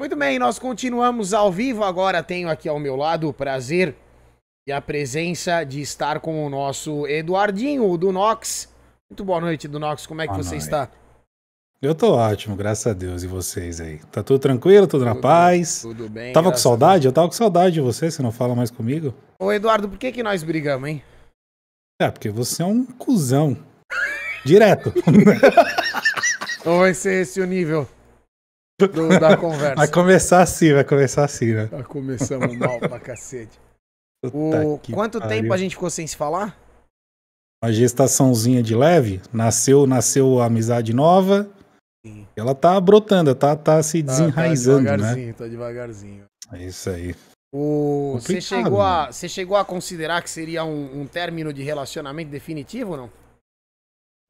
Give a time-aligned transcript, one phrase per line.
[0.00, 1.84] Muito bem, nós continuamos ao vivo.
[1.84, 3.94] Agora tenho aqui ao meu lado o prazer
[4.66, 8.66] e a presença de estar com o nosso Eduardinho, o do Nox.
[9.10, 10.06] Muito boa noite, do Nox.
[10.06, 10.62] Como é que Boa você noite.
[10.62, 10.88] está?
[11.82, 13.22] Eu tô ótimo, graças a Deus.
[13.22, 13.98] E vocês aí?
[14.10, 15.82] Tá tudo tranquilo, tudo na Tudo- paz?
[15.82, 16.32] Tudo bem.
[16.32, 17.06] Tava com saudade?
[17.06, 19.12] Eu tava com saudade de você, você não fala mais comigo?
[19.38, 21.02] Ô, Eduardo, por que que nós brigamos, hein?
[22.00, 23.54] É, porque você é um cuzão.
[24.46, 24.94] Direto.
[26.64, 27.86] Ou vai ser esse o nível
[28.88, 29.74] do- da conversa?
[29.76, 31.68] Vai começar assim, vai começar assim, né?
[31.70, 33.58] Já começamos mal pra cacete.
[34.32, 34.78] O...
[34.92, 35.36] Quanto pariu.
[35.42, 36.58] tempo a gente ficou sem se falar?
[37.62, 41.48] Uma gestaçãozinha de leve, nasceu, nasceu a amizade nova.
[42.04, 42.26] Sim.
[42.36, 44.96] Ela tá brotando, tá, tá se Tá- desenraizando, tá né?
[44.96, 46.24] devagarzinho, tá devagarzinho.
[46.52, 47.14] É isso aí.
[47.52, 48.12] O...
[48.14, 49.10] Você, chegou a...
[49.12, 53.10] você chegou a considerar que seria um, um término de relacionamento definitivo ou não?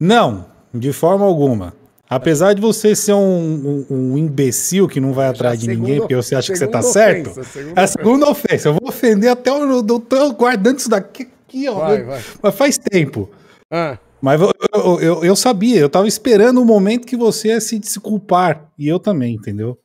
[0.01, 1.73] Não, de forma alguma.
[2.13, 6.15] Apesar de você ser um, um- um imbecil que não vai atrás de ninguém porque
[6.15, 7.97] você acha que você tá segunda certo, ofensa, segunda é a ofensa.
[7.97, 8.67] segunda ofensa.
[8.69, 9.83] Eu vou ofender até o.
[9.99, 11.75] Tô guardando isso daqui, aqui, ó.
[11.75, 12.21] Vai, vai.
[12.43, 13.29] Mas faz tempo.
[13.71, 17.61] Ah, Mas eu, eu, eu, eu sabia, eu tava esperando o momento que você ia
[17.61, 18.69] se desculpar.
[18.77, 19.79] E eu também, entendeu?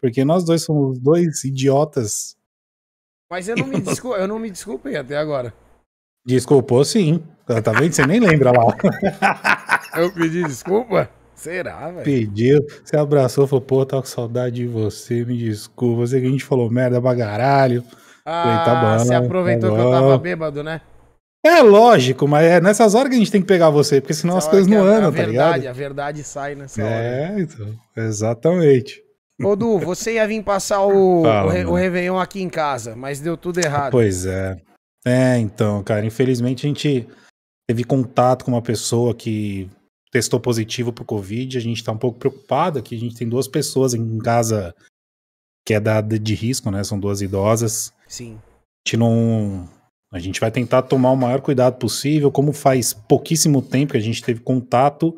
[0.00, 2.36] Porque nós dois somos dois idiotas.
[3.28, 4.16] mas eu não, me descul...
[4.16, 5.52] eu não me desculpei até agora.
[6.24, 7.20] Desculpou sim.
[7.44, 7.92] Tá vendo?
[7.92, 8.76] Você nem lembra lá.
[10.00, 11.10] Eu pedi desculpa?
[11.42, 12.04] Será, velho?
[12.04, 16.02] Pediu, você abraçou, falou, pô, tava com saudade de você, me desculpa.
[16.06, 17.82] Você que a gente falou merda pra caralho.
[18.24, 20.80] Ah, tá bom, você aproveitou tá que eu tava bêbado, né?
[21.44, 24.36] É lógico, mas é nessas horas que a gente tem que pegar você, porque senão
[24.36, 25.66] as Essa coisas hora não a- andam, a tá verdade, ligado?
[25.70, 26.92] A verdade sai nessa hora.
[26.94, 29.02] É, então, exatamente.
[29.42, 31.74] Ô, Du, você ia vir passar o, Fala, o, Re- o.
[31.74, 33.90] Réveillon aqui em casa, mas deu tudo errado.
[33.90, 34.56] Pois é.
[35.04, 37.08] É, então, cara, infelizmente a gente
[37.68, 39.68] teve contato com uma pessoa que
[40.12, 41.56] testou positivo pro Covid.
[41.58, 42.94] A gente tá um pouco preocupado aqui.
[42.94, 44.74] A gente tem duas pessoas em casa
[45.66, 46.84] que é da de risco, né?
[46.84, 47.92] São duas idosas.
[48.06, 48.34] Sim.
[48.34, 49.68] A gente não.
[50.12, 52.30] A gente vai tentar tomar o maior cuidado possível.
[52.30, 55.16] Como faz pouquíssimo tempo que a gente teve contato,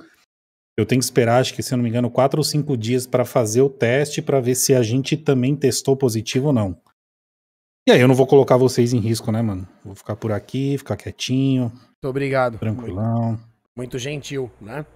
[0.78, 3.05] eu tenho que esperar, acho que se eu não me engano, quatro ou cinco dias
[3.05, 6.81] para fazer o teste para ver se a gente também testou positivo ou não.
[7.88, 9.69] E aí eu não vou colocar vocês em risco, né, mano?
[9.84, 12.59] Vou ficar por aqui, ficar quietinho, Muito obrigado.
[12.59, 13.31] Tranquilão.
[13.32, 13.53] muito
[13.99, 14.87] gentil, né?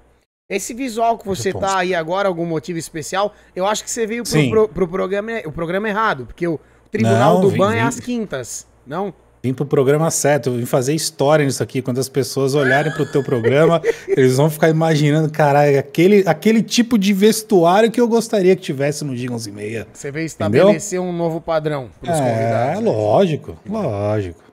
[0.48, 4.22] Esse visual que você tá aí agora, algum motivo especial, eu acho que você veio
[4.24, 6.58] pro, pro, pro programa, o programa errado, porque o
[6.90, 9.12] Tribunal Não, do vim- Ban é às quintas, não?
[9.42, 11.80] Vim pro programa certo, eu vim fazer história nisso aqui.
[11.82, 16.98] Quando as pessoas olharem pro teu programa, eles vão ficar imaginando, caralho, aquele, aquele tipo
[16.98, 19.86] de vestuário que eu gostaria que tivesse no Dia 11 e meia.
[19.92, 22.82] Você veio estabelecer um novo padrão pros É, convidados.
[22.82, 22.90] né?
[22.90, 24.47] lógico, lógico.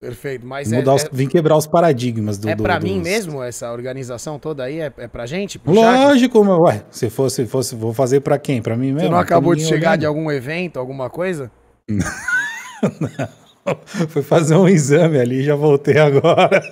[0.00, 2.48] Perfeito, mas é, Mudar os- é, vim quebrar os paradigmas do.
[2.48, 4.78] é do- pra mim dos- mesmo essa organização toda aí?
[4.80, 5.58] É, é pra gente?
[5.58, 5.72] Pro?
[5.72, 6.60] Lógico, meu.
[6.62, 8.62] Ué, se fosse, fosse, vou fazer pra quem?
[8.62, 9.00] Pra mim mesmo?
[9.00, 10.00] Você não acabou de chegar olhando.
[10.00, 11.50] de algum evento, alguma coisa?
[14.08, 16.62] Fui fazer um exame ali, já voltei agora.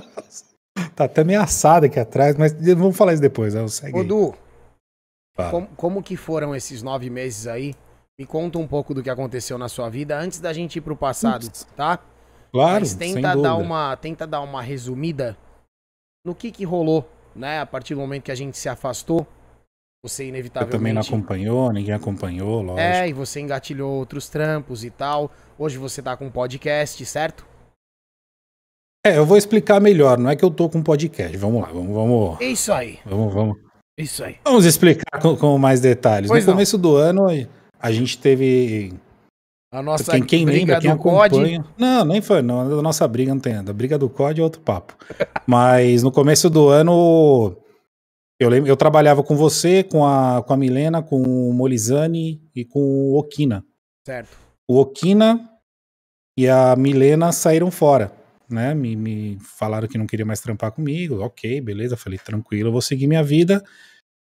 [0.96, 3.52] tá até ameaçado aqui atrás, mas vamos falar isso depois.
[3.54, 3.68] né?
[3.68, 4.06] Segue Ô, aí.
[4.06, 4.34] Du,
[5.76, 7.74] como que foram esses nove meses aí?
[8.18, 10.96] Me conta um pouco do que aconteceu na sua vida antes da gente ir pro
[10.96, 11.66] passado, Ups.
[11.76, 11.98] tá?
[12.56, 15.36] Claro, Mas tenta dar, uma, tenta dar uma resumida
[16.24, 17.60] no que que rolou, né?
[17.60, 19.26] A partir do momento que a gente se afastou,
[20.02, 20.78] você Você inevitavelmente...
[20.78, 22.80] também não acompanhou, ninguém acompanhou, lógico.
[22.80, 25.30] É, e você engatilhou outros trampos e tal.
[25.58, 27.46] Hoje você tá com um podcast, certo?
[29.04, 30.16] É, eu vou explicar melhor.
[30.16, 31.36] Não é que eu tô com podcast.
[31.36, 33.58] Vamos lá, vamos, vamos, É isso aí, vamos, vamos.
[33.98, 34.38] isso aí.
[34.42, 36.30] Vamos explicar com, com mais detalhes.
[36.30, 36.54] Pois no não.
[36.54, 37.26] começo do ano,
[37.78, 38.94] a gente teve.
[39.70, 41.34] A nossa quem quem briga lembra, quem do COD...
[41.34, 41.64] acompanha.
[41.76, 42.40] Não, nem foi.
[42.40, 43.70] Não, a nossa briga não tem nada.
[43.70, 44.96] A briga do COD é outro papo.
[45.46, 47.56] Mas no começo do ano.
[48.38, 52.64] Eu, lembro, eu trabalhava com você, com a, com a Milena, com o Molizani e
[52.64, 53.64] com o Okina.
[54.06, 54.36] Certo.
[54.68, 55.48] O Okina
[56.38, 58.12] e a Milena saíram fora,
[58.48, 58.74] né?
[58.74, 61.20] Me, me falaram que não queria mais trampar comigo.
[61.22, 61.96] Ok, beleza.
[61.96, 63.64] Falei, tranquilo, eu vou seguir minha vida.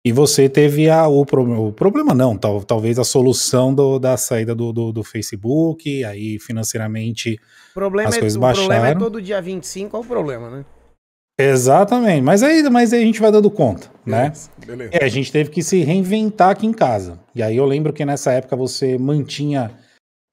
[0.06, 4.16] E você teve a, o, pro- o problema, não, tal, talvez a solução do- da
[4.16, 7.40] saída do, do, do Facebook, aí financeiramente.
[7.72, 9.00] O problema, As é, coisas o problema é baixaram.
[9.00, 10.66] todo dia 25, é o problema, né?
[11.40, 14.24] Exatamente, mas aí, mas aí a gente vai dando conta, né?
[14.30, 14.90] Beleza, Beleza.
[14.94, 17.20] É, a gente teve que se reinventar aqui em casa.
[17.36, 19.72] E aí eu lembro que nessa época você mantinha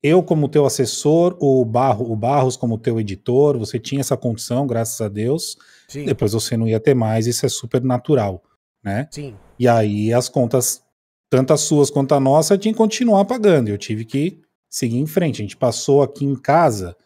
[0.03, 4.67] eu como teu assessor, o, Barro, o Barros como teu editor, você tinha essa condição,
[4.67, 5.57] graças a Deus.
[5.89, 8.43] Sim, Depois você não ia ter mais, isso é super natural,
[8.85, 9.09] né?
[9.11, 9.35] sim.
[9.59, 10.83] E aí as contas,
[11.31, 13.69] tanto as suas quanto a nossa, tinha que continuar pagando.
[13.69, 15.41] Eu tive que seguir em frente.
[15.41, 16.97] A gente passou aqui em casa,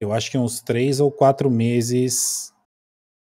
[0.00, 2.52] eu acho que uns três ou quatro meses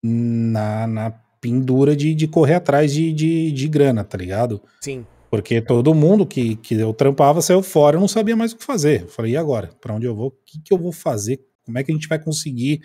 [0.02, 1.10] na, na
[1.40, 4.60] pendura de, de correr atrás de, de, de grana, tá ligado?
[4.80, 5.06] Sim.
[5.30, 8.64] Porque todo mundo que, que eu trampava saiu fora, eu não sabia mais o que
[8.64, 9.02] fazer.
[9.02, 9.70] Eu falei, e agora?
[9.80, 10.28] Para onde eu vou?
[10.28, 11.40] O que, que eu vou fazer?
[11.64, 12.80] Como é que a gente vai conseguir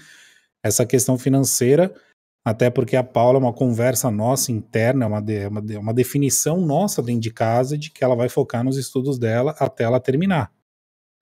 [0.63, 1.94] essa questão financeira?
[2.43, 7.01] Até porque a Paula é uma conversa nossa interna, uma, de, uma, uma definição nossa
[7.01, 10.51] dentro de casa de que ela vai focar nos estudos dela até ela terminar.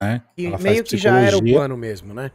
[0.02, 0.22] Né?
[0.36, 2.32] E ela meio que já era o plano mesmo, né?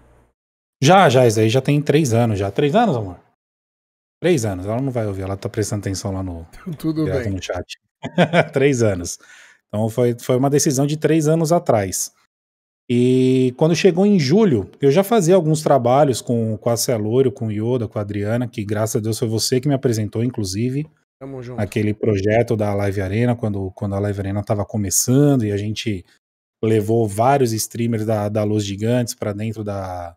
[0.81, 2.51] Já, já, isso aí já tem três anos já.
[2.51, 3.19] Três anos, amor?
[4.21, 4.67] Três anos.
[4.67, 6.45] Ela não vai ouvir, ela tá prestando atenção lá no,
[6.77, 7.31] Tudo bem.
[7.31, 7.79] no chat.
[8.53, 9.17] três anos.
[9.67, 12.13] Então foi, foi uma decisão de três anos atrás.
[12.89, 17.47] E quando chegou em julho, eu já fazia alguns trabalhos com, com a Celouro, com
[17.47, 20.87] o Yoda, com a Adriana, que graças a Deus foi você que me apresentou, inclusive.
[21.19, 21.59] Tamo junto.
[21.59, 26.05] Aquele projeto da Live Arena, quando, quando a Live Arena estava começando e a gente
[26.63, 30.15] levou vários streamers da, da Luz Gigantes para dentro da,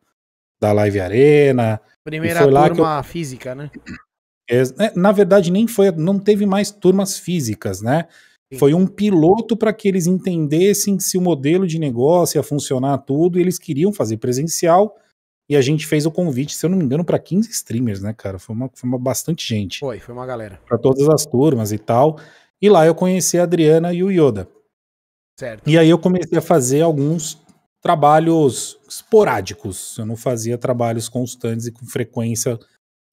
[0.61, 1.81] da Live Arena.
[2.05, 3.05] Primeira turma eu...
[3.05, 3.71] física, né?
[4.51, 4.63] É,
[4.95, 8.09] na verdade, nem foi, não teve mais turmas físicas, né?
[8.53, 8.59] Sim.
[8.59, 13.39] Foi um piloto para que eles entendessem se o modelo de negócio ia funcionar tudo,
[13.39, 14.97] e eles queriam fazer presencial,
[15.49, 18.13] e a gente fez o convite, se eu não me engano, para 15 streamers, né,
[18.13, 18.39] cara?
[18.39, 19.81] Foi uma, foi uma bastante gente.
[19.81, 20.61] Foi, foi uma galera.
[20.67, 22.19] Para todas as turmas e tal.
[22.61, 24.49] E lá eu conheci a Adriana e o Yoda.
[25.39, 25.69] Certo.
[25.69, 27.41] E aí eu comecei a fazer alguns
[27.81, 29.97] trabalhos esporádicos.
[29.97, 32.59] Eu não fazia trabalhos constantes e com frequência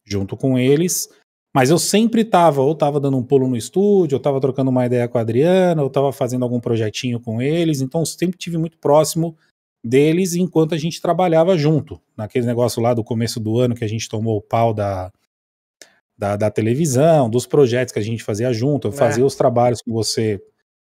[0.03, 1.07] junto com eles.
[1.55, 4.85] Mas eu sempre estava, ou estava dando um pulo no estúdio, ou estava trocando uma
[4.85, 7.79] ideia com a Adriana, ou estava fazendo algum projetinho com eles.
[7.79, 9.37] Então sempre tive muito próximo
[9.81, 11.97] deles enquanto a gente trabalhava junto.
[12.17, 15.09] Naquele negócio lá do começo do ano que a gente tomou o pau da,
[16.17, 18.89] da, da televisão, dos projetos que a gente fazia junto.
[18.89, 18.97] Eu é.
[18.97, 20.41] fazia os trabalhos com você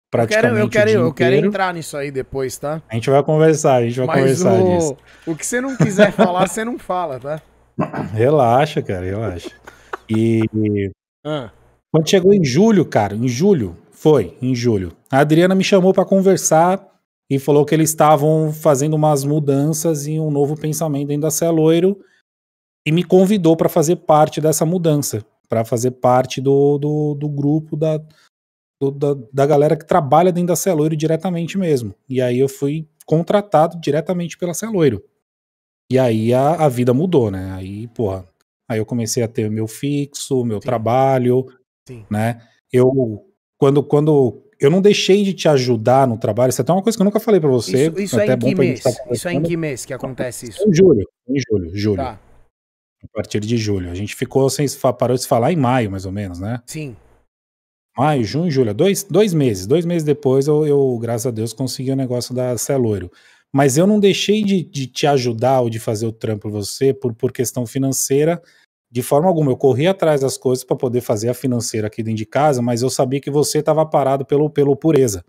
[0.10, 2.82] praticamente eu quero, eu quero, eu quero entrar nisso aí depois, tá?
[2.88, 4.98] A gente vai conversar, a gente vai Mas conversar o, disso.
[5.28, 7.42] O que você não quiser falar, você não fala, tá?
[8.14, 9.52] Relaxa, cara, relaxa.
[10.10, 10.92] E
[11.26, 11.52] Ah,
[11.92, 16.06] quando chegou em julho, cara, em julho, foi, em julho, a Adriana me chamou pra
[16.06, 16.86] conversar
[17.30, 22.00] e falou que eles estavam fazendo umas mudanças e um novo pensamento dentro da Celoiro
[22.86, 27.78] e me convidou pra fazer parte dessa mudança, pra fazer parte do, do, do grupo
[27.78, 27.98] da,
[28.82, 31.96] do- da, da galera que trabalha dentro da Celoiro diretamente mesmo.
[32.10, 35.02] E aí eu fui contratado diretamente pela Celoiro.
[35.92, 37.52] E aí a, a vida mudou, né?
[37.54, 38.28] Aí, porra,
[38.68, 40.66] aí eu comecei a ter meu fixo, meu Sim.
[40.66, 41.46] trabalho,
[41.88, 42.06] Sim.
[42.10, 42.42] né?
[42.72, 43.26] Eu,
[43.58, 46.98] quando, quando eu não deixei de te ajudar no trabalho, isso é até uma coisa
[46.98, 47.88] que eu nunca falei pra você.
[47.88, 48.84] Isso, isso é até em que mês?
[49.12, 50.68] Isso é em que mês que acontece isso?
[50.68, 51.98] Em julho, em julho, julho.
[51.98, 52.20] Tá,
[53.04, 53.92] A partir de julho.
[53.92, 54.66] A gente ficou sem
[54.98, 56.62] parou de se falar em maio, mais ou menos, né?
[56.66, 56.96] sim.
[57.96, 59.68] Maio, junho, julho, dois, dois meses.
[59.68, 63.12] Dois meses depois eu, eu, graças a Deus, consegui o negócio da Celoiro.
[63.54, 67.14] Mas eu não deixei de, de te ajudar ou de fazer o trampo você por,
[67.14, 68.42] por questão financeira
[68.92, 69.52] de forma alguma.
[69.52, 72.82] Eu corri atrás das coisas para poder fazer a financeira aqui dentro de casa, mas
[72.82, 75.24] eu sabia que você estava parado pelo, pelo pureza.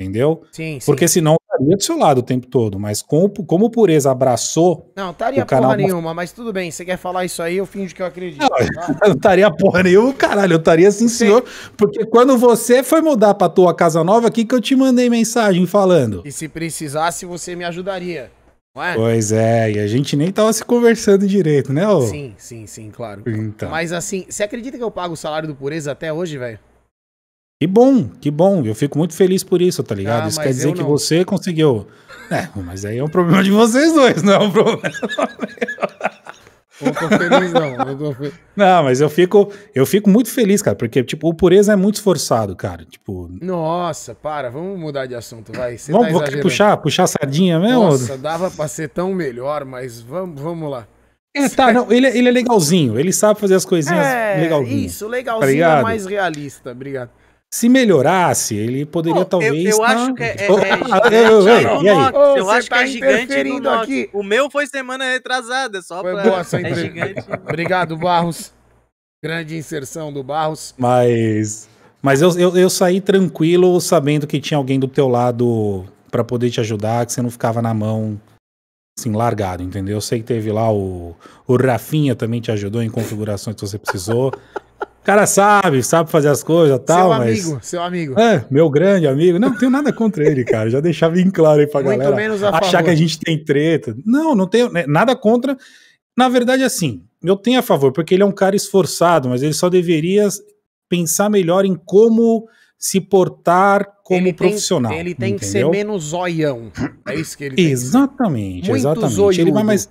[0.00, 0.42] Entendeu?
[0.52, 0.86] Sim, sim.
[0.86, 2.78] Porque senão eu estaria do seu lado o tempo todo.
[2.78, 6.70] Mas como, como o pureza abraçou, Não, estaria canal porra não- nenhuma, mas tudo bem.
[6.70, 8.40] Você quer falar isso aí, eu finjo que eu acredito.
[8.40, 8.56] Não, tá?
[9.02, 10.52] eu não estaria porra nenhuma, caralho.
[10.52, 11.16] Eu estaria assim, Sim.
[11.16, 11.44] senhor.
[11.76, 15.66] Porque quando você foi mudar pra tua casa nova, aqui que eu te mandei mensagem
[15.66, 16.22] falando.
[16.24, 18.30] E se precisasse, você me ajudaria.
[18.76, 18.94] É?
[18.94, 22.02] Pois é, e a gente nem tava se conversando direito, né, ô?
[22.02, 23.24] Sim, sim, sim, claro.
[23.26, 23.68] Então.
[23.68, 26.60] Mas assim, você acredita que eu pago o salário do Pureza até hoje, velho?
[27.60, 28.62] Que bom, que bom.
[28.64, 30.24] Eu fico muito feliz por isso, tá ligado?
[30.24, 30.86] Ah, isso quer dizer que não.
[30.88, 31.86] você conseguiu.
[32.30, 34.82] É, mas aí é um problema de vocês dois, não é um problema.
[36.80, 37.76] Não tô feliz, não.
[37.96, 38.14] Tô
[38.54, 41.96] Não, mas eu fico, eu fico muito feliz, cara, porque, tipo, o pureza é muito
[41.96, 42.84] esforçado, cara.
[42.84, 45.76] Tipo, Nossa, para, vamos mudar de assunto, vai.
[45.76, 47.82] Você vamos tá puxar, puxar a sardinha mesmo?
[47.82, 50.86] Nossa, dava pra ser tão melhor, mas vamos, vamos lá.
[51.34, 54.78] É, tá, não, ele, ele é legalzinho, ele sabe fazer as coisinhas É, legalzinho.
[54.86, 55.82] isso, legalzinho é ligado?
[55.82, 57.10] mais realista, obrigado.
[57.52, 59.64] Se melhorasse, ele poderia eu- talvez.
[59.64, 62.86] eu tá- acho que é- é- Oh, é gigante eu você acho que tá é
[62.86, 64.10] gigante no aqui.
[64.12, 66.22] O meu foi semana retrasada, só Foi pra...
[66.24, 67.24] boa essa É gigante.
[67.48, 68.52] Obrigado, Barros.
[69.24, 70.74] Grande inserção do Barros.
[70.78, 71.68] Mas.
[72.02, 76.50] Mas eu, eu, eu saí tranquilo sabendo que tinha alguém do teu lado pra poder
[76.50, 78.20] te ajudar, que você não ficava na mão
[78.98, 79.96] assim, largado, entendeu?
[79.96, 83.78] Eu sei que teve lá o, o Rafinha também te ajudou em configurações que você
[83.78, 84.32] precisou.
[85.08, 87.46] O cara sabe, sabe fazer as coisas e tal, seu mas.
[87.46, 88.20] amigo, seu amigo.
[88.20, 89.38] É, meu grande amigo.
[89.38, 90.68] Não, não tenho nada contra ele, cara.
[90.68, 92.14] Já deixar bem claro aí pra Muito galera.
[92.14, 92.84] menos a achar favor.
[92.84, 93.96] que a gente tem treta.
[94.04, 95.56] Não, não tenho né, nada contra.
[96.14, 99.54] Na verdade, assim, eu tenho a favor, porque ele é um cara esforçado, mas ele
[99.54, 100.28] só deveria
[100.90, 102.46] pensar melhor em como
[102.78, 104.92] se portar como ele profissional.
[104.92, 105.70] Tem, ele tem que ser entendeu?
[105.70, 106.70] menos zoião.
[107.06, 107.58] É isso que ele.
[107.58, 109.08] Exatamente, exatamente.
[109.08, 109.52] Ele zoiudo.
[109.54, 109.88] vai mais.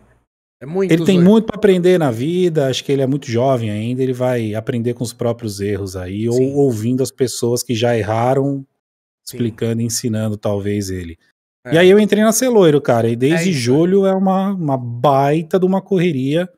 [0.60, 3.70] É muito Ele tem muito para aprender na vida, acho que ele é muito jovem
[3.70, 6.30] ainda, ele vai aprender com os próprios erros aí, Sim.
[6.30, 8.66] ou ouvindo as pessoas que já erraram,
[9.24, 9.38] Sim.
[9.38, 11.18] explicando e ensinando talvez ele.
[11.66, 11.76] É.
[11.76, 13.60] E aí eu entrei na Celoiro, cara, e desde É isso.
[13.60, 16.50] julho é uma, uma baita de uma correria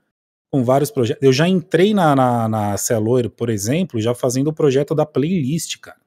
[0.51, 1.21] com vários projetos.
[1.21, 5.77] Eu já entrei na, na, na Celoiro, por exemplo, já fazendo o projeto da playlist,
[5.79, 5.99] cara.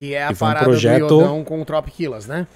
[0.00, 2.46] Que é a que foi um parada projeto- do Iodão com o Trop Killers, né?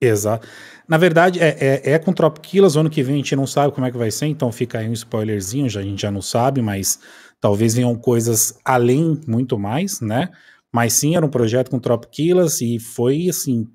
[0.00, 0.46] Exato.
[0.86, 3.72] Na verdade, é, é, é com Tropiquilas, o ano que vem a gente não sabe
[3.74, 6.20] como é que vai ser, então fica aí um spoilerzinho, já, a gente já não
[6.22, 7.00] sabe, mas
[7.40, 10.28] talvez venham coisas além, muito mais, né?
[10.72, 13.66] Mas sim, era um projeto com Tropiquilas e foi, assim,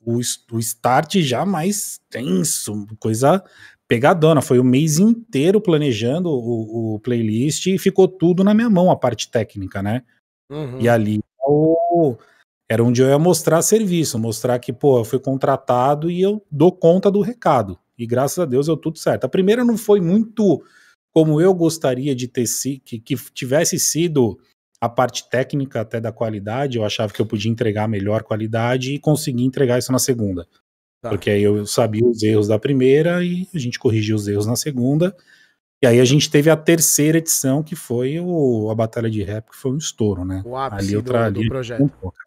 [0.00, 0.18] o,
[0.52, 3.42] o start já mais tenso, coisa
[3.86, 4.40] pegadona.
[4.40, 8.96] Foi o mês inteiro planejando o, o playlist e ficou tudo na minha mão, a
[8.96, 10.02] parte técnica, né?
[10.50, 10.80] Uhum.
[10.80, 12.16] E ali o-
[12.68, 16.72] era onde eu ia mostrar serviço, mostrar que, pô, eu fui contratado e eu dou
[16.72, 17.78] conta do recado.
[17.98, 19.24] E graças a Deus deu tudo certo.
[19.24, 20.62] A primeira não foi muito
[21.14, 24.38] como eu gostaria de ter sido, que, que tivesse sido
[24.80, 26.76] a parte técnica até da qualidade.
[26.76, 30.46] Eu achava que eu podia entregar melhor qualidade e consegui entregar isso na segunda.
[31.00, 31.08] Tá.
[31.10, 34.56] Porque aí eu sabia os erros da primeira e a gente corrigiu os erros na
[34.56, 35.16] segunda.
[35.82, 39.50] E aí a gente teve a terceira edição, que foi o, a Batalha de Rap,
[39.50, 40.42] que foi um estouro, né?
[40.44, 41.78] O ápice Ali eu do, tra- do ali projeto.
[41.78, 42.25] trampou, cara.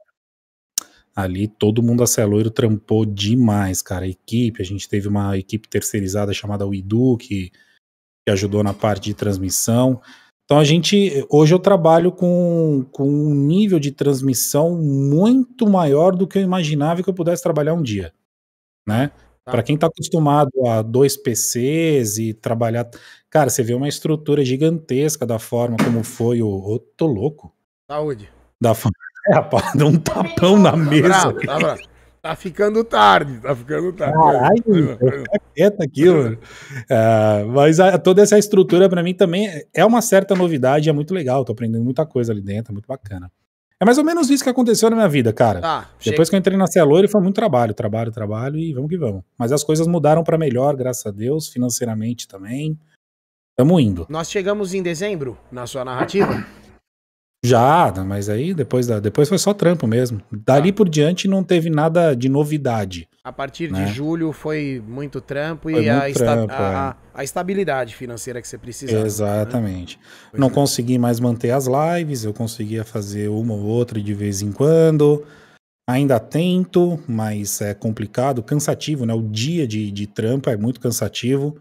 [1.15, 4.05] Ali todo mundo a Celoiro trampou demais, cara.
[4.05, 9.05] A equipe, a gente teve uma equipe terceirizada chamada Widu, que, que ajudou na parte
[9.05, 10.01] de transmissão.
[10.49, 16.27] Então a gente, hoje eu trabalho com, com um nível de transmissão muito maior do
[16.27, 18.11] que eu imaginava que eu pudesse trabalhar um dia,
[18.87, 19.11] né?
[19.45, 19.51] Tá.
[19.51, 22.89] Para quem tá acostumado a dois PCs e trabalhar,
[23.29, 27.53] cara, você vê uma estrutura gigantesca da forma como foi o, ô, tô louco
[27.87, 28.27] Saúde.
[28.59, 28.97] da forma.
[29.27, 31.33] É, rapaz, dá um tapão na Tá mesa.
[31.33, 31.81] tá bravo.
[32.21, 34.13] Tá ficando tarde, tá ficando tarde.
[34.13, 34.97] Caralho, lá.
[34.97, 36.37] ficar quieto aqui, mano.
[36.89, 41.13] É, mas a- toda essa estrutura pra mim também é- uma certa novidade, é muito
[41.13, 41.45] legal.
[41.45, 43.31] Tô aprendendo muita coisa ali dentro, é muito bacana.
[43.79, 45.61] É mais ou menos isso que aconteceu na minha vida, cara.
[45.61, 48.97] Tá, Depois que eu entrei na Celoiro, foi muito trabalho, trabalho, trabalho e vamos que
[48.97, 49.21] vamos.
[49.37, 52.77] Mas as coisas mudaram pra melhor, graças a Deus, financeiramente também.
[53.55, 54.05] Tamo indo.
[54.09, 56.45] Nós chegamos em dezembro na sua narrativa.
[57.43, 60.21] Já, mas aí depois, da, depois foi só trampo mesmo.
[60.29, 63.07] Dali por diante não teve nada de novidade.
[63.23, 63.85] A partir Né?
[63.85, 67.95] de julho foi muito trampo Foi e a, muito esta- trampo, a- a- a estabilidade
[67.95, 69.05] financeira que você precisava.
[69.05, 69.97] Exatamente.
[70.31, 70.51] Pois Não é.
[70.51, 75.23] consegui mais manter as lives, eu conseguia fazer uma ou outra de vez em quando.
[75.89, 79.13] Ainda tento, mas é complicado, cansativo, né?
[79.13, 81.55] O dia de, de trampo é muito cansativo.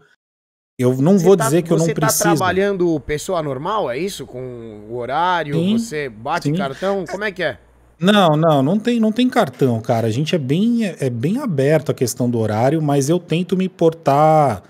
[0.79, 2.23] Eu não Você vou tá- dizer que eu não Você tá preciso.
[2.23, 4.25] trabalhando pessoa normal, é isso?
[4.25, 5.53] Com o horário?
[5.53, 6.55] Sim, você bate sim.
[6.55, 7.03] cartão?
[7.05, 7.59] Como é que é?
[7.99, 10.07] Não, não, não tem, não tem cartão, cara.
[10.07, 13.67] A gente é bem, é bem aberto a questão do horário, mas eu tento me
[13.67, 14.63] portar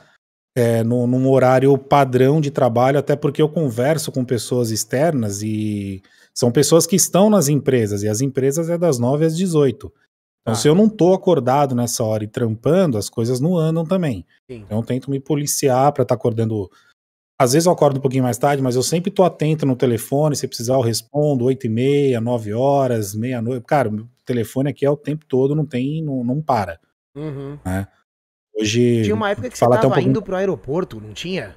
[0.58, 6.02] é, no, num horário padrão de trabalho, até porque eu converso com pessoas externas e
[6.34, 9.92] são pessoas que estão nas empresas, e as empresas é das 9 às 18.
[10.42, 10.56] Então, Ah.
[10.56, 14.26] se eu não tô acordado nessa hora e trampando, as coisas não andam também.
[14.50, 14.62] Sim.
[14.66, 16.70] Então, eu tento me policiar pra estar acordando.
[17.42, 20.36] Às vezes eu acordo um pouquinho mais tarde, mas eu sempre tô atento no telefone.
[20.36, 23.66] Se precisar, eu respondo 8 e meia, 9 horas, meia-noite.
[23.66, 26.80] Cara, o telefone aqui é o tempo todo, não tem, não, não para.
[27.16, 27.58] Uhum.
[28.60, 29.04] Hoje.
[29.04, 31.56] Tinha uma época que você até um tava pouquinho- indo pro aeroporto, não tinha?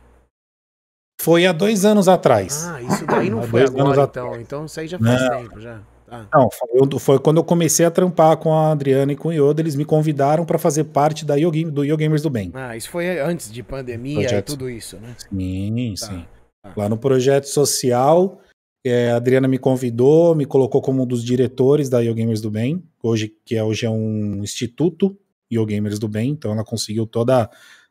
[1.20, 2.64] Foi há dois anos atrás.
[2.66, 4.08] Ah, isso daí não Há foi agora, atrás.
[4.10, 4.40] então.
[4.40, 5.42] Então isso aí já faz Não.
[5.42, 5.80] tempo, já.
[6.12, 6.28] Tá.
[6.34, 9.62] Não, foi, foi quando eu comecei a trampar com a Adriana e com o Yoda,
[9.62, 12.50] eles me convidaram pra fazer parte da Yo Game- do Yo Gamers do Bem.
[12.52, 14.46] Ah, isso foi antes de pandemia e Projeto.
[14.48, 15.16] tudo isso, né?
[15.16, 16.24] Sim, Tá, sim.
[16.62, 16.72] tá.
[16.76, 18.40] Lá no projeto social,
[18.84, 22.50] é, a Adriana me convidou, me colocou como um dos diretores da Yo Gamers do
[22.50, 25.16] Bem, hoje, que é, hoje é um instituto
[25.50, 27.48] Yo Gamers do Bem, então ela conseguiu toda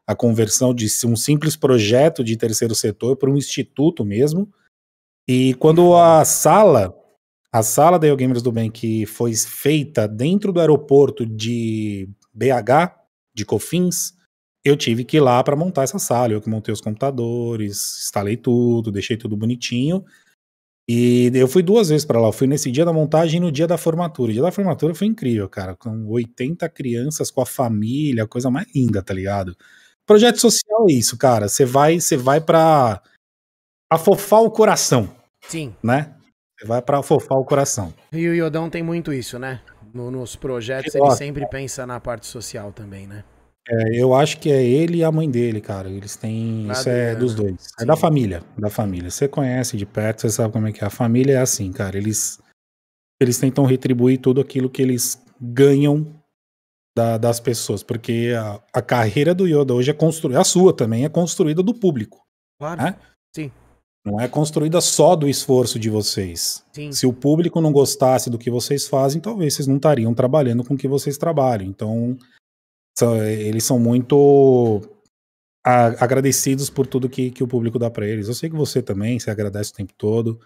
[0.08, 4.48] a conversão de um simples projeto de terceiro setor para um instituto mesmo.
[5.28, 6.94] E quando a sala,
[7.52, 12.96] a sala da Gamers do Bem, que foi feita dentro do aeroporto de BH,
[13.34, 14.14] de Cofins,
[14.64, 16.34] eu tive que ir lá para montar essa sala.
[16.34, 20.06] Eu que montei os computadores, instalei tudo, deixei tudo bonitinho.
[20.88, 22.28] E eu fui duas vezes para lá.
[22.28, 24.30] Eu fui nesse dia da montagem e no dia da formatura.
[24.30, 25.76] O dia da formatura foi incrível, cara.
[25.76, 29.56] Com 80 crianças com a família, coisa mais linda, tá ligado?
[30.06, 31.48] Projeto social é isso, cara.
[31.50, 33.02] Você vai, você vai para
[33.90, 35.10] afofar o coração,
[35.48, 35.74] Sim.
[35.84, 36.16] né?
[36.66, 37.94] Vai para afofar o coração.
[38.12, 39.62] E o Iodão tem muito isso, né?
[39.94, 43.24] No- nos projetos ele sempre pensa na parte social também, né?
[43.70, 45.90] É, eu acho que é ele e a mãe dele, cara.
[45.90, 46.70] Eles têm.
[46.70, 47.68] A Isso é dos dois.
[47.78, 47.86] É Sim.
[47.86, 48.44] da família.
[48.58, 49.10] Da família.
[49.10, 50.88] Você conhece de perto, você sabe como é que é.
[50.88, 51.98] A família é assim, cara.
[51.98, 52.42] Eles,
[53.20, 56.08] eles tentam retribuir tudo aquilo que eles ganham
[56.96, 61.06] da, das pessoas, porque a, a, carreira do Yoda hoje é construída, a sua também
[61.06, 62.22] é construída do público.
[62.60, 62.82] Claro.
[62.82, 62.96] Né?
[63.34, 63.52] Sim.
[64.04, 66.66] Não é construída só do esforço de vocês.
[66.74, 66.92] Sim.
[66.92, 70.74] Se o público não gostasse do que vocês fazem, talvez vocês não estariam trabalhando com
[70.74, 71.68] o que vocês trabalham.
[71.68, 72.18] Então,
[73.28, 74.82] eles são muito
[75.64, 78.28] agradecidos por tudo que, que o público dá para eles.
[78.28, 80.40] Eu sei que você também se agradece o tempo todo.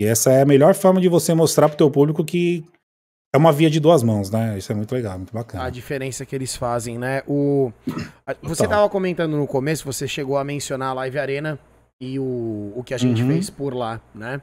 [0.00, 2.64] E essa é a melhor forma de você mostrar pro teu público que
[3.34, 4.56] é uma via de duas mãos, né?
[4.56, 5.64] Isso é muito legal, muito bacana.
[5.64, 7.22] A diferença que eles fazem, né?
[7.26, 7.70] O
[8.42, 11.58] você estava comentando no começo, você chegou a mencionar a Live Arena
[12.00, 13.28] e o, o que a gente uhum.
[13.28, 14.40] fez por lá, né?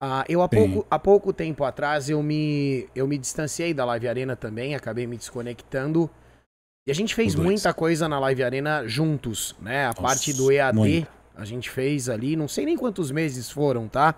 [0.00, 4.06] Ah, eu há pouco, há pouco tempo atrás eu me, eu me distanciei da Live
[4.06, 6.08] Arena também, acabei me desconectando.
[6.86, 9.84] E a gente fez muita coisa na Live Arena juntos, né?
[9.84, 13.86] A Nossa, parte do EAD a gente fez ali, não sei nem quantos meses foram,
[13.86, 14.14] tá?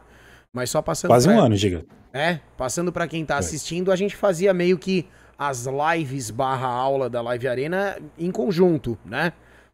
[0.53, 1.11] Mas só passando.
[1.11, 1.37] Quase pra...
[1.37, 1.85] um ano, diga.
[2.13, 5.07] É, passando para quem tá assistindo, a gente fazia meio que
[5.39, 9.33] as lives barra aula da Live Arena em conjunto, né?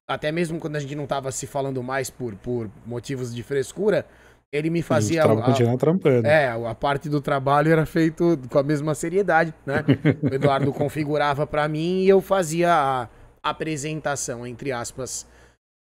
[0.08, 4.06] Até mesmo quando a gente não tava se falando mais por, por motivos de frescura,
[4.52, 5.24] ele me fazia.
[5.24, 6.26] A, a, trampando.
[6.26, 9.84] É, a parte do trabalho era feito com a mesma seriedade, né?
[10.22, 13.08] o Eduardo configurava para mim e eu fazia a
[13.42, 15.26] apresentação, entre aspas.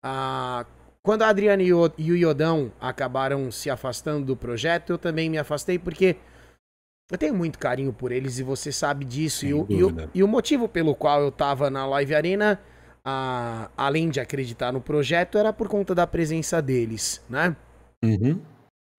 [0.02, 0.64] Ah,
[1.02, 5.78] quando a Adriana e o Iodão acabaram se afastando do projeto, eu também me afastei
[5.78, 6.16] porque
[7.10, 9.44] eu tenho muito carinho por eles e você sabe disso.
[9.44, 12.58] E o, e o, e, o, motivo pelo qual eu tava na Live Arena,
[13.04, 17.54] a, além de acreditar no projeto, era por conta da presença deles, né?
[18.02, 18.40] Uhum.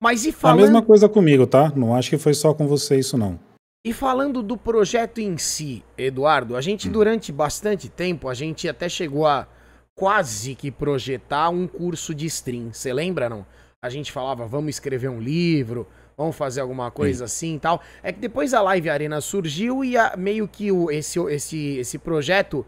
[0.01, 0.59] Mas e falando...
[0.59, 1.71] A mesma coisa comigo, tá?
[1.75, 3.39] Não acho que foi só com você isso, não.
[3.85, 6.91] E falando do projeto em si, Eduardo, a gente hum.
[6.91, 9.47] durante bastante tempo, a gente até chegou a
[9.95, 12.73] quase que projetar um curso de stream.
[12.73, 13.45] Você lembra, não?
[13.81, 15.87] A gente falava, vamos escrever um livro,
[16.17, 17.49] vamos fazer alguma coisa Sim.
[17.49, 17.81] assim e tal.
[18.01, 21.97] É que depois a Live Arena surgiu e a, meio que o, esse, esse, esse
[21.99, 22.65] projeto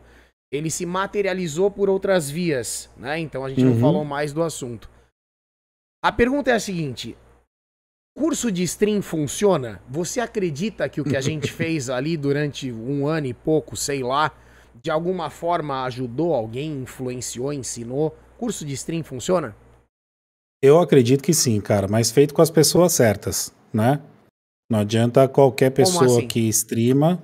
[0.52, 3.20] ele se materializou por outras vias, né?
[3.20, 3.74] Então a gente uhum.
[3.74, 4.90] não falou mais do assunto.
[6.04, 7.18] A pergunta é a seguinte:
[8.16, 9.82] curso de stream funciona?
[9.90, 14.02] Você acredita que o que a gente fez ali durante um ano e pouco, sei
[14.02, 14.32] lá,
[14.82, 18.16] de alguma forma ajudou alguém, influenciou, ensinou?
[18.38, 19.56] Curso de stream funciona?
[20.62, 24.02] Eu acredito que sim, cara, mas feito com as pessoas certas, né?
[24.70, 26.28] Não adianta qualquer pessoa assim?
[26.28, 27.22] que streama.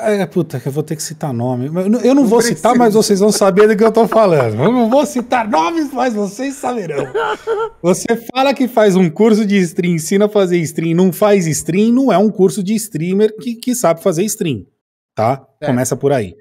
[0.00, 1.66] É, puta, que eu vou ter que citar nome.
[1.66, 4.62] Eu não, eu não vou citar, mas vocês vão saber do que eu tô falando.
[4.62, 7.06] Eu não vou citar nomes, mas vocês saberão.
[7.82, 11.92] Você fala que faz um curso de stream, ensina a fazer stream, não faz stream,
[11.92, 14.66] não é um curso de streamer que, que sabe fazer stream,
[15.14, 15.46] tá?
[15.60, 15.66] É.
[15.66, 16.36] Começa por aí.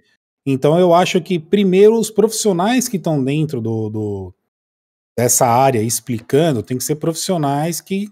[0.45, 4.33] Então eu acho que primeiro os profissionais que estão dentro do, do
[5.17, 8.09] dessa área explicando, tem que ser profissionais que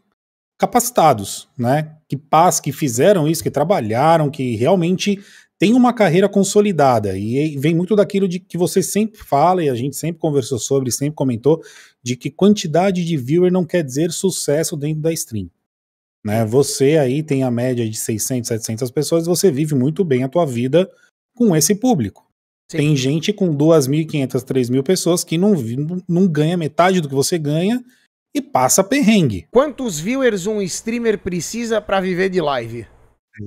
[0.58, 1.98] capacitados, né?
[2.14, 5.20] Que pas, que fizeram isso, que trabalharam, que realmente
[5.58, 7.18] têm uma carreira consolidada.
[7.18, 10.92] E vem muito daquilo de que você sempre fala e a gente sempre conversou sobre,
[10.92, 11.60] sempre comentou,
[12.04, 15.50] de que quantidade de viewer não quer dizer sucesso dentro da stream.
[16.24, 16.46] Né?
[16.46, 20.46] Você aí tem a média de 600, 700 pessoas, você vive muito bem a tua
[20.46, 20.88] vida
[21.36, 22.30] com esse público.
[22.70, 22.78] Sim.
[22.78, 25.56] Tem gente com 2.500, 3.000 pessoas que não,
[26.08, 27.84] não ganha metade do que você ganha
[28.34, 29.48] e passa perrengue.
[29.52, 32.88] Quantos viewers um streamer precisa para viver de live?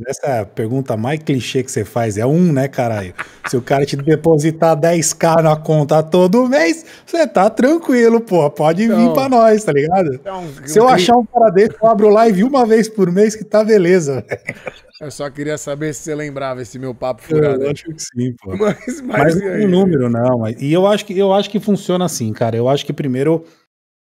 [0.09, 2.19] Essa é a pergunta mais clichê que você faz.
[2.19, 3.15] É um, né, caralho?
[3.49, 8.51] Se o cara te depositar 10k na conta todo mês, você tá tranquilo, pô.
[8.51, 10.15] Pode então, vir pra nós, tá ligado?
[10.15, 13.45] Então, Se eu achar um cara desse, eu abro live uma vez por mês que
[13.45, 14.57] tá beleza, velho.
[15.01, 17.63] Eu só queria saber se você lembrava esse meu papo furado.
[17.63, 18.57] Eu acho que sim, pô.
[18.59, 20.49] Mas, mas, mas não tem número, não.
[20.59, 22.57] E eu acho, que, eu acho que funciona assim, cara.
[22.57, 23.45] Eu acho que primeiro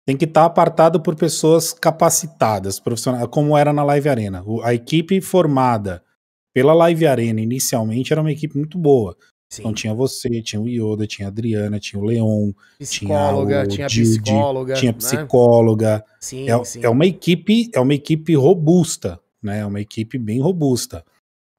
[0.10, 4.43] tem que estar tá apartado por pessoas capacitadas, profissionais, como era na Live Arena.
[4.63, 6.04] A equipe formada
[6.52, 9.15] pela Live Arena inicialmente era uma equipe muito boa.
[9.48, 9.62] Sim.
[9.62, 14.06] Então tinha você, tinha o Yoda, tinha a Adriana, tinha o Leon, psicóloga, tinha, tinha
[14.06, 14.98] psicóloga, tinha né?
[14.98, 16.06] psicóloga.
[16.19, 16.80] Sim, é, sim.
[16.84, 19.60] é uma equipe, é uma equipe robusta, né?
[19.60, 21.06] É uma equipe bem robusta.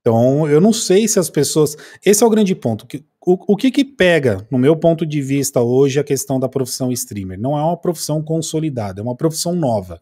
[0.01, 1.77] Então, eu não sei se as pessoas.
[2.05, 2.85] Esse é o grande ponto.
[3.25, 6.91] O, o que que pega, no meu ponto de vista hoje, a questão da profissão
[6.91, 7.39] streamer?
[7.39, 10.01] Não é uma profissão consolidada, é uma profissão nova.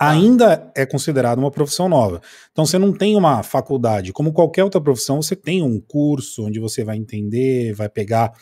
[0.00, 0.10] Ah.
[0.10, 2.22] Ainda é considerada uma profissão nova.
[2.52, 4.12] Então você não tem uma faculdade.
[4.12, 8.32] Como qualquer outra profissão, você tem um curso onde você vai entender, vai pegar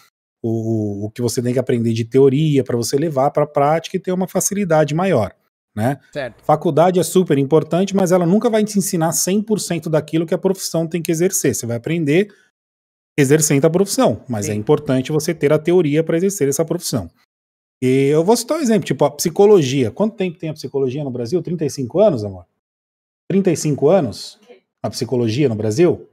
[0.42, 3.96] o, o que você tem que aprender de teoria para você levar para a prática
[3.96, 5.34] e ter uma facilidade maior.
[5.74, 5.98] Né?
[6.12, 6.42] Certo.
[6.42, 10.86] Faculdade é super importante, mas ela nunca vai te ensinar 100% daquilo que a profissão
[10.86, 11.54] tem que exercer.
[11.54, 12.28] Você vai aprender
[13.18, 14.52] exercendo a profissão, mas é Sim.
[14.52, 17.10] é importante você ter a teoria para exercer essa profissão.
[17.82, 19.90] E eu vou citar um exemplo, tipo a psicologia.
[19.90, 21.42] Quanto tempo tem a psicologia no Brasil?
[21.42, 22.46] 35 anos, amor?
[23.28, 24.38] 35 anos?
[24.82, 26.08] A psicologia no Brasil?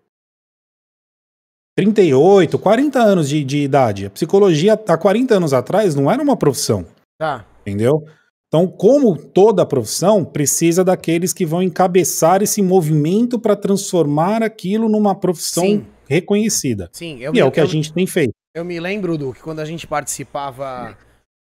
[1.75, 4.05] 38, 40 anos de, de idade.
[4.05, 6.85] A psicologia, há 40 anos atrás, não era uma profissão.
[7.17, 7.45] Tá.
[7.61, 8.03] Entendeu?
[8.47, 15.15] Então, como toda profissão, precisa daqueles que vão encabeçar esse movimento para transformar aquilo numa
[15.15, 15.87] profissão Sim.
[16.07, 16.89] Reconhecida.
[16.91, 18.33] Sim, eu E é o que a eu- gente tem feito.
[18.55, 20.97] Eu me lembro do que quando a gente participava,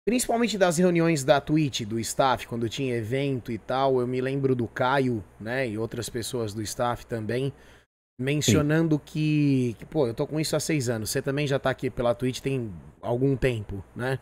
[0.08, 4.56] principalmente das reuniões da Twitch, do staff, quando tinha evento e tal, eu me lembro
[4.56, 7.52] do Caio, né, e outras pessoas do staff também,
[8.20, 11.70] mencionando que, que, pô, eu tô com isso há seis anos, você também já tá
[11.70, 14.18] aqui pela Twitch tem algum tempo, né?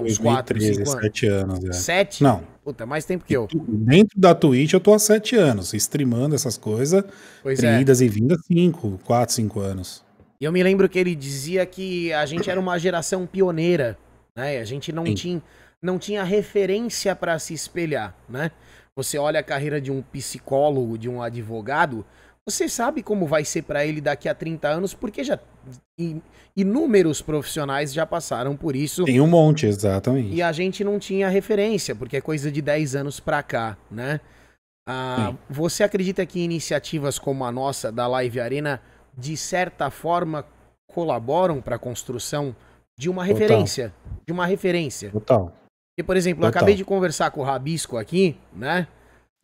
[0.00, 1.02] Que uns quatro, 2013, cinco anos.
[1.04, 1.64] 7 anos.
[1.64, 1.72] é.
[1.72, 2.22] Sete?
[2.22, 2.42] Não.
[2.64, 3.46] Puta, mais tempo que eu.
[3.68, 7.04] Dentro da Twitch eu tô há 7 anos, streamando essas coisas,
[7.42, 7.80] Pois é.
[7.80, 10.02] idas e vindas 5, 4, 5 anos.
[10.40, 13.96] E eu me lembro que ele dizia que a gente era uma geração pioneira,
[14.36, 14.58] né?
[14.58, 15.14] A gente não Sim.
[15.14, 15.42] tinha,
[15.82, 18.50] não tinha referência para se espelhar, né?
[18.96, 22.04] Você olha a carreira de um psicólogo, de um advogado,
[22.46, 25.38] você sabe como vai ser para ele daqui a 30 anos, porque já
[25.98, 26.20] in-
[26.54, 29.04] inúmeros profissionais já passaram por isso.
[29.04, 30.34] Tem um monte, exatamente.
[30.34, 34.20] E a gente não tinha referência, porque é coisa de 10 anos pra cá, né?
[34.86, 38.82] Ah, você acredita que iniciativas como a nossa, da Live Arena,
[39.16, 40.44] de certa forma
[40.86, 42.54] colaboram para a construção
[42.98, 43.38] de uma Total.
[43.38, 43.94] referência?
[44.26, 45.10] De uma referência.
[45.10, 45.46] Total.
[45.96, 46.58] Porque, por exemplo, eu Total.
[46.60, 48.86] acabei de conversar com o Rabisco aqui, né?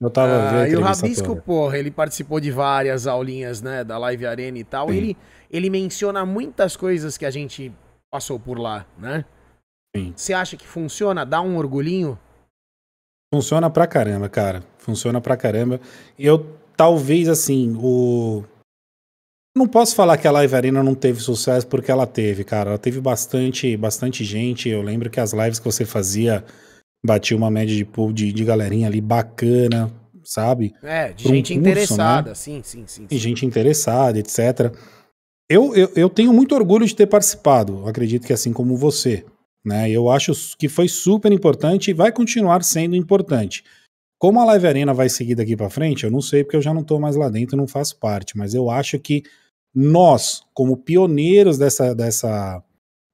[0.00, 1.42] Eu tava Ah, vendo e o Rabisco, toda.
[1.42, 4.88] porra, ele participou de várias aulinhas, né, da Live Arena e tal.
[4.88, 4.96] Sim.
[4.96, 5.16] Ele,
[5.50, 7.70] ele menciona muitas coisas que a gente
[8.10, 9.24] passou por lá, né?
[9.94, 10.12] Sim.
[10.16, 11.26] Você acha que funciona?
[11.26, 12.18] Dá um orgulhinho?
[13.34, 14.62] Funciona pra caramba, cara.
[14.78, 15.80] Funciona pra caramba.
[16.18, 18.42] Eu, talvez, assim, o.
[19.56, 22.70] Não posso falar que a Live Arena não teve sucesso porque ela teve, cara.
[22.70, 24.68] Ela teve bastante, bastante gente.
[24.68, 26.44] Eu lembro que as lives que você fazia
[27.04, 29.90] batia uma média de pool de, de galerinha ali bacana,
[30.22, 30.74] sabe?
[30.82, 33.06] É, de Pra um gente curso, interessada, sim, sim, sim.
[33.10, 33.18] E sim.
[33.18, 34.74] gente interessada, etc.
[35.48, 37.86] Eu, eu, eu tenho muito orgulho de ter participado.
[37.88, 39.24] Acredito que assim como você.
[39.64, 39.90] Né?
[39.90, 43.64] Eu acho que foi super importante e vai continuar sendo importante.
[44.18, 46.74] Como a Live Arena vai seguir daqui para frente, eu não sei porque eu já
[46.74, 49.22] não tô mais lá dentro, não faço parte, mas eu acho que
[49.74, 52.62] nós, como pioneiros dessa, dessa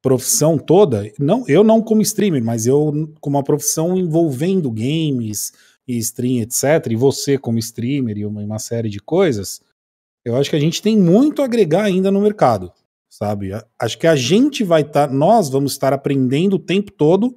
[0.06, 5.52] profissão toda, não, eu não como streamer, mas eu como uma profissão envolvendo games
[5.84, 9.60] e stream, etc, e você como streamer e uma, uma série de coisas,
[10.24, 12.72] eu acho que a gente tem muito a agregar ainda no mercado,
[13.10, 13.50] sabe?
[13.76, 17.36] Acho que a gente vai estar, nós vamos estar aprendendo o tempo todo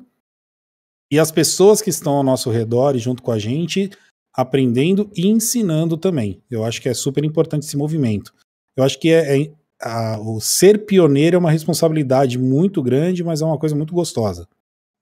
[1.11, 3.89] e as pessoas que estão ao nosso redor e junto com a gente
[4.31, 6.39] aprendendo e ensinando também.
[6.51, 8.31] Eu acho que é super importante esse movimento.
[8.77, 13.41] Eu acho que é, é- a- o ser pioneiro é uma responsabilidade muito grande, mas
[13.41, 14.47] é uma coisa muito gostosa,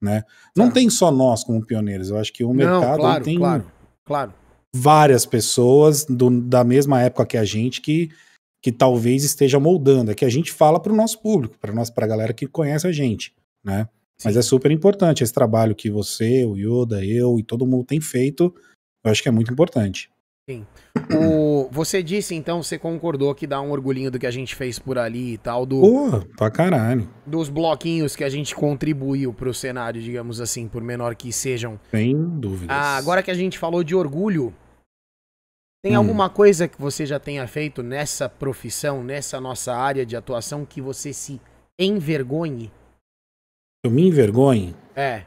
[0.00, 0.22] né?
[0.56, 0.74] Não Tá.
[0.74, 2.10] tem só nós como pioneiros.
[2.10, 3.64] Eu acho que o mercado Não, claro, tem claro,
[4.04, 4.34] claro.
[4.74, 8.10] várias pessoas do- da mesma época que a gente que,
[8.62, 10.10] que talvez esteja moldando.
[10.10, 11.72] É que a gente fala para o nosso público, para
[12.04, 13.32] a galera que conhece a gente,
[13.64, 13.88] né?
[14.24, 18.00] Mas é super importante esse trabalho que você, o Yoda, eu e todo mundo tem
[18.00, 18.52] feito.
[19.04, 20.10] Eu acho que é muito importante.
[21.14, 24.78] O, você disse, então, você concordou que dá um orgulhinho do que a gente fez
[24.78, 27.08] por ali e tal, do, Porra, pra caralho.
[27.26, 31.78] dos bloquinhos que a gente contribuiu pro cenário, digamos assim, por menor que sejam.
[31.90, 32.76] Sem dúvidas.
[32.76, 34.52] Ah, agora que a gente falou de orgulho,
[35.82, 35.98] tem Hum.
[35.98, 40.80] alguma coisa que você já tenha feito nessa profissão, nessa nossa área de atuação, que
[40.80, 41.40] você se
[41.78, 42.70] envergonhe?
[43.84, 44.74] Eu me envergonho.
[44.96, 45.24] É.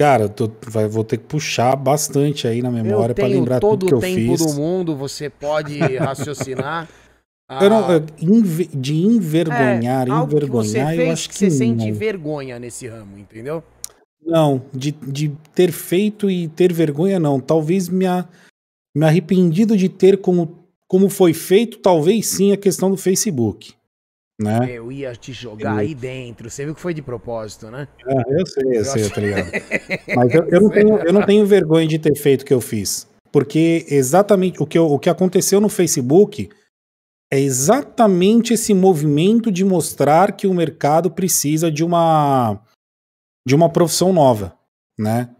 [0.00, 3.80] Cara, eu tô- vai- vou ter que puxar bastante aí na memória tenho lembrar todo
[3.80, 4.46] tudo que o eu tempo fiz.
[4.46, 6.88] do mundo, você pode raciocinar.
[7.50, 11.94] Não- Ah, enve- de envergonhar, é, envergonhar, eu acho que que, você sente não.
[11.94, 13.62] vergonha nesse ramo, entendeu?
[14.24, 17.38] Não, de, de ter feito e ter vergonha, não.
[17.38, 18.26] Talvez me, a-
[18.96, 23.74] me arrependido de ter como, como foi feito, talvez sim a questão do Facebook.
[24.40, 24.70] Né?
[24.72, 26.48] Eu ia te jogar aí dentro.
[26.48, 27.86] Você viu que foi de propósito, né?
[28.06, 29.50] Ah, eu sei, eu sei, acho- tá ligado?
[30.16, 32.60] Mas eu, eu não tenho, eu não tenho vergonha de ter feito o que eu
[32.60, 33.06] fiz.
[33.30, 36.48] Porque exatamente o que, eu- o que aconteceu no Facebook
[37.32, 42.60] é exatamente esse movimento de mostrar que o mercado precisa de uma
[43.46, 44.56] de uma profissão nova,
[44.98, 45.30] né?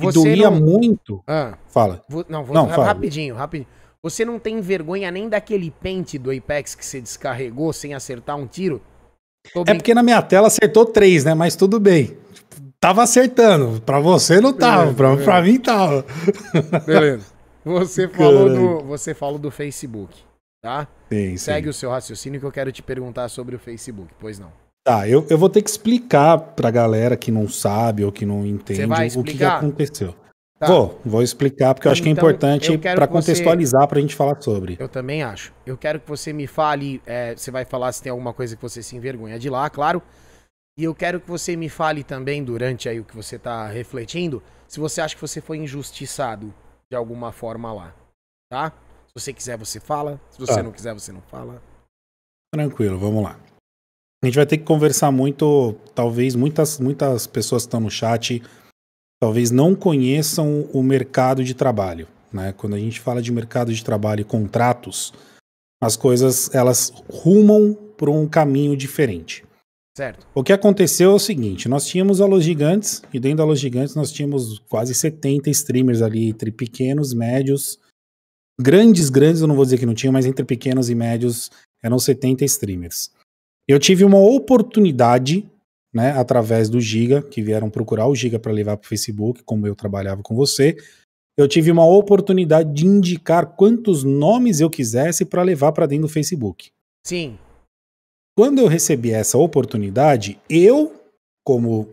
[0.00, 1.22] Me doía não- muito.
[1.26, 2.02] Ah, Fala.
[2.08, 2.84] vou- não, vou Não, fala.
[2.86, 3.68] rapidinho, rapidinho.
[4.04, 8.48] Você não tem vergonha nem daquele pente do Apex que você descarregou sem acertar um
[8.48, 8.82] tiro?
[9.54, 11.34] Tô É porque na minha tela acertou três, né?
[11.34, 12.16] Mas tudo bem.
[12.80, 13.80] Tava acertando.
[13.82, 15.24] Pra você não tava, Beleza, pra, beleza.
[15.24, 16.04] pra mim tava.
[16.84, 17.26] Beleza.
[17.64, 20.18] Você falou, do, você falou do Facebook,
[20.60, 20.88] tá?
[21.08, 21.36] Sim, sim.
[21.36, 24.50] Segue o seu raciocínio que eu quero te perguntar sobre o Facebook, pois não.
[24.84, 28.44] Tá, eu, eu vou ter que explicar pra galera que não sabe ou que não
[28.44, 30.12] entende o que que, aconteceu.
[30.62, 30.68] Tá.
[30.68, 34.14] Vou, vou explicar, porque eu acho que é Então, importante para você- contextualizar pra gente
[34.14, 34.76] falar sobre.
[34.78, 35.52] Eu também acho.
[35.66, 37.02] Eu quero que você me fale.
[37.04, 40.00] é, você vai falar se tem alguma coisa que você se envergonha de lá, claro.
[40.78, 44.40] E eu quero que você me fale também, durante aí o que você tá refletindo,
[44.68, 46.54] se você acha que você foi injustiçado
[46.90, 47.92] de alguma forma lá.
[48.48, 48.70] Tá?
[49.08, 50.20] Se você quiser, você fala.
[50.30, 50.62] Se você Tá.
[50.62, 51.60] não quiser, você não fala.
[52.54, 53.36] Tranquilo, vamos lá.
[54.22, 58.40] A gente vai ter que conversar muito, talvez muitas, muitas pessoas que estão no chat
[59.22, 62.52] talvez não conheçam o mercado de trabalho, né?
[62.56, 65.12] Quando a gente fala de mercado de trabalho e contratos,
[65.80, 69.44] as coisas elas rumam por um caminho diferente.
[69.96, 70.26] Certo?
[70.34, 73.60] O que aconteceu é o seguinte, nós tínhamos a Los Gigantes e dentro da Los
[73.60, 77.78] Gigantes nós tínhamos quase 70 streamers ali entre pequenos, médios,
[78.60, 81.48] grandes, grandes, eu não vou dizer que não tinha, mas entre pequenos e médios
[81.80, 83.12] eram 70 streamers.
[83.68, 85.48] Eu tive uma oportunidade,
[85.92, 89.66] né, através do Giga, que vieram procurar o Giga para levar para o Facebook, como
[89.66, 90.76] eu trabalhava com você.
[91.36, 96.12] Eu tive uma oportunidade de indicar quantos nomes eu quisesse para levar para dentro do
[96.12, 96.70] Facebook.
[97.06, 97.38] Sim.
[98.36, 100.94] Quando eu recebi essa oportunidade, eu,
[101.44, 101.88] como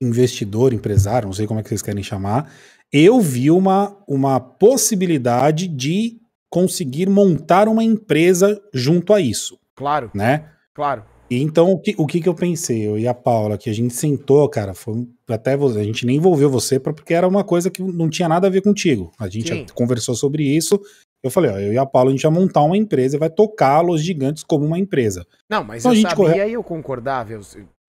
[0.00, 2.52] investidor, empresário, não sei como é que vocês querem chamar,
[2.92, 10.48] eu vi uma, uma possibilidade de conseguir montar uma empresa junto a isso, Claro, né?
[10.72, 11.04] claro.
[11.28, 12.86] E então, o que, o que que eu pensei?
[12.86, 16.16] Eu e a Paula, que a gente sentou, cara, foi até você, a gente nem
[16.18, 19.10] envolveu você pra- porque era uma coisa que não tinha nada a ver contigo.
[19.18, 19.66] A gente Sim.
[19.74, 20.80] conversou sobre isso.
[21.24, 23.28] Eu falei, ó, eu e a Paula, a gente vai montar uma empresa e vai
[23.30, 25.26] tocar a Los Gigantes como uma empresa.
[25.50, 27.32] Não, mas Então a eu gente sabia corre- e eu concordava.
[27.32, 27.40] Eu,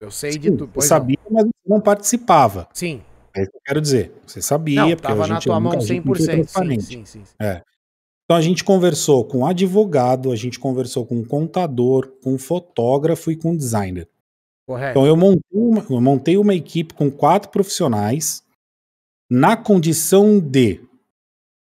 [0.02, 0.63] eu sei de Sim, tudo.
[0.63, 0.97] eu Pois não.
[0.97, 2.67] sabia, mas você não participava.
[2.73, 3.02] Sim.
[3.36, 4.12] É isso que eu quero dizer.
[4.26, 6.47] Você sabia, Não, porque tava a na gente tua nunca- mão a nunca foi 100%.
[6.47, 7.21] Sim, sim, sim.
[7.23, 7.36] sim.
[8.28, 13.56] Então a gente conversou com advogado, a gente conversou com contador, com fotógrafo e com
[13.56, 14.10] designer.
[14.68, 14.92] Correto.
[14.92, 18.44] Então eu montei, uma, eu montei uma equipe com quatro profissionais
[19.32, 20.82] na condição de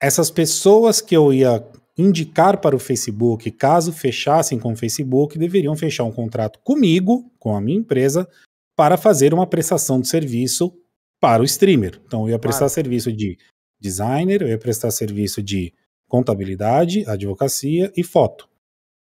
[0.02, 1.64] essas pessoas que eu ia
[1.96, 7.54] indicar para o Facebook, caso fechassem com o Facebook, deveriam fechar um contrato comigo, com
[7.54, 8.28] a minha empresa,
[8.76, 10.72] para fazer uma prestação de serviço
[11.20, 12.00] para o streamer.
[12.06, 12.74] Então eu ia prestar Claro.
[12.74, 13.38] serviço de
[13.78, 15.72] designer, eu ia prestar serviço de
[16.10, 18.46] contabilidade, advocacia e foto.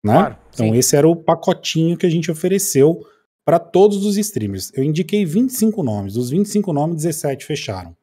[0.05, 0.13] Né?
[0.13, 0.77] Claro, Então sim.
[0.77, 3.05] esse era o pacotinho que a gente ofereceu
[3.45, 4.71] para todos os streamers.
[4.75, 7.97] Eu indiquei 25 nomes, dos 25 nomes, 17 fecharam.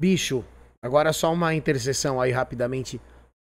[0.00, 0.44] Bicho,
[0.82, 3.00] agora só uma interseção aí rapidamente.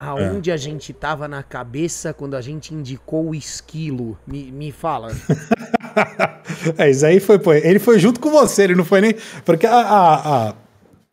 [0.00, 0.54] Aonde É.
[0.54, 4.18] a gente tava na cabeça quando a gente indicou o esquilo?
[4.26, 5.12] Me, me fala.
[6.76, 9.14] é, isso aí foi, pô, ele foi junto com você, ele não foi nem.
[9.44, 10.54] Porque a, a, a,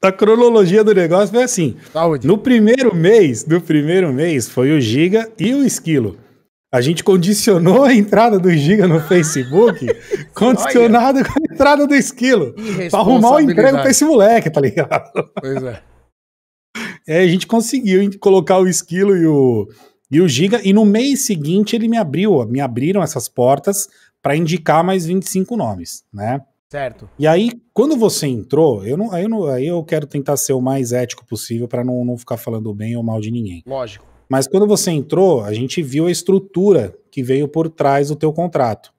[0.02, 2.28] a cronologia do negócio foi assim: Saúde.
[2.28, 6.18] no primeiro mês, no primeiro mês, foi o Giga e o Esquilo.
[6.72, 9.88] A gente condicionou a entrada do Giga no Facebook,
[10.36, 12.54] condicionado com a entrada do Esquilo.
[12.92, 15.12] Pra arrumar um emprego pra esse moleque, tá ligado?
[15.40, 15.82] Pois é.
[17.08, 19.68] É, a gente conseguiu colocar o Esquilo e o,
[20.12, 23.88] e o Giga, e no mês seguinte ele me abriu, me abriram essas portas
[24.22, 26.40] para indicar mais 25 nomes, né?
[26.72, 27.10] Certo.
[27.18, 30.54] E aí, quando você entrou, eu não, aí, eu não, aí eu quero tentar ser
[30.54, 33.64] o mais ético possível para não, não ficar falando bem ou mal de ninguém.
[33.66, 34.06] Lógico.
[34.30, 38.32] Mas quando você entrou, a gente viu a estrutura que veio por trás do teu
[38.32, 38.94] contrato.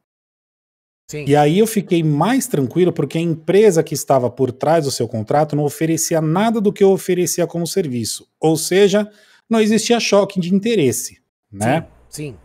[1.09, 1.25] Sim.
[1.27, 5.07] E aí eu fiquei mais tranquilo porque a empresa que estava por trás do seu
[5.07, 8.29] contrato não oferecia nada do que eu oferecia como serviço.
[8.41, 9.09] Ou seja,
[9.49, 11.87] não existia choque de interesse, né?
[12.09, 12.37] Sim.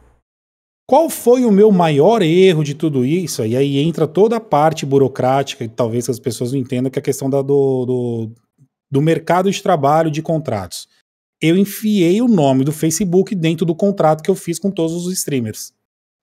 [0.87, 3.43] Qual foi o meu maior erro de tudo isso?
[3.43, 7.01] E aí entra toda a parte burocrática, e talvez as pessoas não entendam, que é
[7.01, 8.31] a questão da- do, do,
[8.91, 10.87] do mercado de trabalho de contratos.
[11.41, 15.11] Eu enfiei o nome do Facebook dentro do contrato que eu fiz com todos os
[15.13, 15.73] streamers.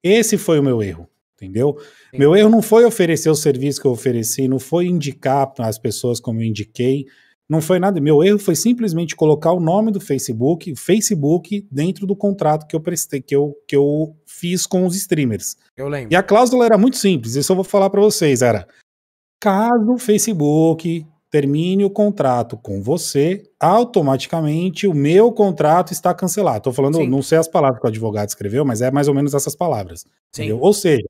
[0.03, 1.77] Esse foi o meu erro, entendeu?
[2.11, 2.18] Sim.
[2.18, 6.20] Meu erro não foi oferecer o serviço que eu ofereci, não foi indicar as pessoas
[6.20, 7.07] como eu indiquei,
[7.52, 8.00] não foi nada.
[8.00, 12.80] Meu erro foi simplesmente colocar o nome do Facebook, Facebook, dentro do contrato que eu
[12.80, 15.58] prestei, que eu, que eu fiz com os streamers.
[15.76, 16.10] Eu lembro.
[16.10, 18.66] E a cláusula era muito simples, isso eu vou falar para vocês, era
[19.38, 26.62] caso o Facebook termine o contrato com você, automaticamente o meu contrato está cancelado.
[26.64, 27.08] Tô falando, Sim.
[27.08, 30.06] não sei as palavras que o advogado escreveu, mas é mais ou menos essas palavras.
[30.58, 31.04] Ou seja,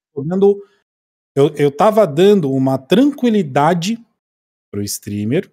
[1.37, 3.97] eu, eu tava dando uma tranquilidade
[4.73, 5.49] pro streamer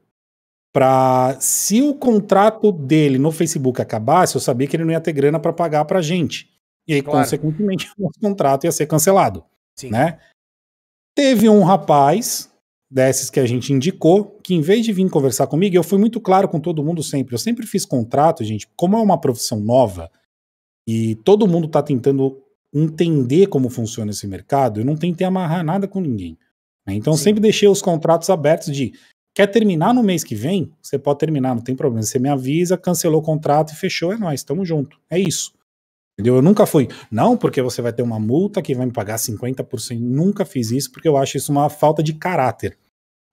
[0.73, 5.13] para se o contrato dele no Facebook acabasse, eu sabia que ele não ia ter
[5.13, 6.49] grana para pagar pra gente.
[6.87, 7.19] E aí, Claro.
[7.19, 9.43] consequentemente, o nosso contrato ia ser cancelado,
[9.77, 9.89] Sim.
[9.89, 10.19] né?
[11.15, 12.49] Teve um rapaz
[12.91, 16.19] desses que a gente indicou, que em vez de vir conversar comigo, eu fui muito
[16.19, 17.35] claro com todo mundo sempre.
[17.35, 20.09] Eu sempre fiz contrato, gente, como é uma profissão nova
[20.87, 22.41] e todo mundo tá tentando
[22.73, 26.37] entender como funciona esse mercado, eu não tentei amarrar nada com ninguém.
[26.87, 26.93] né?
[26.95, 27.25] Então eu Sim.
[27.25, 28.93] sempre deixei os contratos abertos de
[29.33, 30.71] Quer terminar no mês que vem?
[30.81, 32.03] Você pode terminar, não tem problema.
[32.03, 34.99] Você me avisa, cancelou o contrato e fechou, é nós, estamos junto.
[35.09, 35.53] É isso.
[36.13, 36.35] Entendeu?
[36.35, 39.97] Eu nunca fui, não, porque você vai ter uma multa que vai me pagar 50%.
[39.99, 42.77] Nunca fiz isso, porque eu acho isso uma falta de caráter,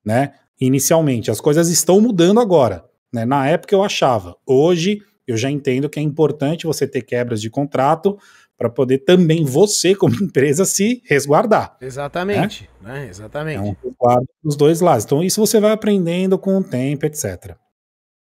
[0.04, 0.34] né?
[0.60, 1.30] Inicialmente.
[1.30, 2.84] As coisas estão mudando agora.
[3.12, 3.24] Né?
[3.24, 4.36] Na época eu achava.
[4.46, 8.16] Hoje eu já entendo que é importante você ter quebras de contrato
[8.58, 11.76] para poder também você, como empresa, se resguardar.
[11.80, 13.00] Exatamente, né?
[13.00, 13.08] né?
[13.08, 13.58] Exatamente.
[13.58, 15.04] É um resguardo dos dois lados.
[15.04, 17.56] Então, isso você vai aprendendo com o tempo, etc.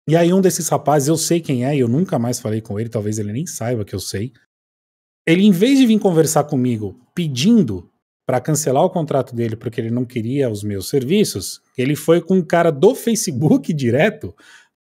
[0.07, 2.79] E aí, um desses rapazes, eu sei quem é, e eu nunca mais falei com
[2.79, 4.31] ele, talvez ele nem saiba que eu sei.
[5.27, 7.89] Ele, em vez de vir conversar comigo pedindo
[8.25, 12.35] para cancelar o contrato dele porque ele não queria os meus serviços, ele foi com
[12.35, 14.35] um cara do Facebook direto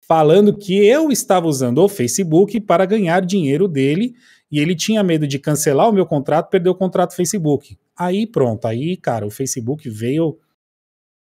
[0.07, 4.13] falando que eu estava usando o Facebook para ganhar dinheiro dele
[4.51, 7.77] e ele tinha medo de cancelar o meu contrato, perder o contrato Facebook.
[7.97, 10.39] Aí pronto, aí, cara, o Facebook veio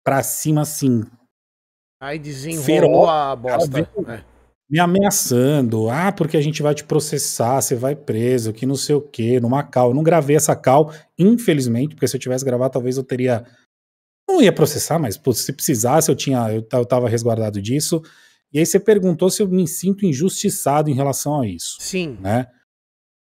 [0.05, 1.05] pra cima assim.
[2.01, 3.91] Aí desenrolou feroz, a bosta.
[4.09, 4.25] É.
[4.71, 8.95] Me ameaçando, ah, porque a gente vai te processar, você vai preso, que não sei
[8.95, 9.88] o quê, numa cal.
[9.88, 13.45] Eu não gravei essa cal, infelizmente, porque se eu tivesse gravado, talvez eu teria.
[14.29, 18.03] Não ia processar, mas pô, se precisasse, eu tinha, eu, eu tava resguardado disso.
[18.53, 21.79] E aí você perguntou se eu me sinto injustiçado em relação a isso.
[21.81, 22.19] Sim.
[22.21, 22.47] Né?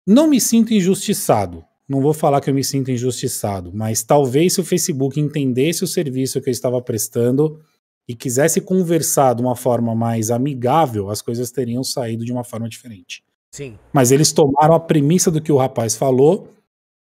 [0.06, 1.64] Não me sinto injustiçado.
[1.88, 5.88] Não vou falar que eu me sinto injustiçado, mas talvez se o Facebook entendesse o
[5.88, 7.62] serviço que eu estava prestando
[8.08, 12.70] e quisesse conversar de uma forma mais amigável, as coisas teriam saído de uma forma
[12.70, 13.24] diferente.
[13.52, 13.78] Sim.
[13.92, 16.50] Mas eles tomaram a premissa do que o rapaz falou.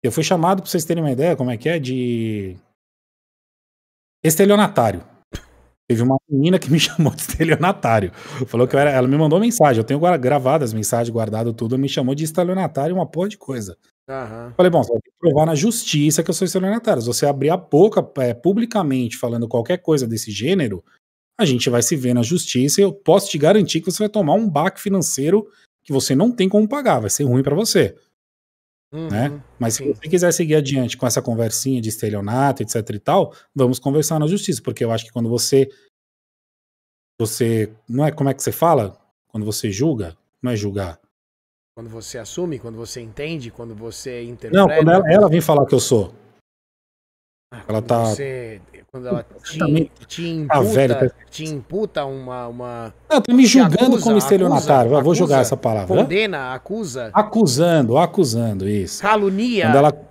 [0.02, 1.78] Eu fui chamado, para vocês terem uma ideia, como é que é?
[1.78, 2.56] De
[4.24, 5.04] estelionatário.
[5.90, 8.12] Teve uma menina que me chamou de estelionatário.
[8.46, 8.92] Falou que era.
[8.92, 9.80] Ela me mandou mensagem.
[9.80, 11.80] Eu tenho gravado as mensagens, guardado tudo.
[11.80, 13.76] Me chamou de estelionatário uma porra de coisa.
[14.08, 14.54] Uhum.
[14.56, 17.02] Falei, bom, você vai ter que provar na justiça que eu sou estelionatário.
[17.02, 20.84] Se você abrir a boca é, publicamente falando qualquer coisa desse gênero,
[21.40, 24.10] a gente vai se ver na justiça e eu posso te garantir que você vai
[24.10, 25.48] tomar um baque financeiro
[25.84, 27.00] que você não tem como pagar.
[27.00, 27.96] Vai ser ruim para você.
[28.92, 29.44] Uhum, né?
[29.60, 29.84] Mas sim.
[29.84, 34.20] se você quiser seguir adiante com essa conversinha de estelionato, etc e tal, vamos conversar
[34.20, 35.70] na justiça, porque eu acho que quando você
[37.20, 38.98] você não é como é que você fala?
[39.28, 41.00] Quando você julga, não é julgar.
[41.76, 44.58] Quando você assume, quando você entende, quando você interpreta.
[44.58, 46.14] Não, quando ela, ela vem falar que eu sou.
[47.52, 48.06] Ah, ela tá.
[48.06, 52.48] Você, quando ela te, te imputa, ah, velho, te imputa uma.
[52.48, 52.94] uma...
[53.10, 54.92] Não, tá me julgando acusa, como estelionatário.
[54.92, 56.04] Acusa, vou jogar essa palavra.
[56.04, 57.10] Condena, acusa.
[57.14, 59.02] Acusando, acusando, isso.
[59.02, 59.66] Calunia.
[59.66, 60.10] Quando ela.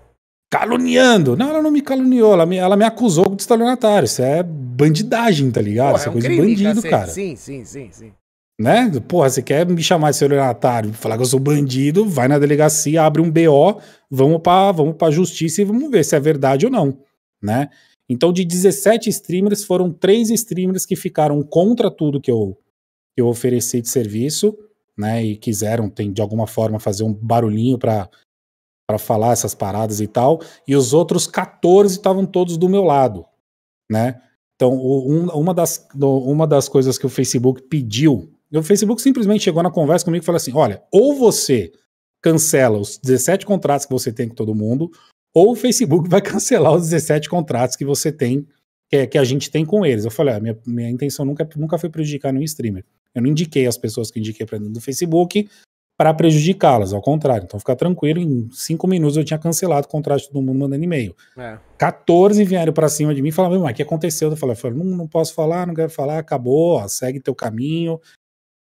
[0.51, 1.37] Caluniando.
[1.37, 4.07] Não, ela não me caluniou, ela me, ela me acusou de estelionatário.
[4.07, 5.90] Isso é bandidagem, tá ligado?
[5.90, 7.07] Porra, Isso é, é um coisa crime, de bandido, cara.
[7.07, 8.12] Sim, sim, sim, sim.
[8.59, 8.90] Né?
[9.07, 13.03] Porra, você quer me chamar de estelionatário, falar que eu sou bandido, vai na delegacia,
[13.03, 16.72] abre um BO, vamos pra, vamos pra justiça e vamos ver se é verdade ou
[16.72, 16.96] não,
[17.42, 17.68] né?
[18.09, 22.59] Então, de 17 streamers, foram três streamers que ficaram contra tudo que eu,
[23.14, 24.57] que eu ofereci de serviço,
[24.96, 25.22] né?
[25.24, 28.09] E quiseram, tem, de alguma forma, fazer um barulhinho para
[28.88, 30.40] para falar essas paradas e tal.
[30.66, 33.27] E os outros 14 estavam todos do meu lado,
[33.90, 34.18] né?
[34.57, 39.62] Então, um, uma, das, uma das coisas que o Facebook pediu, o Facebook simplesmente chegou
[39.62, 41.70] na conversa comigo e falou assim: olha, ou você
[42.22, 44.90] cancela os 17 contratos que você tem com todo mundo,
[45.35, 48.47] ou o Facebook vai cancelar os 17 contratos que você tem,
[48.88, 50.05] que, é, que a gente tem com eles.
[50.05, 52.85] Eu falei, ah, minha, minha intenção nunca, nunca foi prejudicar nenhum streamer.
[53.14, 55.49] Eu não indiquei as pessoas que indiquei para dentro do Facebook
[55.97, 57.45] para prejudicá-las, ao contrário.
[57.45, 60.85] Então, ficar tranquilo, em cinco minutos eu tinha cancelado o contrato de todo mundo mandando
[60.85, 61.14] e-mail.
[61.37, 61.59] É.
[61.77, 64.31] 14 vieram para cima de mim e falaram, mas o que aconteceu?
[64.31, 68.01] Eu falei, não, não posso falar, não quero falar, acabou, ó, segue teu caminho.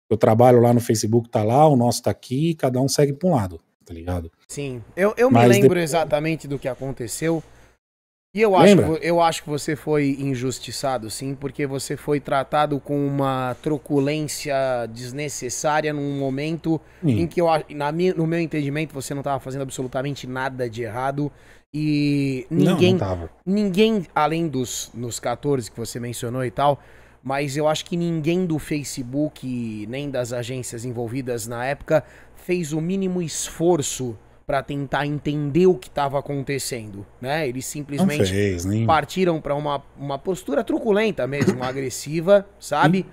[0.08, 3.28] Eu trabalho lá no Facebook, tá lá, o nosso tá aqui, cada um segue para
[3.28, 4.30] um lado tá ligado?
[4.48, 4.82] Sim.
[4.96, 5.84] Eu, eu me lembro depois...
[5.84, 7.42] exatamente do que aconteceu.
[8.34, 13.06] E eu acho, eu acho que você foi injustiçado, sim, porque você foi tratado com
[13.06, 14.54] uma truculência
[14.92, 17.22] desnecessária num momento sim.
[17.22, 20.82] em que eu na minha, no meu entendimento você não estava fazendo absolutamente nada de
[20.82, 21.32] errado
[21.72, 26.78] e ninguém não, não ninguém além dos nos 14 que você mencionou e tal,
[27.26, 32.04] mas eu acho que ninguém do Facebook nem das agências envolvidas na época
[32.36, 34.16] fez o mínimo esforço
[34.46, 37.48] para tentar entender o que estava acontecendo, né?
[37.48, 43.04] Eles simplesmente fez, partiram para uma, uma postura truculenta mesmo, agressiva, sabe?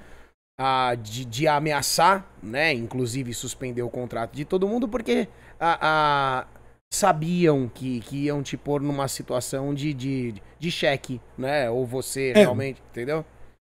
[0.60, 2.72] Ah, de, de, ameaçar, né?
[2.72, 5.28] Inclusive suspender o contrato de todo mundo, porque
[5.60, 6.48] a, a,
[6.94, 11.68] sabiam que, que iam te pôr numa situação de, de, de cheque, né?
[11.68, 12.42] Ou você é.
[12.42, 13.26] realmente, entendeu?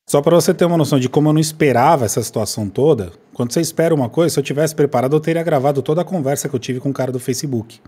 [0.08, 3.52] Só para você ter uma noção de como eu não esperava essa situação toda, quando
[3.52, 6.56] você espera uma coisa, se eu tivesse preparado, eu teria gravado toda a conversa que
[6.56, 7.80] eu tive com o cara do Facebook.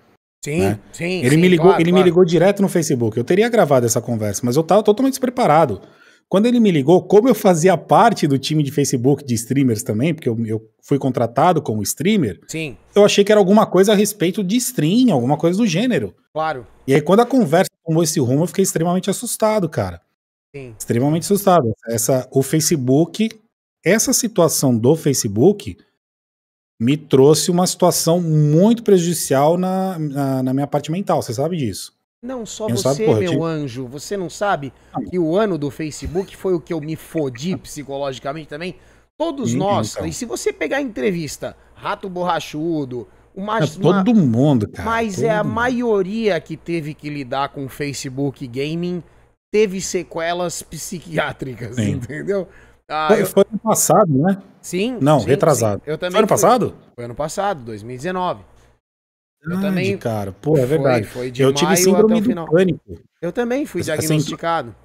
[0.43, 0.79] Sim, né?
[0.91, 1.19] sim.
[1.19, 2.03] Ele, sim, me ligou, claro, ele claro.
[2.03, 3.17] me ligou direto no Facebook.
[3.17, 5.81] Eu teria gravado essa conversa, mas eu tava totalmente despreparado.
[6.29, 10.13] Quando ele me ligou, como eu fazia parte do time de Facebook de streamers também,
[10.13, 13.95] porque eu, eu fui contratado como streamer, Sim, eu achei que era alguma coisa a
[13.95, 16.13] respeito de stream, alguma coisa do gênero.
[16.33, 16.65] claro.
[16.85, 20.01] E aí, quando a conversa tomou esse rumo, eu fiquei extremamente assustado, cara.
[20.55, 20.75] Sim.
[20.77, 21.71] Extremamente assustado.
[21.87, 23.29] Essa, o Facebook,
[23.85, 25.77] essa situação do Facebook
[26.79, 31.93] me trouxe uma situação muito prejudicial na, na, na minha parte mental, você sabe disso.
[32.23, 34.73] Não só você, sabe, porra, eu meu tive- anjo, você não sabe
[35.09, 38.75] que o ano do Facebook foi o que eu me fodi psicologicamente também?
[39.17, 40.05] Todos Sim, nós, então.
[40.05, 44.83] e se você pegar a entrevista, Rato Borrachudo, uma, É uma- todo mundo, cara.
[44.87, 45.53] mas é a mundo.
[45.53, 49.01] maioria que teve que lidar com o Facebook Gaming
[49.51, 51.91] teve sequelas psiquiátricas, Sim.
[51.91, 52.47] entendeu?
[52.89, 54.41] Ah, Foi, eu- foi ano passado, né?
[54.61, 54.97] sim.
[55.01, 55.81] Não, sim, retrasado.
[55.83, 55.91] sim.
[55.91, 56.75] Eu também Foi ano fui- passado?
[56.95, 58.41] Foi ano passado, 2019.
[59.41, 60.31] Eu Verdade, também- cara.
[60.31, 61.07] Pô, é Foi- verdade.
[61.07, 62.45] Foi, de eu tive maio síndrome até o do final.
[62.47, 62.99] pânico.
[63.21, 64.75] Eu também fui Assim, diagnosticado.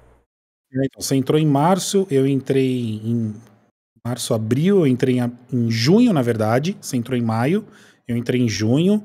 [0.71, 3.33] Então, você entrou em março, eu entrei em
[4.05, 6.77] março, abril, eu entrei em, em junho, na verdade.
[6.81, 7.65] Você entrou em maio,
[8.07, 9.03] eu entrei em junho.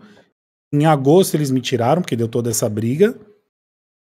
[0.73, 3.15] Em agosto eles me tiraram, porque deu toda essa briga.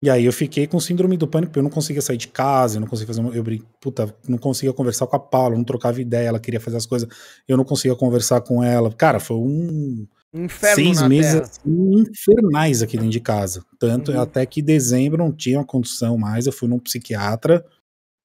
[0.02, 2.76] E aí eu fiquei com síndrome do pânico, porque eu não conseguia sair de casa,
[2.76, 3.20] eu não conseguia fazer.
[3.20, 3.44] uma- Eu,
[3.80, 7.08] puta, não conseguia conversar com a Paula, não trocava ideia, ela queria fazer as coisas,
[7.48, 8.92] eu não conseguia conversar com ela.
[8.92, 11.60] Cara, foi um, Inferno seis meses assim,
[12.00, 13.64] infernais aqui dentro de casa.
[13.78, 14.20] Tanto Uhum.
[14.20, 16.44] até que dezembro não tinha uma condição mais.
[16.46, 17.64] Eu fui num psiquiatra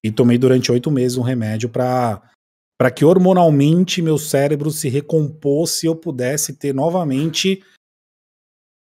[0.04, 2.20] e tomei durante oito meses um remédio para
[2.78, 7.62] para que hormonalmente meu cérebro se recomposse e eu pudesse ter novamente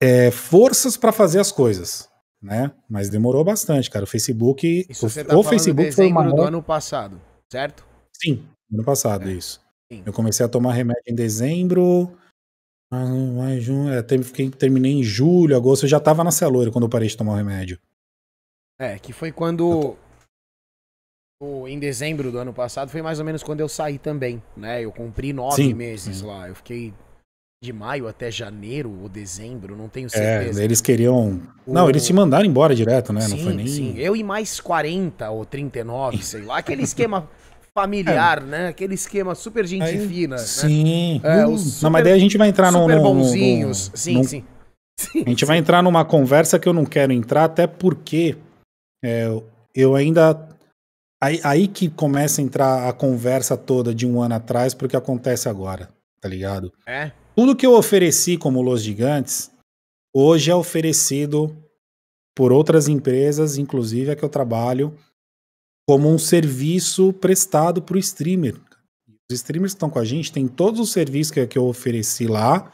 [0.03, 2.07] é, forças para fazer as coisas,
[2.43, 2.73] né?
[2.89, 4.05] Mas demorou bastante, cara.
[4.05, 7.21] O Facebook, Isso o, você tá o Facebook foi uma do ano passado,
[7.53, 7.87] certo?
[8.15, 9.61] Sim, ano passado, É, isso.
[9.93, 10.03] sim.
[10.07, 12.17] Eu comecei a tomar remédio em dezembro.
[12.93, 15.85] ah, Mais junho, é, terminei em julho, agosto.
[15.85, 17.79] Eu já tava na celoira quando eu parei de tomar o remédio.
[18.81, 19.97] É, que foi quando.
[21.41, 24.85] o- em dezembro do ano passado foi mais ou menos quando eu saí também, né?
[24.85, 26.27] Eu cumpri nove Sim, meses sim.
[26.27, 26.49] lá.
[26.49, 26.93] Eu fiquei
[27.61, 30.63] de maio até janeiro ou dezembro, não tenho É, certeza.
[30.63, 31.41] eles queriam.
[31.67, 33.21] O- Não, eles te mandaram embora direto, né?
[33.23, 33.67] sim, não foi nem.
[33.67, 33.95] sim.
[33.99, 36.59] Eu e mais 40 ou 39, sei lá.
[36.59, 37.29] Aquele esquema
[37.77, 38.69] familiar, né?
[38.69, 40.37] Aquele esquema super gente Aí- fina.
[40.37, 40.43] Né?
[40.43, 41.21] Sim.
[41.25, 42.83] É, Hum, os não, super- mas daí a gente vai entrar num.
[42.83, 43.89] super bonzinhos.
[43.91, 44.45] num- sim, num- sim.
[45.01, 48.37] Sim, A gente vai entrar numa conversa que eu não quero entrar, até porque
[49.05, 49.27] é,
[49.75, 50.49] eu ainda.
[51.23, 54.97] Aí, aí que começa a entrar a conversa toda de um ano atrás pro que
[54.97, 55.89] acontece agora,
[56.21, 56.73] tá ligado?
[56.87, 57.11] É.
[57.39, 59.49] Tudo que eu ofereci como Los Gigantes,
[60.13, 61.57] hoje é oferecido
[62.37, 64.93] por outras empresas, inclusive a que eu trabalho,
[65.89, 68.57] como um serviço prestado para o streamer.
[69.31, 72.27] Os streamers que estão com a gente têm todos os serviços que, que eu ofereci
[72.27, 72.73] lá.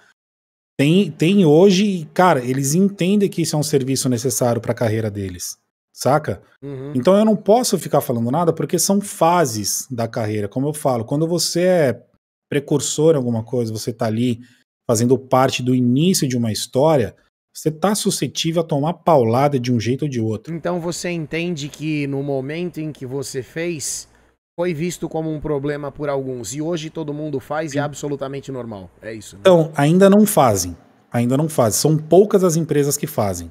[0.81, 4.75] Tem, tem hoje, e, cara, eles entendem que isso é um serviço necessário para a
[4.75, 5.59] carreira deles,
[5.93, 6.43] saca?
[6.63, 6.95] Uhum.
[6.95, 10.49] Então eu não posso ficar falando nada porque são fases da carreira.
[10.49, 12.07] Como eu falo, quando você é
[12.55, 14.41] precursor em alguma coisa, você tá ali
[14.89, 17.17] fazendo parte do início de uma história,
[17.53, 20.55] você tá suscetível a tomar paulada de um jeito ou de outro.
[20.55, 24.09] Então você entende que no momento em que você fez,
[24.57, 26.55] foi visto como um problema por alguns.
[26.55, 28.89] E hoje todo mundo faz e é absolutamente normal.
[29.03, 29.35] É isso.
[29.37, 29.41] Né?
[29.41, 30.77] Então, ainda não fazem.
[31.13, 31.81] Ainda não fazem.
[31.81, 33.51] São poucas as empresas que fazem.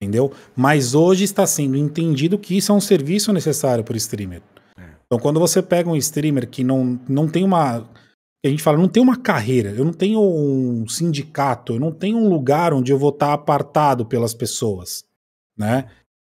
[0.00, 0.32] Entendeu?
[0.54, 4.42] Mas hoje está sendo entendido que isso é um serviço necessário para o streamer.
[4.76, 4.82] É.
[5.06, 7.88] Então, quando você pega um streamer que não, não tem uma.
[8.44, 12.18] A gente fala, não tem uma carreira, eu não tenho um sindicato, eu não tenho
[12.18, 15.04] um lugar onde eu vou estar apartado pelas pessoas.
[15.56, 15.88] Né?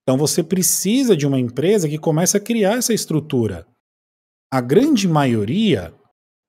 [0.03, 3.67] Então você precisa de uma empresa que comece a criar essa estrutura.
[4.53, 5.95] A grande maioria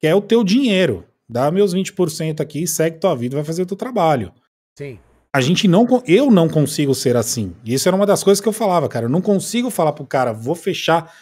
[0.01, 1.06] quer o teu dinheiro.
[1.30, 4.34] Dá meus 20% aqui, segue tua vida, vai fazer o teu trabalho.
[4.78, 4.99] Sim.
[5.36, 7.56] A gente não, eu não consigo ser assim.
[7.64, 9.06] E isso era uma das coisas que eu falava, cara.
[9.06, 11.14] Eu não consigo falar pro cara, vou fechar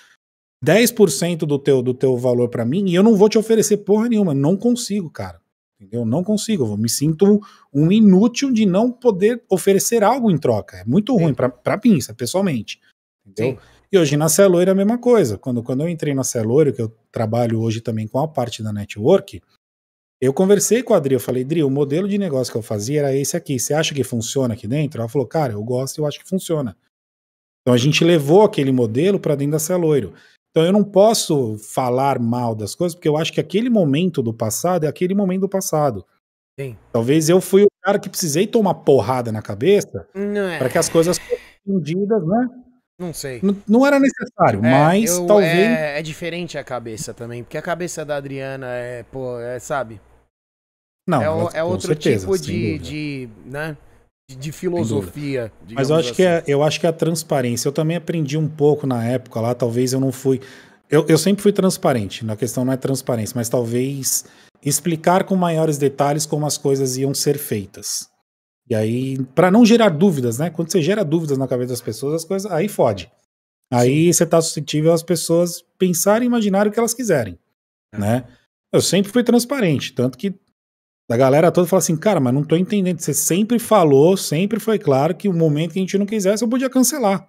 [0.64, 4.08] 10% do teu, do teu valor pra mim e eu não vou te oferecer porra
[4.08, 4.34] nenhuma.
[4.34, 5.42] Não consigo, cara.
[5.80, 6.06] Entendeu?
[6.06, 6.66] Não consigo.
[6.66, 7.42] Eu me sinto
[7.74, 10.78] um inútil de não poder oferecer algo em troca.
[10.78, 12.80] É muito ruim pra, pra mim, isso, pessoalmente.
[13.26, 13.54] Entendeu?
[13.54, 13.68] Sim.
[13.92, 15.38] E hoje na Celoira é a mesma coisa.
[15.38, 18.72] Quando, quando eu entrei na Celoira, que eu trabalho hoje também com a parte da
[18.72, 19.42] network,
[20.22, 23.00] eu conversei com a Adri, eu falei, Adri, o modelo de negócio que eu fazia
[23.00, 23.60] era esse aqui.
[23.60, 25.02] Você acha que funciona aqui dentro?
[25.02, 26.78] Ela falou, cara, eu gosto e eu acho que funciona.
[27.62, 30.14] Então a gente levou aquele modelo para dentro da Celoiro.
[30.52, 34.34] Então eu não posso falar mal das coisas, porque eu acho que aquele momento do
[34.34, 36.06] passado é aquele momento do passado.
[36.60, 36.78] Sim.
[36.92, 40.90] Talvez eu fui o cara que precisei tomar porrada na cabeça é, para que as
[40.90, 42.50] coisas fossem entendidas, né?
[43.00, 43.40] não sei.
[43.42, 45.52] Não, não era necessário, É, mas eu- talvez.
[45.52, 50.00] É, é diferente a cabeça também, porque a cabeça da Adriana é, pô, é, sabe?
[51.08, 53.76] Não, é ela- é outro certeza, tipo de, de, né,
[54.36, 55.52] de, filosofia.
[55.74, 56.16] Mas eu acho assim.
[56.16, 57.68] que é, eu acho que é a transparência.
[57.68, 60.40] Eu também aprendi um pouco na época lá, talvez eu não fui.
[60.90, 62.26] Eu, eu sempre fui transparente.
[62.26, 64.26] Na questão não é transparência, mas talvez
[64.64, 68.10] explicar com maiores detalhes como as coisas iam ser feitas.
[68.70, 70.50] E aí, para não gerar dúvidas, né?
[70.50, 73.12] Quando você gera dúvidas na cabeça das pessoas, as coisas aí fode.
[73.72, 74.14] Aí Sim.
[74.14, 77.40] você tá suscetível às pessoas pensarem e imaginarem o que elas quiserem,
[77.94, 77.98] é.
[77.98, 78.26] né?
[78.72, 80.34] Eu sempre fui transparente, tanto que
[81.14, 83.00] a galera toda fala assim, cara, mas não tô entendendo.
[83.00, 86.50] Você sempre falou, sempre foi claro que o momento que a gente não quisesse, eu
[86.50, 87.28] podia cancelar.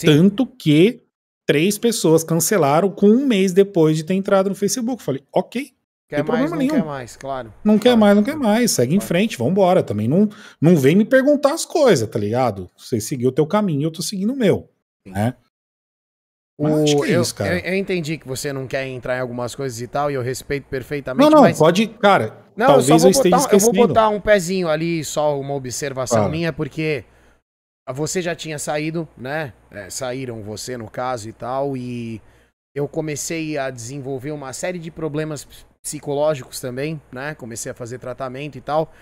[0.00, 0.06] Sim.
[0.06, 1.02] Tanto que
[1.46, 5.02] três pessoas cancelaram com um mês depois de ter entrado no Facebook.
[5.02, 5.72] falei, ok.
[6.08, 6.74] Quer mais, não nenhum.
[6.74, 7.54] quer mais, claro.
[7.64, 7.80] Não claro.
[7.80, 8.70] quer mais, não quer mais.
[8.72, 9.04] Segue claro.
[9.04, 9.82] em frente, vambora.
[9.82, 10.28] Também não,
[10.60, 12.68] não vem me perguntar as coisas, tá ligado?
[12.76, 14.68] Você seguiu o teu caminho, eu tô seguindo o meu.
[15.06, 15.12] Sim.
[15.12, 15.34] Né?
[16.60, 17.58] O, acho que é eu, isso, cara.
[17.58, 20.20] Eu, eu, entendi que você não quer entrar em algumas coisas e tal, e eu
[20.20, 21.24] respeito perfeitamente.
[21.24, 21.58] Não, não, mas...
[21.58, 22.36] pode, cara.
[22.54, 23.76] Não, talvez eu, eu esteja botar, esquecendo.
[23.76, 27.02] Eu vou botar um pezinho ali, só uma observação minha, porque
[27.94, 29.54] você já tinha saído, né?
[29.70, 32.20] É, saíram você, no caso, e tal, e
[32.74, 35.48] eu comecei a desenvolver uma série de problemas
[35.82, 37.34] psicológicos também, né?
[37.36, 38.92] Comecei a fazer tratamento e tal.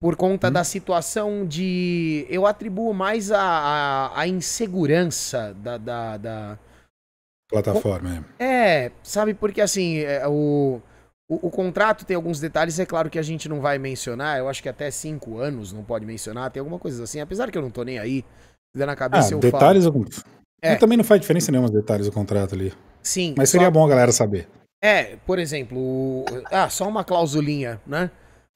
[0.00, 0.52] Por conta hum.
[0.52, 2.26] da situação de.
[2.28, 6.58] Eu atribuo mais a, a, a insegurança da, da, da
[7.48, 8.44] Plataforma, é.
[8.44, 10.80] É, sabe, porque assim, é, o,
[11.28, 14.48] o, o, contrato tem alguns detalhes, é claro que a gente não vai mencionar, eu
[14.48, 17.62] acho que até cinco anos não pode mencionar, tem alguma coisa assim, apesar que eu
[17.62, 18.22] não tô nem aí,
[18.70, 20.06] se der na cabeça ah, eu detalhes, falo.
[20.60, 20.70] É.
[20.70, 22.72] Mas também não faz diferença nenhuma os detalhes do contrato ali.
[23.02, 23.34] Sim.
[23.36, 23.70] Mas seria só...
[23.70, 24.46] bom a galera saber.
[24.82, 26.24] É, por exemplo, o...
[26.50, 28.10] ah, só uma clausulinha, né?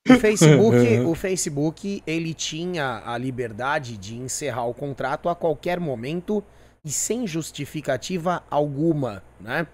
[0.08, 6.44] O Facebook, o Facebook, ele tinha a liberdade de encerrar o contrato a qualquer momento
[6.84, 9.66] e sem justificativa alguma, né?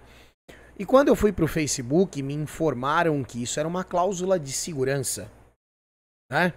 [0.78, 4.52] E quando eu fui para o Facebook, me informaram que isso era uma cláusula de
[4.52, 5.30] segurança,
[6.30, 6.52] né?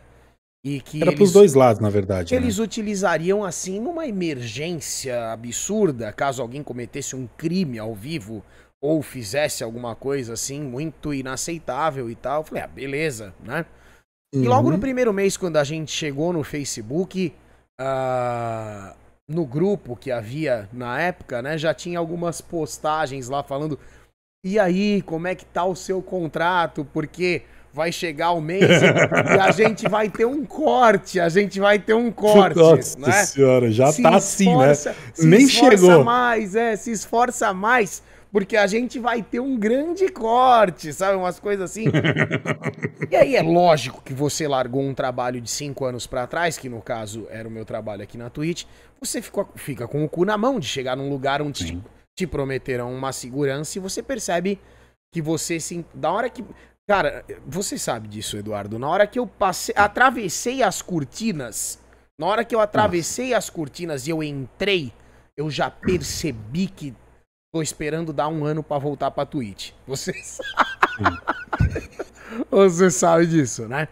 [0.64, 2.36] E que era para os dois lados, na verdade.
[2.36, 2.64] Eles né?
[2.64, 8.44] utilizariam assim numa emergência absurda, caso alguém cometesse um crime ao vivo
[8.80, 12.42] ou fizesse alguma coisa assim muito inaceitável e tal.
[12.42, 13.66] Eu falei, ah, beleza, né?
[14.34, 14.44] Uhum.
[14.44, 14.82] E logo no uhum.
[14.82, 17.34] primeiro mês, quando a gente chegou no Facebook,
[17.80, 18.96] uh,
[19.32, 23.80] no grupo que havia na época, né, já tinha algumas postagens lá falando:
[24.46, 26.86] "E aí, como é que tá o seu contrato?
[26.94, 28.64] Porque vai chegar o mês
[29.34, 33.26] e a gente vai ter um corte, a gente vai ter um corte, Nossa né?
[33.26, 35.30] senhora, já se tá esforça, assim, né?
[35.38, 36.04] Nem chegou.
[36.04, 41.18] mais, é, se esforça mais porque a gente vai ter um grande corte, sabe?
[41.18, 41.86] Umas coisas assim.
[43.12, 46.70] e aí é lógico que você largou um trabalho de cinco anos para trás, que
[46.70, 48.64] no caso era o meu trabalho aqui na Twitch,
[49.00, 51.84] você ficou, fica com o cu na mão de chegar num lugar onde te,
[52.16, 54.60] te, prometeram uma segurança e você percebe
[55.12, 55.86] que você se.
[55.94, 56.46] Da hora que.
[56.88, 58.80] Cara, você sabe disso, Eduardo.
[58.80, 59.76] Na hora que eu passei.
[59.78, 61.80] Atravessei as cortinas.
[62.18, 64.94] Na hora que eu atravessei as cortinas e eu entrei,
[65.36, 66.94] eu já percebi que
[67.54, 69.72] Tô esperando dar um ano para voltar pra Twitch.
[69.86, 71.20] Você sabe.
[72.50, 73.90] Você sabe disso, né?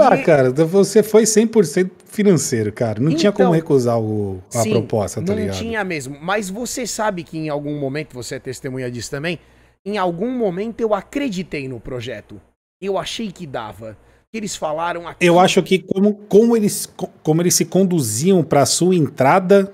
[0.00, 0.22] Ah, e...
[0.22, 3.00] cara, você foi 100% financeiro, cara.
[3.00, 5.54] Não então, tinha como então, recusar o, a sim, proposta, tá não ligado?
[5.54, 6.16] Não tinha mesmo.
[6.20, 9.38] Mas você sabe que em algum momento, você é testemunha disso também,
[9.84, 12.40] em algum momento eu acreditei no projeto.
[12.80, 13.96] Eu achei que dava.
[14.32, 15.26] Eles falaram aqui.
[15.26, 16.88] Eu acho que como, como, eles,
[17.22, 19.72] como eles se conduziam para sua entrada,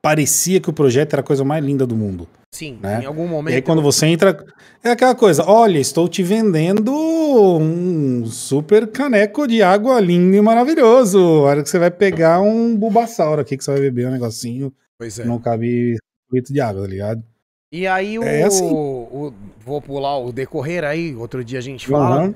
[0.00, 2.26] parecia que o projeto era a coisa mais linda do mundo.
[2.50, 3.02] Sim, né?
[3.02, 3.52] em algum momento.
[3.52, 4.44] E aí quando você entra,
[4.82, 11.18] é aquela coisa, olha, estou te vendendo um super caneco de água lindo e maravilhoso.
[11.18, 14.72] A hora que você vai pegar um bulbasauro aqui, que você vai beber um negocinho,
[14.98, 15.24] pois é.
[15.24, 15.96] não cabe
[16.32, 17.22] litro de água, tá ligado?
[17.70, 18.64] E aí o, é assim.
[18.64, 22.24] o, Vou pular o decorrer aí, outro dia a gente fala.
[22.24, 22.34] Uhum.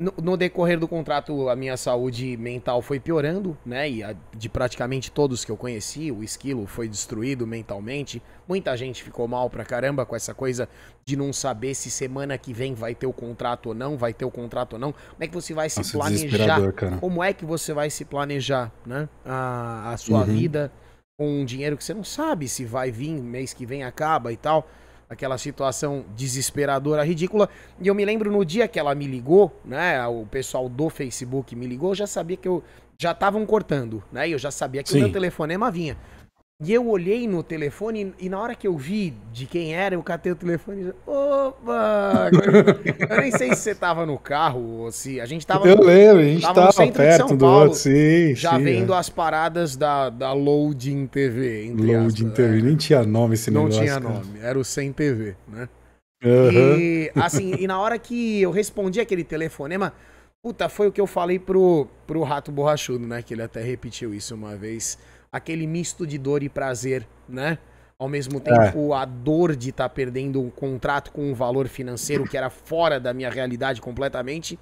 [0.00, 3.90] No, no, decorrer do contrato, a minha saúde mental foi piorando, né?
[3.90, 8.22] E a, de praticamente todos que eu conheci, o esquilo foi destruído mentalmente.
[8.48, 10.66] Muita gente ficou mal pra caramba com essa coisa
[11.04, 14.24] de não saber se semana que vem vai ter o contrato ou não, vai ter
[14.24, 14.92] o contrato ou não.
[14.92, 16.72] Como é que você vai se Nossa, planejar?
[16.98, 19.06] Como é que você vai se planejar, né?
[19.22, 20.24] A, a sua uhum.
[20.24, 20.72] vida
[21.18, 24.36] com um dinheiro que você não sabe se vai vir, mês que vem acaba e
[24.38, 24.66] tal
[25.10, 27.48] aquela situação desesperadora, ridícula.
[27.80, 30.06] E eu me lembro no dia que ela me ligou, né?
[30.06, 32.62] O pessoal do Facebook me ligou, eu já sabia que eu
[32.96, 34.28] já estavam cortando, né?
[34.28, 34.98] E eu já sabia que Sim.
[34.98, 35.96] o meu telefonema vinha.
[36.62, 40.02] E eu olhei no telefone e na hora que eu vi de quem era, eu
[40.02, 42.30] catei o telefone e opa!
[43.08, 45.84] eu nem sei se você tava no carro ou se a gente tava Eu no,
[45.84, 48.98] lembro, a gente tava, tava perto do outro, sim, já sim, vendo é.
[48.98, 52.62] as paradas da, da Loading TV, Loading aspas, TV, é.
[52.62, 53.80] nem tinha nome esse Não negócio.
[53.80, 55.66] Não tinha nome, era o Sem TV, né?
[56.22, 56.76] Uhum.
[56.78, 59.94] E assim, e na hora que eu respondi aquele telefonema,
[60.42, 63.20] Puta, foi o que eu falei pro, pro Rato Borrachudo, né?
[63.20, 64.98] Que ele até repetiu isso uma vez.
[65.32, 67.58] Aquele misto de dor e prazer, né?
[67.98, 72.36] Ao mesmo tempo, a dor de estar perdendo um contrato com um valor financeiro que
[72.36, 74.58] era fora da minha realidade completamente.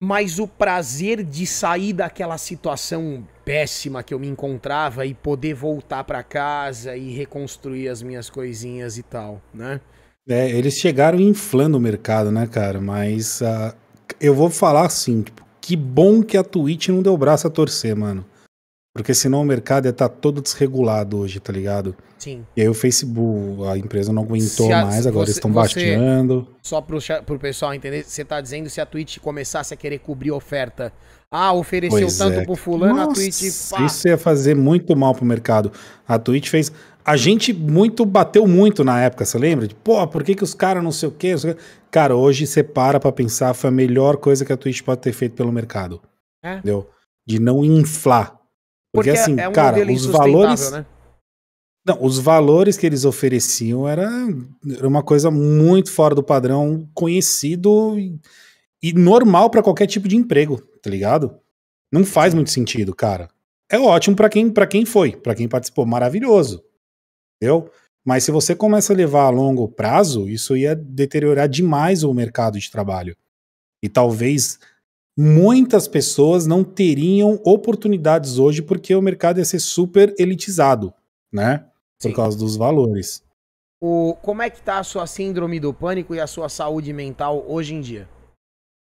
[0.00, 6.04] Mas o prazer de sair daquela situação péssima que eu me encontrava e poder voltar
[6.04, 9.80] pra casa e reconstruir as minhas coisinhas e tal, né?
[10.28, 12.80] É, eles chegaram inflando o mercado, né, cara?
[12.80, 13.74] Mas uh,
[14.20, 17.96] eu vou falar assim, tipo, que bom que a Twitch não deu braço a torcer,
[17.96, 18.24] mano.
[18.98, 21.94] Porque senão o mercado ia estar tá todo desregulado hoje, tá ligado?
[22.18, 22.44] Sim.
[22.56, 26.48] E aí o Facebook, a empresa não aguentou a, mais, agora você, eles estão baixando.
[26.60, 30.32] Só pro, pro pessoal entender, você tá dizendo se a Twitch começasse a querer cobrir
[30.32, 30.92] oferta.
[31.30, 32.44] Ah, ofereceu pois tanto é.
[32.44, 33.70] pro fulano, Nossa, a Twitch.
[33.70, 33.86] Pá.
[33.86, 35.70] Isso ia fazer muito mal pro mercado.
[36.06, 36.72] A Twitch fez.
[37.04, 39.68] A gente muito bateu muito na época, você lembra?
[39.68, 41.36] De, Pô, por que, que os caras não sei o quê?
[41.88, 45.12] Cara, hoje você para pra pensar, foi a melhor coisa que a Twitch pode ter
[45.12, 46.02] feito pelo mercado.
[46.42, 46.54] É.
[46.54, 46.90] Entendeu?
[47.24, 48.37] De não inflar
[48.98, 50.70] porque, Porque assim, é um cara, os valores.
[50.70, 50.86] Né?
[51.86, 54.10] Não, os valores que eles ofereciam era,
[54.76, 58.20] era uma coisa muito fora do padrão, conhecido e,
[58.82, 61.38] e normal para qualquer tipo de emprego, tá ligado?
[61.90, 63.28] Não faz muito sentido, cara.
[63.70, 66.62] É ótimo para quem, pra quem foi, para quem participou, maravilhoso.
[67.36, 67.70] Entendeu?
[68.04, 72.58] Mas se você começa a levar a longo prazo, isso ia deteriorar demais o mercado
[72.58, 73.16] de trabalho.
[73.82, 74.58] E talvez
[75.20, 80.94] muitas pessoas não teriam oportunidades hoje porque o mercado ia ser super elitizado,
[81.32, 81.66] né?
[82.00, 82.14] Por Sim.
[82.14, 83.24] causa dos valores.
[83.82, 87.44] O, como é que tá a sua síndrome do pânico e a sua saúde mental
[87.48, 88.08] hoje em dia?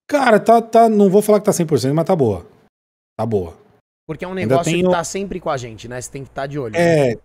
[0.06, 2.46] Cara, tá, tá, não vou falar que tá 100%, mas tá boa.
[3.18, 3.58] Tá boa.
[4.06, 4.86] Porque é um negócio tenho...
[4.86, 6.02] que tá sempre com a gente, né?
[6.02, 6.76] Você tem que estar tá de olho.
[6.76, 7.18] É,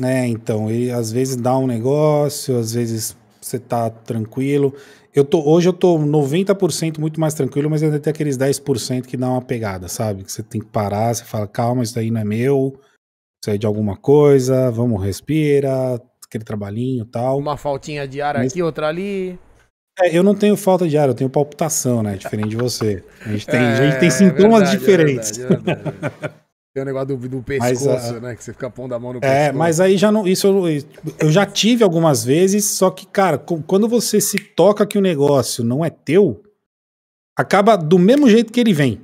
[0.00, 0.24] né?
[0.24, 4.74] é, então, e às vezes dá um negócio, às vezes você tá tranquilo.
[5.18, 9.16] Eu tô, hoje eu tô 90% muito mais tranquilo, mas ainda tem aqueles 10% que
[9.16, 10.22] dá uma pegada, sabe?
[10.22, 12.78] Que você tem que parar, você fala, calma, isso daí não é meu,
[13.42, 17.36] isso aí é de alguma coisa, vamos, respira, aquele trabalhinho e tal.
[17.36, 18.52] Uma faltinha de ar mas...
[18.52, 19.36] aqui, outra ali.
[20.00, 22.14] É, eu não tenho falta de ar, eu tenho palpitação, né?
[22.14, 23.02] Diferente de você.
[23.26, 25.38] A gente tem, é, a gente tem sintomas é verdade, diferentes.
[25.38, 26.34] É verdade, é verdade.
[26.78, 28.36] Tem o negócio do, do pescoço, mas, uh, né?
[28.36, 29.40] Que você fica pondo a mão no é, pescoço.
[29.40, 30.28] É, mas aí já não.
[30.28, 30.64] Isso eu,
[31.18, 35.64] eu já tive algumas vezes, só que, cara, quando você se toca que o negócio
[35.64, 36.40] não é teu,
[37.36, 39.00] acaba do mesmo jeito que ele vem.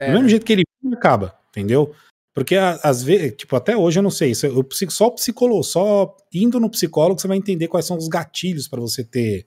[0.00, 0.08] É.
[0.08, 1.94] Do mesmo jeito que ele vem, acaba, entendeu?
[2.34, 6.58] Porque às vezes, tipo, até hoje eu não sei, eu, só o psicólogo, só indo
[6.58, 9.46] no psicólogo você vai entender quais são os gatilhos para você ter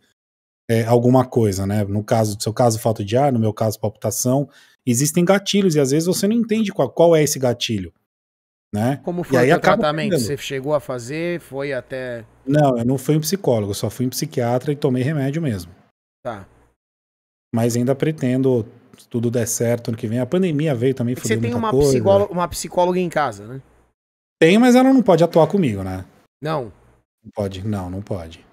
[0.70, 1.84] é, alguma coisa, né?
[1.84, 4.48] No caso, do seu caso, falta de ar, no meu caso, palpitação
[4.86, 7.94] existem gatilhos e às vezes você não entende qual, qual é esse gatilho.
[8.74, 9.02] Né?
[9.04, 10.18] Como foi o tratamento?
[10.18, 11.42] Você chegou a fazer?
[11.42, 12.26] Foi até.
[12.46, 15.74] Não, eu não fui um psicólogo, só fui um psiquiatra e tomei remédio mesmo.
[16.24, 16.48] Tá.
[17.54, 18.66] Mas ainda pretendo,
[18.98, 20.20] se tudo der certo ano que vem.
[20.20, 21.16] A pandemia veio também.
[21.16, 23.62] Você tem uma, psicóloga, uma psicóloga em casa, né?
[24.40, 26.06] Tem, mas ela não pode atuar comigo, né?
[26.42, 26.72] Não.
[27.22, 28.44] Não pode, não, não pode.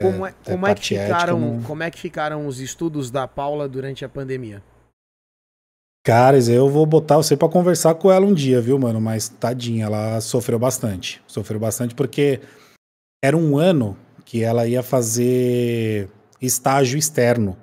[0.00, 1.62] Como é, é, como é, é que ficaram, não...
[1.62, 4.62] como é que ficaram os estudos da Paula durante a pandemia?
[6.02, 9.00] Caras, eu vou botar você para conversar com ela um dia, viu, mano?
[9.00, 11.22] Mas tadinha, ela sofreu bastante.
[11.26, 12.40] Sofreu bastante porque
[13.22, 16.08] era um ano que ela ia fazer
[16.40, 17.56] estágio externo.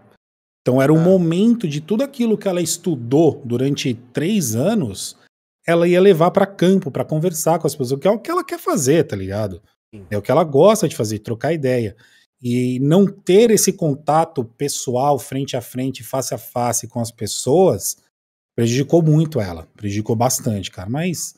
[0.61, 1.03] Então era um ah.
[1.03, 5.17] momento de tudo aquilo que ela estudou durante três anos,
[5.65, 8.43] ela ia levar para campo, para conversar com as pessoas, que é o que ela
[8.43, 9.61] quer fazer, tá ligado?
[9.93, 10.05] Sim.
[10.11, 11.95] É o que ela gosta de fazer, trocar ideia.
[12.41, 17.97] E não ter esse contato pessoal, frente a frente, face a face com as pessoas,
[18.57, 20.89] prejudicou muito ela, prejudicou bastante, cara.
[20.89, 21.35] Mas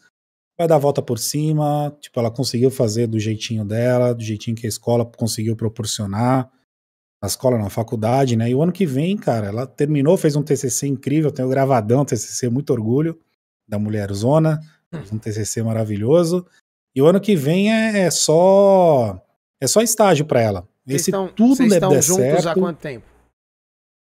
[0.58, 4.56] vai dar a volta por cima, tipo, ela conseguiu fazer do jeitinho dela, do jeitinho
[4.56, 6.50] que a escola conseguiu proporcionar.
[7.22, 8.50] A escola na faculdade, né?
[8.50, 12.50] E o ano que vem, cara, ela terminou, fez um TCC incrível, tenho gravadão, TCC,
[12.50, 13.20] muito orgulho
[13.68, 14.58] da Mulher Zona,
[15.12, 16.48] um TCC maravilhoso.
[16.96, 19.22] E o ano que vem é, é só
[19.62, 20.70] é só estágio para ela.
[20.88, 23.06] Esse estão, tudo der, estão der juntos certo, há quanto tempo?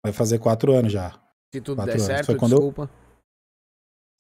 [0.05, 1.17] Vai fazer quatro anos já.
[1.57, 2.83] Se tudo der certo, desculpa.
[2.83, 2.89] Eu...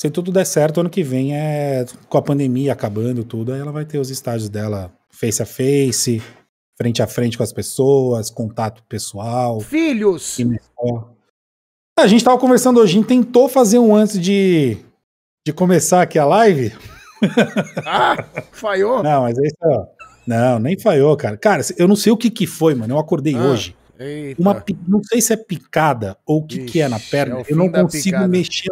[0.01, 3.73] Se tudo der certo, ano que vem é com a pandemia acabando tudo, aí ela
[3.73, 6.23] vai ter os estágios dela face a face,
[6.79, 9.61] frente a frente com as pessoas, contato pessoal.
[9.61, 10.39] Filhos!
[11.99, 14.79] A gente tava conversando hoje, a gente tentou fazer um antes de,
[15.47, 16.73] de começar aqui a live.
[17.87, 18.23] Ah,
[18.53, 19.03] falhou?
[19.03, 19.87] Não, mas é isso, ó.
[20.27, 21.35] Não, nem falhou, cara.
[21.39, 22.93] Cara, eu não sei o que que foi, mano.
[22.93, 23.43] Eu acordei ah.
[23.43, 23.75] hoje.
[23.99, 24.41] Eita.
[24.41, 27.41] Uma, não sei se é picada ou o que, que é na perna.
[27.41, 28.29] É eu não consigo picada.
[28.29, 28.71] mexer.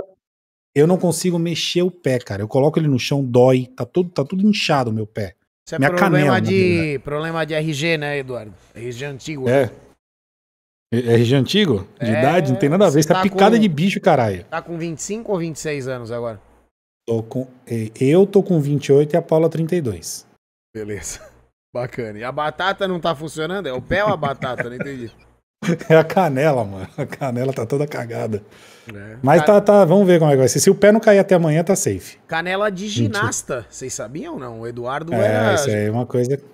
[0.75, 2.43] Eu não consigo mexer o pé, cara.
[2.43, 3.67] Eu coloco ele no chão, dói.
[3.77, 5.35] Tá tudo, tá tudo inchado o meu pé.
[5.67, 8.53] Isso é Minha problema canela, de problema de RG, né, Eduardo?
[8.75, 9.49] RG antigo.
[9.49, 9.71] É.
[10.93, 11.89] RG antigo?
[12.01, 12.53] De É, idade?
[12.53, 13.03] Não tem nada a ver.
[13.03, 14.45] você é tá picada com- de bicho, caralho.
[14.45, 16.41] Tá com 25 ou 26 anos agora?
[17.07, 17.47] Tô com,
[18.01, 20.27] eu tô com 28 e a Paula 32.
[20.75, 21.21] Beleza.
[21.75, 22.19] Bacana.
[22.21, 23.67] E a batata não tá funcionando?
[23.67, 24.63] É o pé ou a batata?
[24.71, 25.11] Não entendi.
[25.89, 26.87] É a canela, mano.
[26.95, 28.43] A canela tá toda cagada.
[28.95, 29.17] É.
[29.23, 30.61] Mas tá, tá, vamos ver como é que vai ser.
[30.61, 32.19] Se o pé não cair até amanhã, tá safe.
[32.29, 33.65] Canela de ginasta.
[33.71, 34.61] Vocês sabiam ou não?
[34.61, 35.55] O Eduardo É, era.
[35.55, 36.45] isso aí é uma coisa que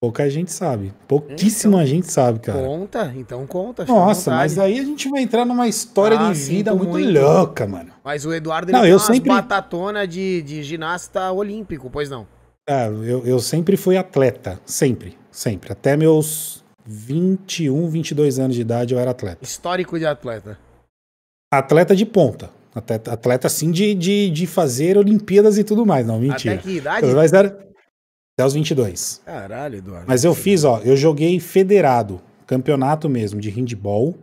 [0.00, 0.90] pouca gente sabe.
[1.06, 2.58] Pouquíssima gente sabe, cara.
[2.62, 3.84] Conta, então conta.
[3.84, 7.12] Nossa, mas aí a gente vai entrar numa história Ah, de vida muito, muito.
[7.20, 7.90] louca, mano.
[8.02, 12.08] Mas o Eduardo Não, ele eu tem umas sempre- batatona de, de ginasta olímpico, pois
[12.08, 12.26] não?
[12.68, 14.60] Ah, eu, eu sempre fui atleta.
[14.66, 15.72] Sempre, sempre.
[15.72, 19.44] Até meus 21, 22 anos de idade eu era atleta.
[19.44, 20.58] Histórico de atleta.
[21.52, 22.50] Atleta de ponta.
[22.74, 26.06] Atleta, atleta assim de, de, de fazer Olimpíadas e tudo mais.
[26.06, 26.54] Não, mentira.
[26.54, 27.06] Até que idade?
[27.06, 27.66] Mas era
[28.38, 29.22] até os 22.
[29.24, 30.06] Caralho, Eduardo.
[30.06, 34.14] Mas eu fiz, ó, eu joguei federado, campeonato mesmo de handball,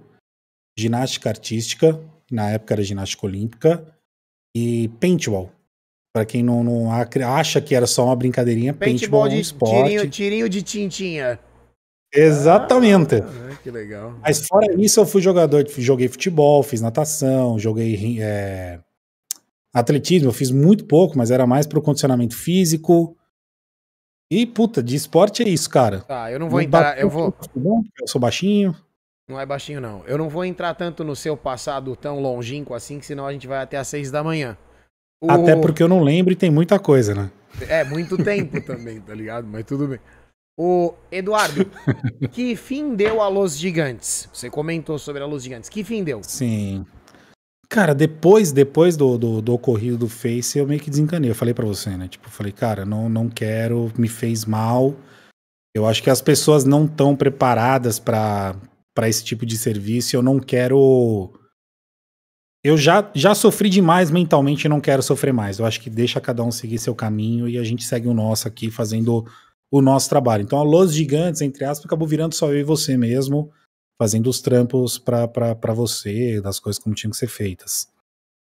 [0.78, 2.00] ginástica artística,
[2.32, 3.84] na época era ginástica olímpica,
[4.56, 5.52] e paintball.
[6.14, 9.34] Pra quem não, não ac- acha que era só uma brincadeirinha, paintball, Paintball é um
[9.34, 9.74] de esporte.
[9.84, 11.40] tirinho, tirinho de tintinha.
[12.14, 13.16] Exatamente.
[13.16, 14.14] Ah, que legal.
[14.22, 18.80] Mas fora isso, eu fui jogador, joguei futebol, fiz natação, joguei é,
[19.74, 23.18] atletismo, eu fiz muito pouco, mas era mais pro condicionamento físico.
[24.32, 26.02] E, puta, de esporte é isso, cara.
[26.02, 27.00] Tá, eu não vou Não entrar.
[27.00, 27.32] Eu vou.
[27.32, 28.76] porque Eu sou baixinho.
[29.28, 30.04] Não é baixinho, não.
[30.06, 33.48] Eu não vou entrar tanto no seu passado tão longínquo assim, que senão a gente
[33.48, 34.56] vai até às seis da manhã.
[35.24, 37.32] O- Até porque eu não lembro e tem muita coisa, né?
[37.70, 39.48] É, muito tempo também, tá ligado?
[39.48, 40.00] Mas tudo bem.
[40.60, 41.66] O Eduardo,
[42.32, 44.28] que fim deu a Los Gigantes?
[44.34, 45.70] Você comentou sobre a Los Gigantes.
[45.70, 46.22] Que fim deu?
[46.24, 46.86] Sim.
[47.70, 51.32] Cara, depois depois do, do, do ocorrido do Face, eu meio que desencanei.
[51.32, 52.08] Eu falei pra você, né?
[52.08, 54.94] Tipo, falei, cara, não, não quero, me fez mal.
[55.76, 58.56] Eu acho que as pessoas não estão preparadas pra
[59.08, 60.16] esse tipo de serviço.
[60.16, 61.32] Eu não quero.
[62.64, 65.60] Eu já, já sofri demais mentalmente e não quero sofrer mais.
[65.60, 68.48] Eu acho que deixa cada um seguir seu caminho e a gente segue o nosso
[68.48, 69.26] aqui fazendo
[69.72, 70.44] o nosso trabalho.
[70.44, 73.52] Então a Los Gigantes, entre aspas, acabou virando só eu e você mesmo
[74.02, 77.88] fazendo os trampos para você, das coisas como tinham que ser feitas.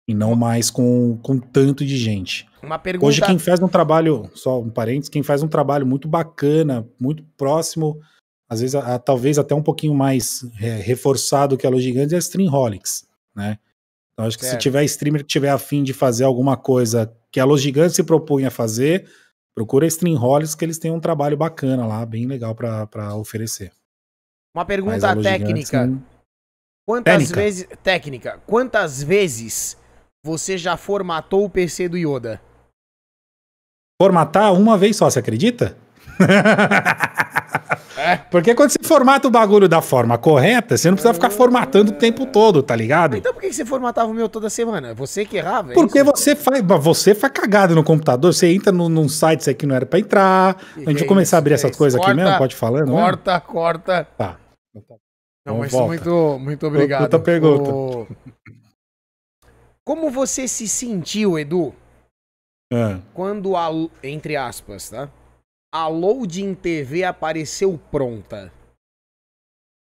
[0.08, 2.46] E não mais com, com tanto de gente.
[2.62, 3.06] Uma pergunta.
[3.06, 7.24] Hoje quem faz um trabalho, só um parênteses, quem faz um trabalho muito bacana, muito
[7.36, 8.00] próximo,
[8.48, 12.12] às vezes a- a- talvez até um pouquinho mais é, reforçado que a Los Gigantes
[12.12, 13.04] é a Streamholics,
[13.34, 13.58] né?
[14.16, 14.54] Então acho que Certo.
[14.54, 18.02] se tiver streamer que tiver afim de fazer alguma coisa que a Los Gigantes se
[18.02, 19.06] propunha a fazer,
[19.54, 23.70] procura Streamholics que eles têm um trabalho bacana lá, bem legal para oferecer.
[24.56, 25.86] Uma pergunta Gigantes técnica.
[25.86, 26.02] não-
[26.88, 27.40] Quantas Técnica.
[27.40, 27.66] vezes.
[27.82, 28.40] Técnica.
[28.46, 29.76] Quantas vezes
[30.24, 32.40] você já formatou o PC do Yoda?
[34.00, 35.76] Formatar uma vez só, você acredita?
[38.06, 38.16] É.
[38.30, 41.94] Porque quando você formata o bagulho da forma correta, você não precisa ficar formatando o
[41.94, 43.16] tempo todo, tá ligado?
[43.16, 44.94] Então por que você formatava o meu toda semana?
[44.94, 45.72] Você que errava?
[45.72, 46.06] é Porque isso?
[46.10, 49.74] você faz, você faz cagada no computador, você entra no, num site isso aqui não
[49.74, 50.56] era pra entrar.
[50.76, 52.38] A gente vai é começar a isso, abrir é essas coisas aqui mesmo?
[52.38, 53.02] Pode falar, não é?
[53.02, 54.08] Corta, corta.
[54.16, 54.36] Tá.
[54.74, 54.82] Não,
[55.42, 55.86] Então mas volta.
[55.88, 57.02] muito, muito obrigado.
[57.02, 57.70] Outra pergunta.
[57.70, 58.06] O-
[59.84, 61.72] Como você se sentiu, Edu,
[62.72, 63.68] Ah, quando a,
[64.02, 65.08] entre aspas, tá?
[65.78, 68.50] A Loading TV apareceu pronta.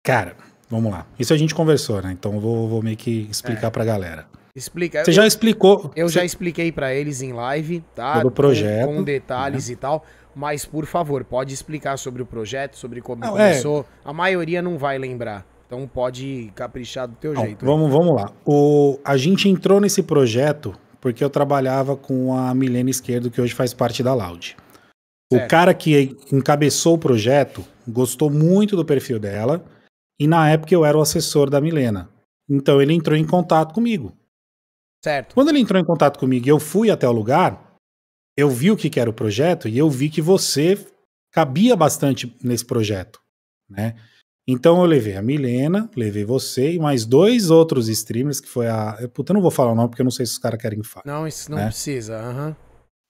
[0.04, 0.36] Cara,
[0.68, 1.06] vamos lá.
[1.20, 2.12] Isso a gente conversou, né?
[2.14, 4.26] Então eu vou, vou meio que explicar pra galera.
[4.56, 5.04] Explica.
[5.06, 5.14] Você É.
[5.14, 5.92] eu, já explicou.
[5.96, 8.14] eu já expliquei pra eles em live, tá?
[8.16, 8.96] Todo o Com- projeto, né?
[8.96, 10.04] Com, detalhes e tal.
[10.34, 13.50] Mas, por favor, pode explicar sobre o projeto, sobre como Não, é.
[13.52, 13.86] começou.
[14.04, 15.46] A maioria não vai lembrar.
[15.68, 17.64] Então pode caprichar do teu Não, jeito.
[17.64, 18.32] vamos, vamos lá.
[18.44, 23.54] O, a gente entrou nesse projeto porque eu trabalhava com a Milena Esquerdo, que hoje
[23.54, 24.58] faz parte da Loud.
[25.32, 25.50] O Certo.
[25.50, 29.64] cara que encabeçou o projeto gostou muito do perfil dela
[30.20, 32.10] e na época eu era o assessor da Milena.
[32.50, 34.16] Então ele entrou em contato comigo.
[35.04, 35.34] Certo.
[35.36, 37.76] Quando ele entrou em contato comigo e eu fui até o lugar,
[38.38, 40.78] eu vi o que, que era o projeto e eu vi que você
[41.34, 43.22] cabia bastante nesse projeto,
[43.70, 43.96] né?
[44.50, 48.98] Então eu levei a Milena, levei você e mais dois outros streamers, que foi a.
[49.14, 50.82] Puta, eu não vou falar o nome porque eu não sei se os caras querem
[50.84, 51.04] falar.
[51.06, 51.66] Não, isso não Né?
[51.66, 52.18] precisa.
[52.18, 52.56] aham.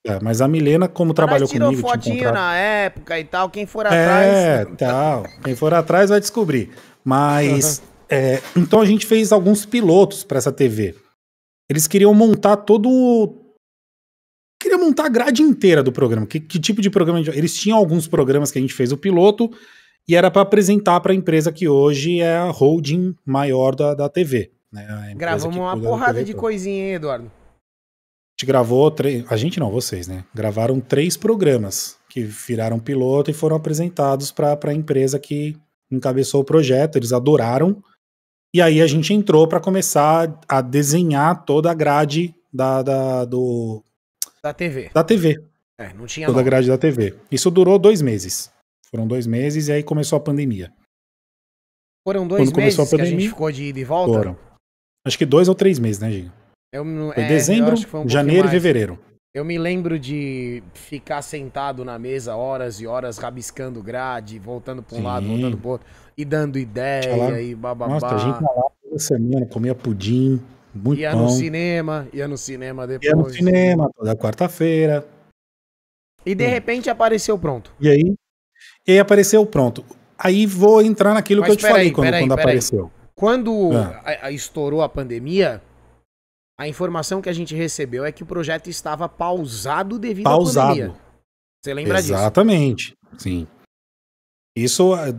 [0.06, 3.50] É, mas a Milena, como trabalhou tirou comigo, tinha fotinho na época e tal.
[3.50, 4.76] Quem for É, atrás.
[4.78, 5.24] tal.
[5.44, 6.70] Quem for atrás vai descobrir.
[7.04, 10.94] Mas é, então a gente fez alguns pilotos para essa TV.
[11.70, 13.34] Eles queriam montar todo.
[14.60, 16.26] Queriam montar a grade inteira do programa.
[16.26, 17.20] Que, que tipo de programa?
[17.20, 19.50] a gente- Eles tinham alguns programas que a gente fez o piloto
[20.08, 24.08] e era para apresentar para a empresa que hoje é a holding maior da, da
[24.08, 24.50] TV.
[24.72, 25.14] Né?
[25.16, 26.40] Gravamos uma porrada TV de toda.
[26.40, 27.30] coisinha, hein, Eduardo?
[28.38, 29.24] A gente gravou três.
[29.32, 30.24] A gente não, vocês, né?
[30.32, 35.56] Gravaram três programas que viraram piloto e foram apresentados para a empresa que,
[35.90, 37.82] encabeçou o projeto, eles adoraram.
[38.54, 43.82] E aí a gente entrou para começar a desenhar toda a grade da, da, do,
[44.42, 44.90] Da TV.
[44.94, 45.42] da TV,
[45.78, 46.50] É, não tinha toda a nome.
[46.50, 47.14] grade da TV.
[47.32, 48.50] Isso durou dois meses.
[48.90, 50.72] Foram dois meses e aí começou a pandemia.
[52.06, 54.12] Foram dois Quando começou meses a que a gente pandemia, ficou de ida e volta.
[54.12, 54.38] Foram.
[55.06, 56.32] Acho que dois ou três meses, né, Giga?
[56.72, 58.98] Eu, Foi é, dezembro, foi janeiro e fevereiro.
[59.34, 64.96] Eu me lembro de ficar sentado na mesa horas e horas, rabiscando grade, voltando para
[64.96, 65.04] um Sim.
[65.04, 67.94] lado, voltando pro outro, e dando ideia, lá- e bababá.
[67.94, 70.42] Nossa, a gente ia lá toda semana, comia pudim,
[70.74, 71.22] muito ia pão.
[71.22, 73.08] no cinema, ia no cinema depois.
[73.08, 75.06] Ia no cinema toda quarta-feira.
[76.26, 76.50] E de Hum.
[76.50, 77.72] repente apareceu pronto.
[77.80, 78.14] E aí,
[78.86, 79.84] e aí apareceu pronto.
[80.18, 82.90] Aí vou entrar naquilo Mas que eu te falei quando, peraí, quando apareceu.
[83.14, 84.30] Quando Ah.
[84.32, 85.62] estourou a pandemia,
[86.58, 90.74] a informação que a gente recebeu é que o projeto estava pausado devido à Pausado.
[90.74, 90.96] pandemia.
[91.62, 92.14] Você lembra disso?
[92.14, 92.96] Exatamente.
[93.16, 93.46] Sim.
[94.56, 95.14] Isso a,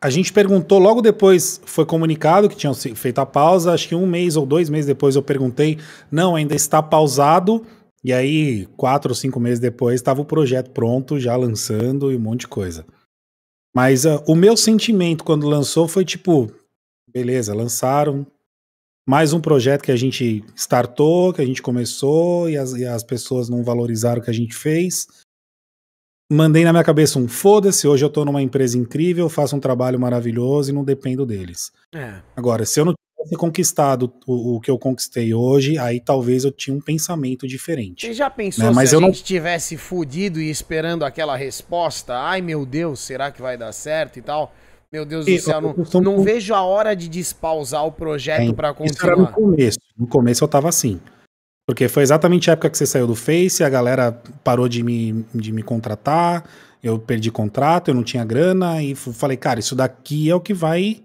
[0.00, 3.72] a gente perguntou logo depois, foi comunicado que tinham feito a pausa.
[3.72, 5.78] Acho que um mês ou dois meses depois eu perguntei,
[6.10, 7.66] não, ainda está pausado.
[8.04, 12.20] E aí, quatro ou cinco meses depois, estava o projeto pronto, já lançando e um
[12.20, 12.86] monte de coisa.
[13.74, 16.52] Mas ah, o meu sentimento quando lançou foi tipo,
[17.10, 18.26] beleza, lançaram
[19.06, 23.02] mais um projeto que a gente startou, que a gente começou e as, e as
[23.02, 25.06] pessoas não valorizaram o que a gente fez.
[26.32, 30.00] Mandei na minha cabeça um foda-se, hoje eu tô numa empresa incrível, faço um trabalho
[30.00, 31.70] maravilhoso e não dependo deles.
[31.94, 32.22] É.
[32.34, 36.50] Agora, se eu não tivesse conquistado o, o que eu conquistei hoje, aí talvez eu
[36.50, 38.06] tinha um pensamento diferente.
[38.06, 41.36] Você já pensou Né, mas se a eu não- gente tivesse fudido e esperando aquela
[41.36, 42.14] resposta?
[42.16, 44.54] Ai, meu Deus, será que vai dar certo e tal?
[44.94, 48.48] Meu Deus do E, céu, eu não, não vejo a hora de despausar o projeto
[48.48, 49.32] É, pra Isso era no continuar.
[49.32, 49.78] começo.
[49.98, 51.00] No começo eu tava assim.
[51.66, 54.12] Porque foi exatamente a época que você saiu do Face, a galera
[54.44, 56.48] parou de me, de me contratar,
[56.80, 60.54] eu perdi contrato, eu não tinha grana, e falei, cara, isso daqui é o que
[60.54, 61.02] vai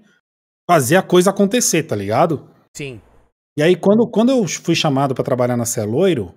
[0.69, 2.47] fazer a coisa acontecer, tá ligado?
[2.77, 3.01] Sim.
[3.57, 6.35] E aí, quando, quando eu fui chamado pra trabalhar na Celoiro,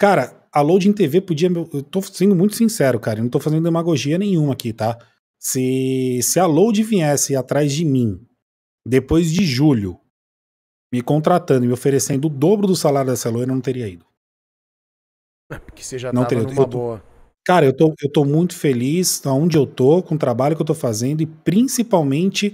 [0.00, 1.48] cara, a Loading TV podia.
[1.48, 4.98] Eu tô sendo muito sincero, cara, eu não tô fazendo demagogia nenhuma aqui, tá?
[5.48, 8.20] Se, se a Load viesse atrás de mim,
[8.84, 9.96] depois de julho,
[10.92, 14.04] me contratando e me oferecendo o dobro do salário da Celoiro, eu não teria ido.
[15.52, 17.04] É, Porque você já Não tava teria- numa eu tô- boa.
[17.46, 20.66] Cara, eu tô, eu tô muito feliz aonde eu tô, com o trabalho que eu
[20.66, 22.52] tô fazendo e principalmente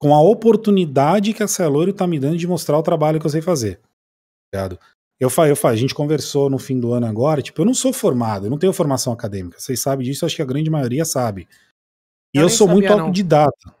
[0.00, 3.30] com a oportunidade que a Celoiro tá me dando de mostrar o trabalho que eu
[3.30, 3.78] sei fazer.
[4.50, 4.78] tá ligado?
[5.20, 7.74] Eu fa, eu fa, a gente conversou no fim do ano agora, tipo, eu não
[7.74, 9.60] sou formado, eu não tenho formação acadêmica.
[9.60, 11.46] Vocês sabem disso, acho que a grande maioria sabe.
[12.34, 13.04] E Eu eu, sou muito sabia, não.
[13.06, 13.74] autodidata.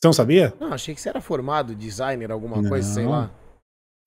[0.00, 0.54] Você não sabia?
[0.60, 3.30] Não, achei que você era formado, designer, alguma coisa, sei Não, lá.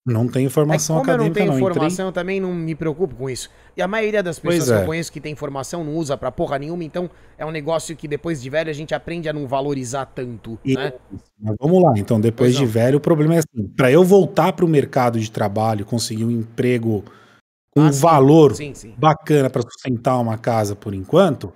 [0.07, 1.59] Não tenho É formação como eu não acadêmica, tenho não.
[1.59, 3.49] Entrei- formação, eu também não me preocupo com isso.
[3.75, 4.81] E a maioria das pessoas que é.
[4.81, 8.07] eu conheço que tem formação não usa pra porra nenhuma, então é um negócio que
[8.07, 10.93] depois de velho a gente aprende a não valorizar tanto, E- né?
[11.39, 12.71] Mas vamos lá, então, depois Pois de não.
[12.71, 16.31] velho, o problema é assim: para eu voltar para o mercado de trabalho, conseguir um
[16.31, 17.03] emprego
[17.75, 17.99] com Ah, um sim.
[18.01, 18.95] valor Sim, sim.
[18.97, 21.53] bacana para sustentar uma casa por enquanto,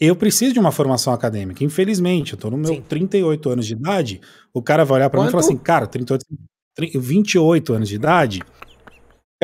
[0.00, 1.64] eu preciso de uma formação acadêmica.
[1.64, 2.82] Infelizmente, eu tô no meu Sim.
[2.82, 4.20] 38 anos de idade,
[4.52, 6.24] o cara vai olhar para mim e falar assim: cara, 38,
[6.74, 8.40] 30, 28 anos de idade,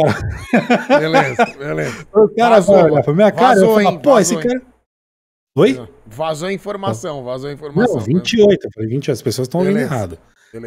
[0.88, 2.06] Beleza, beleza.
[2.14, 4.36] o cara Vazou, vai olhar pra minha cara e vazou, vai falar: hein, pô, esse
[4.36, 4.62] cara.
[5.56, 5.88] Oi?
[6.06, 7.96] Vazou a informação, vazou a informação.
[7.96, 8.66] Não, 28.
[8.66, 10.18] Eu falei 28, as pessoas estão olhando errado.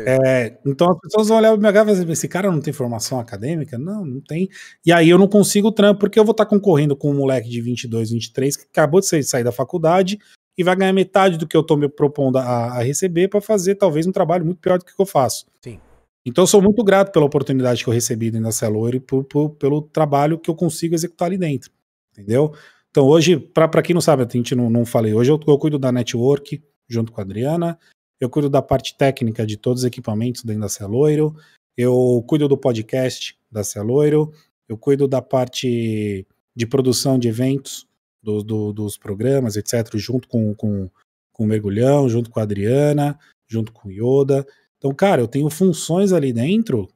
[0.07, 2.73] É, então as pessoas vão olhar meu cara e falar assim, esse cara não tem
[2.73, 3.77] formação acadêmica?
[3.77, 4.49] Não, não tem.
[4.85, 7.61] E aí eu não consigo trampo, porque eu vou estar concorrendo com um moleque de
[7.61, 10.17] 22, 23, que acabou de sair, da faculdade
[10.57, 13.75] e vai ganhar metade do que eu tô me propondo a, a receber para fazer
[13.75, 15.45] talvez um trabalho muito pior do que eu faço.
[15.61, 15.79] Sim.
[16.25, 19.23] Então eu sou muito grato pela oportunidade que eu recebi dentro da Celor e por-
[19.25, 21.71] por- pelo trabalho que eu consigo executar ali dentro.
[22.11, 22.53] Entendeu?
[22.91, 25.79] Então hoje, para quem não sabe, a gente não, não falei, hoje eu, eu cuido
[25.79, 27.77] da network junto com a Adriana,
[28.23, 31.35] eu cuido da parte técnica de todos os equipamentos dentro da Celoiro,
[31.77, 34.31] eu cuido do podcast da Celoiro,
[34.67, 37.87] eu cuido da parte de produção de eventos,
[38.21, 40.89] do- do- dos programas, etc., junto com, com,
[41.31, 43.17] com o Mergulhão, junto com a Adriana,
[43.47, 44.45] junto com o Yoda.
[44.77, 46.87] Então, cara, eu tenho funções ali dentro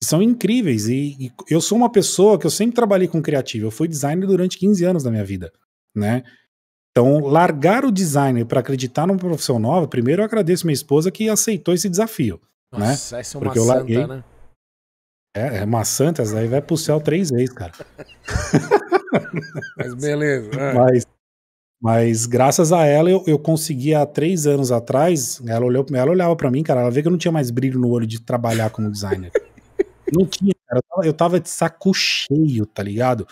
[0.00, 0.86] que são incríveis.
[0.88, 3.66] E, e eu sou uma pessoa que eu sempre trabalhei com criativo.
[3.66, 5.52] Eu fui designer durante 15 anos da minha vida,
[5.94, 6.22] né?
[6.92, 11.28] Então, largar o designer para acreditar numa profissão nova, primeiro eu agradeço minha esposa que
[11.28, 12.38] aceitou esse desafio.
[12.70, 12.88] né?
[12.90, 14.06] Nossa, essa é uma Porque eu santa, larguei.
[14.06, 14.24] né?
[15.34, 17.72] É, é uma santa, essa daí vai pro céu três vezes, cara.
[19.78, 20.50] Mas beleza.
[20.60, 20.74] é.
[20.74, 21.06] Mas,
[21.80, 25.40] mas graças a ela eu, eu consegui há três anos atrás.
[25.46, 27.80] Ela, olhou, ela olhava pra mim, cara, ela vê que eu não tinha mais brilho
[27.80, 29.32] no olho de trabalhar como designer.
[30.12, 30.78] não tinha, cara.
[30.78, 33.26] Eu tava, eu tava de saco cheio, tá ligado?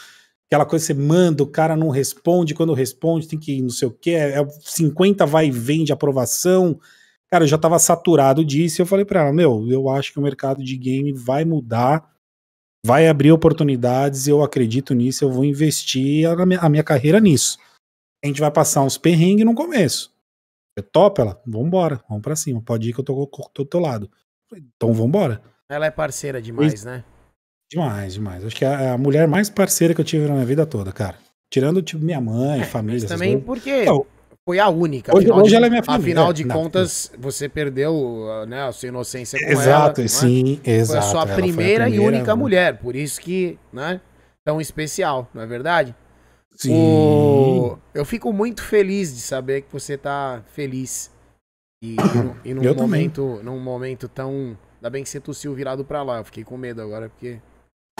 [0.51, 3.87] Aquela coisa que você manda, o cara não responde, quando responde tem que não sei
[3.87, 6.81] o que, é 50 vai e vem de aprovação.
[7.31, 10.19] Cara, eu já tava saturado disso e eu falei pra ela, meu, eu acho que
[10.19, 12.13] o mercado de game vai mudar,
[12.85, 17.57] vai abrir oportunidades, eu acredito nisso, eu vou investir a minha, a minha carreira nisso.
[18.25, 20.13] A gente vai passar uns perrengues no começo.
[20.77, 21.41] É top ela?
[21.47, 22.61] Vambora, vamos pra cima.
[22.61, 24.11] Pode ir que eu tô tô do teu lado.
[24.53, 25.41] Então vambora.
[25.69, 27.05] Ela é parceira demais, né?
[27.71, 28.45] Demais, demais.
[28.45, 31.17] Acho que é a mulher mais parceira que eu tive na minha vida toda, cara.
[31.53, 33.01] Tirando, tipo, minha mãe, família.
[33.01, 34.05] Mas também porque Não.
[34.45, 35.17] foi a única.
[35.17, 36.55] Hoje- hoje de, ela é minha família, Afinal é, de não.
[36.57, 39.95] contas, você perdeu né, a sua inocência com Exato, ela.
[39.99, 40.09] não é?
[40.09, 40.99] sim, Foi exato.
[40.99, 42.79] a sua foi a primeira, e primeira, única mulher.
[42.79, 44.01] Por isso que, né?
[44.45, 45.95] Tão especial, não é verdade?
[46.57, 46.73] Sim.
[46.75, 51.11] O- Eu fico muito feliz de saber que você tá feliz.
[51.83, 51.97] E,
[52.45, 53.03] e, e num, Eu também.
[53.09, 54.57] momento, num momento tão.
[54.77, 56.19] Ainda bem que você tossiu virado pra lá.
[56.19, 57.39] Eu fiquei com medo agora, porque.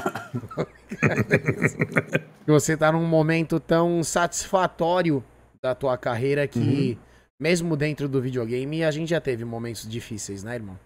[2.45, 5.23] Que você tá num momento tão satisfatório
[5.63, 6.97] da tua carreira que, Uhum.
[7.41, 10.79] mesmo dentro do videogame, a gente já teve momentos difíceis, né, irmão?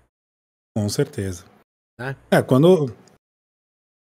[0.76, 1.44] Com certeza.
[1.98, 2.14] Né?
[2.30, 2.92] É, quando.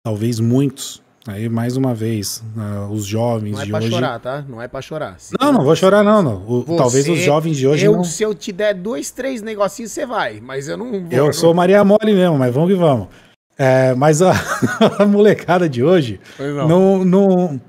[0.06, 1.02] Talvez muitos.
[1.28, 3.90] Aí, mais uma vez, ah, os jovens Não é de pra hoje.
[3.90, 4.42] chorar, tá?
[4.44, 5.20] Não é pra chorar.
[5.20, 6.22] Se- Não, não vou chorar, não.
[6.22, 6.48] não.
[6.48, 8.04] O- Você- talvez os jovens de hoje eu, não.
[8.06, 10.40] Se eu te der dois, três negocinhos, você vai.
[10.40, 11.12] Mas eu não vou.
[11.12, 13.10] Eu sou Maria Mole mesmo, mas vamos que vamos.
[13.58, 14.34] É, mas a,
[15.00, 17.04] a molecada de hoje Pois não.
[17.04, 17.62] não.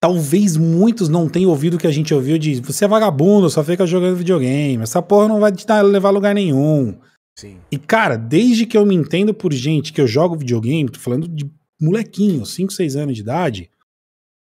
[0.00, 3.64] Talvez muitos não tenham ouvido o que a gente ouviu de você é vagabundo, só
[3.64, 4.82] fica jogando videogame.
[4.82, 6.98] Essa porra não vai te dar- levar a lugar nenhum.
[7.38, 7.58] Sim.
[7.70, 11.26] E, cara, desde que eu me entendo por gente que eu jogo videogame, tô falando
[11.26, 11.50] de
[11.80, 13.70] molequinho, 5, 6 anos de idade,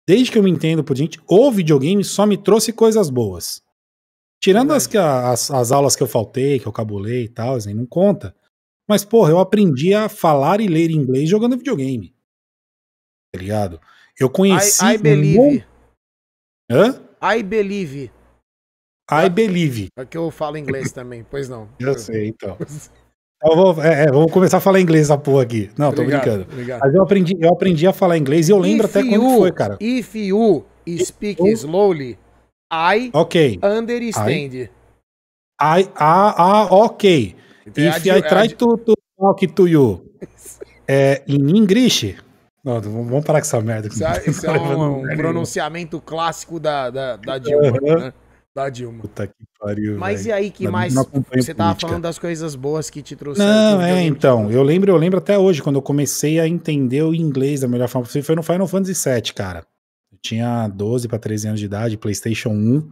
[0.07, 3.63] desde que eu me entendo por gente, o videogame só me trouxe coisas boas.
[4.41, 7.87] Tirando as, as, as aulas que eu faltei, que eu cabulei e tal, aí não
[7.87, 8.35] conta.
[8.89, 12.15] Mas, porra, eu aprendi a falar e ler inglês jogando videogame.
[13.33, 13.81] Tá ligado?
[14.19, 14.83] Eu conheci.
[14.85, 15.37] I, I um believe.
[15.39, 15.67] monte-
[16.71, 17.03] Hã?
[17.37, 18.11] I believe.
[19.11, 19.89] I believe.
[19.97, 21.69] É que eu falo inglês também, pois não.
[21.79, 22.57] Eu sei, então.
[23.43, 25.71] Eu vou- é, é, vamos começar a falar inglês essa porra aqui.
[25.79, 26.53] Não, tô Obrigado, brincando.
[26.53, 26.81] obrigado.
[26.81, 29.39] Mas eu aprendi, eu aprendi a falar inglês e eu lembro If até quando you-
[29.39, 29.79] foi, cara.
[29.81, 30.65] If you
[31.05, 32.19] speak you- slowly,
[32.73, 33.59] I Ok.
[33.63, 34.69] understand.
[35.61, 37.35] I, ah, ah, ok.
[37.77, 40.05] If I try to, to talk to you
[40.89, 42.17] é, in English.
[42.65, 43.89] Não, vamos parar com essa merda.
[43.89, 47.79] Isso é, isso é um, um pronunciamento clássico da, da, da Dilma.
[47.81, 47.99] Uhum.
[47.99, 48.13] né?
[48.55, 49.01] Da Dilma.
[49.03, 49.97] Puta que pariu.
[49.97, 50.31] Mas velho.
[50.31, 50.93] e aí, que Não- mais?
[50.95, 51.89] não Você tava política.
[51.89, 53.49] falando das coisas boas que te trouxeram.
[53.49, 54.51] Não, é, então.
[54.51, 57.89] Eu lembro, eu lembro até hoje, quando eu comecei a entender o inglês da melhor
[57.89, 59.65] forma possível, foi no Final Fantasy VII, cara.
[60.11, 62.91] Eu tinha 12 pra 13 anos de idade, PlayStation 1.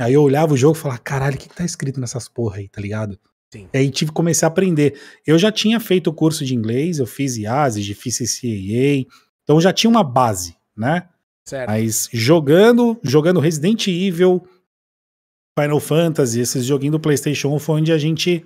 [0.00, 2.56] Aí eu olhava o jogo e falava, caralho, o que, que tá escrito nessas porra
[2.58, 3.18] aí, tá ligado?
[3.52, 3.68] Sim.
[3.72, 5.00] E aí tive, comecei a aprender.
[5.26, 9.06] Eu já tinha feito o curso de inglês, eu fiz IASES, fiz CCAA,
[9.42, 11.08] então já tinha uma base, né?
[11.48, 11.70] Certo.
[11.70, 14.46] Mas jogando, jogando Resident Evil,
[15.58, 18.44] Final Fantasy, esses joguinhos do PlayStation 1 foi onde a gente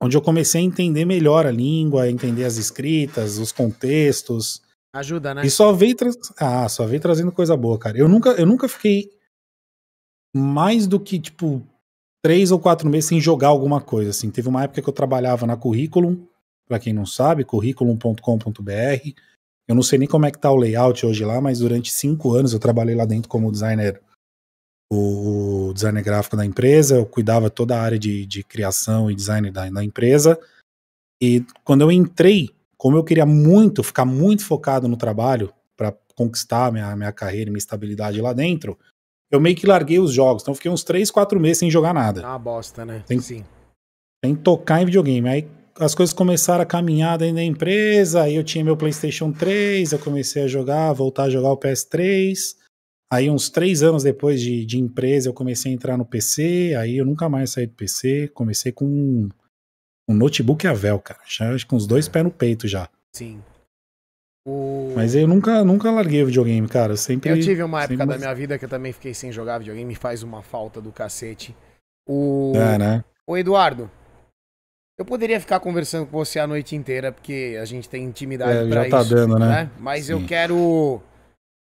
[0.00, 4.62] onde eu comecei a entender melhor a língua, a entender as escritas, os contextos.
[4.94, 5.46] Ajuda, né?
[5.46, 5.96] E só veio,
[6.38, 7.98] ah, só veio trazendo coisa boa, cara.
[7.98, 9.10] Eu nunca, eu nunca fiquei
[10.34, 11.66] mais do que, tipo,
[12.26, 14.32] três ou quatro meses sem jogar alguma coisa, assim.
[14.32, 16.26] Teve uma época que eu trabalhava na Curriculum,
[16.66, 19.10] pra quem não sabe, curriculum.com.br.
[19.68, 22.34] Eu não sei nem como é que tá o layout hoje lá, mas durante cinco
[22.34, 24.02] anos eu trabalhei lá dentro como designer,
[24.92, 29.48] o, designer gráfico da empresa, eu cuidava toda a área de, de criação e design
[29.52, 30.36] da, da empresa.
[31.22, 36.72] E quando eu entrei, como eu queria muito, ficar muito focado no trabalho, para conquistar
[36.72, 38.76] minha, minha carreira e minha estabilidade lá dentro,
[39.30, 40.42] eu meio que larguei os jogos.
[40.42, 42.22] Então fiquei uns 3, 4 meses sem jogar nada.
[42.22, 43.02] É uma bosta, né?
[43.06, 43.44] Tem- Sim.
[44.24, 45.28] Sem tocar em videogame.
[45.28, 45.48] Aí
[45.78, 49.98] as coisas começaram a caminhar dentro da empresa, aí eu tinha meu PlayStation 3, eu
[49.98, 52.56] comecei a jogar, voltar a jogar o PS3.
[53.12, 56.96] Aí uns três anos depois de, de empresa eu comecei a entrar no PC, aí
[56.96, 59.28] eu nunca mais saí do PC, comecei com um,
[60.08, 62.88] um notebook Avel, cara, já acho que com os dois pés no peito já.
[63.14, 63.40] Sim.
[64.46, 64.92] O...
[64.94, 67.30] Mas eu nunca, nunca larguei o videogame, cara, eu sempre...
[67.30, 69.94] Eu tive uma época sempre- da minha vida que eu também fiquei sem jogar videogame,
[69.96, 71.54] faz uma falta do cacete.
[72.08, 73.04] O, É, né?
[73.26, 73.90] o Eduardo,
[74.96, 78.68] eu poderia ficar conversando com você a noite inteira, porque a gente tem intimidade É,
[78.70, 79.68] pra já tá isso, dando, né?
[79.80, 80.12] Mas Sim.
[80.12, 81.02] eu quero...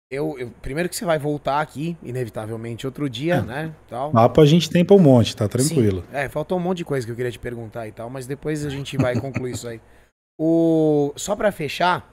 [0.10, 3.42] Eu, eu- primeiro que você vai voltar aqui, inevitavelmente, outro dia, É.
[3.42, 3.74] né?
[3.90, 4.14] Tal.
[4.14, 6.02] Mapa a gente tem pra um monte, tá tranquilo.
[6.02, 6.08] Sim.
[6.16, 8.64] É, faltou um monte de coisa que eu queria te perguntar e tal, mas depois
[8.66, 9.82] a gente vai concluir isso aí.
[10.40, 11.12] O...
[11.16, 12.08] Só pra fechar,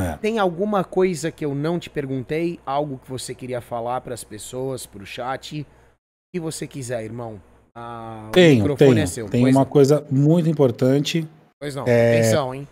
[0.00, 0.16] É.
[0.16, 2.58] tem alguma coisa que eu não te perguntei?
[2.64, 5.60] Algo que você queria falar pras pessoas, pro chat?
[5.62, 5.66] O
[6.34, 7.40] que você quiser, irmão.
[7.74, 9.02] Ah, o Tenho, microfone tenho.
[9.02, 9.28] é seu.
[9.28, 9.64] Tem uma não.
[9.64, 11.26] coisa muito importante.
[11.60, 12.66] Pois não, é- atenção, hein?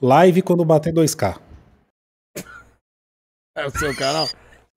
[0.00, 1.38] Live quando bater 2K.
[3.56, 4.28] É o seu canal.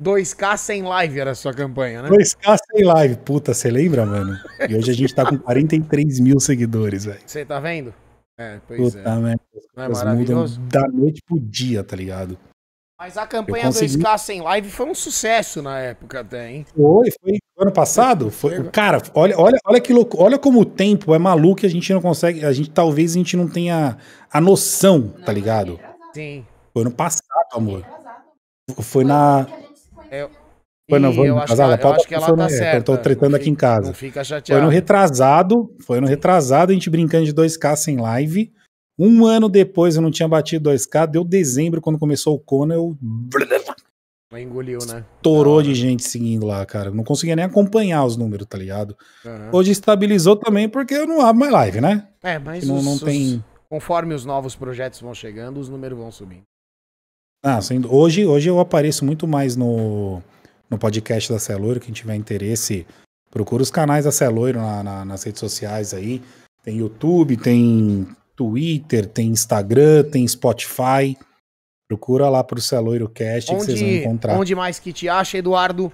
[0.02, 2.10] 2K sem live era a sua campanha, né?
[2.10, 3.18] 2K sem live.
[3.18, 4.38] Puta, você lembra, mano?
[4.70, 7.20] E hoje a gente tá com 43 mil seguidores, velho.
[7.26, 7.93] Você tá vendo?
[8.40, 9.16] É, pois Puta, é.
[9.16, 9.42] merda.
[9.76, 10.62] Não é mudam maravilhoso?
[10.62, 12.38] da noite pro dia, tá ligado?
[12.98, 16.66] Mas a campanha consegui- 2K sem live foi um sucesso na época até, hein?
[16.76, 18.30] Foi, foi ano passado?
[18.32, 21.70] Foi, cara, olha, olha, olha que louco, olha como o tempo é maluco e a
[21.70, 23.98] gente não consegue, a gente talvez a gente não tenha
[24.32, 25.80] a noção, tá ligado?
[26.14, 26.46] Sim.
[26.74, 27.24] Foi ano passado,
[27.54, 27.86] amor.
[28.82, 29.48] Foi na
[30.12, 30.39] Eu, Foi Ih,
[30.90, 32.78] foi no eu, acho que, eu acho que ela foi tá é, certa.
[32.78, 33.88] eu tô tretando Não aqui em casa.
[33.88, 34.64] Não fica Foi chateado.
[34.64, 38.52] no retrasado, foi no retrasado, a gente brincando de 2K sem live.
[38.98, 42.98] Um ano depois eu não tinha batido 2K, deu dezembro, quando começou o Conan, eu
[44.32, 45.04] Engoliu, né?
[45.24, 46.92] torou Da de gente seguindo lá, cara.
[46.92, 48.96] Não conseguia nem acompanhar os números, tá ligado?
[49.52, 52.08] Hoje estabilizou também porque eu não abro mais live, né?
[52.22, 53.44] É, mas Não, os- não os- tem.
[53.68, 56.44] conforme os novos projetos vão chegando, os números vão subindo.
[57.44, 60.22] Ah, sem- hoje, hoje eu apareço muito mais no,
[60.70, 61.80] no podcast da Celoiro.
[61.80, 62.86] Quem tiver interesse,
[63.32, 66.22] procura os canais da Celoiro na, na- nas redes sociais aí.
[66.63, 71.17] Tem YouTube, tem Twitter, tem Instagram, tem Spotify.
[71.88, 74.34] Procura lá pro Celoiro Cast que vocês vão Onde, encontrar.
[74.38, 75.91] onde mais que te acha, Eduardo?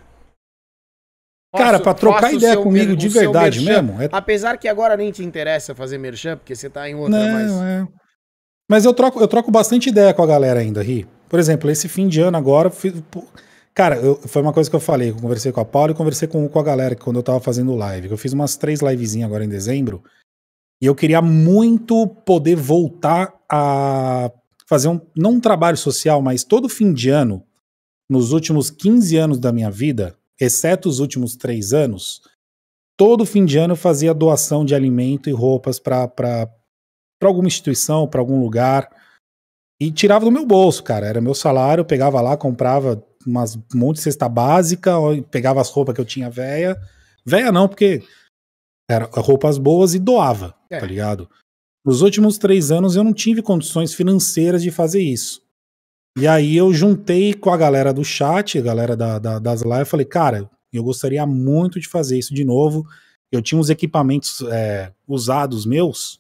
[1.56, 4.02] Cara, pra trocar ideia comigo mer- de verdade mesmo.
[4.02, 7.48] É, Apesar que agora nem te interessa fazer merchan, porque você tá em outra, mas...
[7.50, 7.88] não, é.
[8.70, 11.08] Mas eu troco, eu troco bastante ideia com a galera ainda, Ri.
[11.30, 12.70] Por exemplo, esse fim de ano agora.
[12.70, 13.02] fiz-
[13.76, 15.10] Cara, eu- foi uma coisa que eu falei.
[15.10, 17.76] Eu conversei com a Paula e conversei com, com a galera quando eu tava fazendo
[17.76, 18.10] live.
[18.10, 20.02] Eu fiz umas três livezinhas agora em dezembro.
[20.82, 24.32] E eu queria muito poder voltar a
[24.66, 25.02] fazer um.
[25.16, 27.44] Não um trabalho social, mas todo fim de ano,
[28.10, 32.22] nos últimos 15 anos da minha vida, exceto os últimos três anos,
[32.98, 36.10] todo fim de ano eu fazia doação de alimento e roupas para
[37.22, 38.90] alguma instituição, para algum lugar.
[39.82, 41.06] E tirava do meu bolso, cara.
[41.08, 44.92] Era meu salário, eu pegava lá, comprava umas, um monte de cesta básica,
[45.32, 46.78] pegava as roupas que eu tinha véia.
[47.26, 48.04] Véia não, porque
[48.90, 50.80] eram roupas boas e doava, É.
[50.80, 51.30] tá ligado?
[51.86, 55.42] Nos últimos três anos eu não tive condições financeiras de fazer isso.
[56.18, 59.90] E aí eu juntei com a galera do chat, a galera da, da- das lives,
[59.90, 62.86] falei, cara, eu gostaria muito de fazer isso de novo.
[63.32, 66.20] Eu tinha uns equipamentos é, usados meus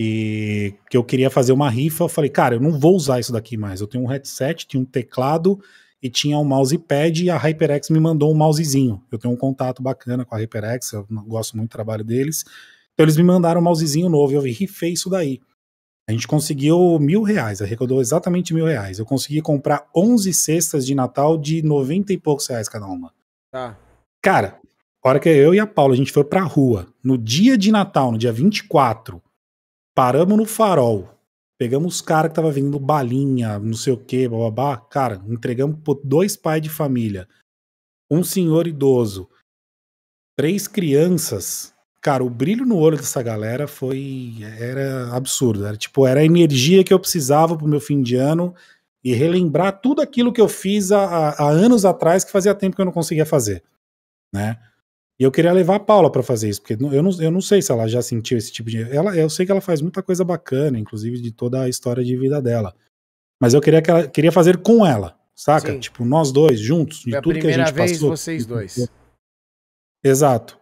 [0.00, 2.04] e que eu queria fazer uma rifa.
[2.04, 3.80] Eu falei, cara, eu não vou usar isso daqui mais.
[3.80, 5.60] Eu tenho um headset, tinha um teclado
[6.02, 9.02] e tinha um mousepad e a HyperX me mandou um mousezinho.
[9.10, 12.44] Eu tenho um contato bacana com a HyperX, eu gosto muito do trabalho deles.
[12.94, 15.40] Então eles me mandaram um mousezinho novo e eu rifei isso daí.
[16.08, 18.98] A gente conseguiu mil reais, arrecadou exatamente mil reais.
[18.98, 23.12] Eu consegui comprar 11 cestas de Natal de 90 e poucos reais cada uma.
[23.50, 23.78] Tá.
[24.22, 24.58] Cara,
[25.04, 27.70] a hora que eu e a Paula a gente foi pra rua, no dia de
[27.70, 29.22] Natal, no dia 24,
[29.94, 31.08] paramos no farol,
[31.58, 36.00] pegamos os caras que tava vendendo balinha, não sei o que, bababá, cara, entregamos por
[36.04, 37.28] dois pais de família,
[38.10, 39.28] um senhor idoso,
[40.36, 41.74] três crianças.
[42.00, 44.36] Cara, o brilho no olho dessa galera foi.
[44.58, 45.66] Era absurdo.
[45.66, 48.54] Era tipo, era a energia que eu precisava pro meu fim de ano
[49.04, 52.80] e relembrar tudo aquilo que eu fiz há- há anos atrás que fazia tempo que
[52.80, 53.64] eu não conseguia fazer.
[54.32, 54.56] Né?
[55.20, 57.60] E eu queria levar a Paula para fazer isso, porque eu não, eu não sei
[57.60, 58.82] se ela já sentiu esse tipo de.
[58.82, 62.16] Ela, eu sei que ela faz muita coisa bacana, inclusive de toda a história de
[62.16, 62.72] vida dela.
[63.40, 65.72] Mas eu queria, que ela, queria fazer com ela, saca?
[65.72, 65.80] Sim.
[65.80, 68.10] Tipo, nós dois juntos, de Foi a tudo que a gente vez passou.
[68.10, 68.88] vocês dois.
[70.04, 70.58] Exato.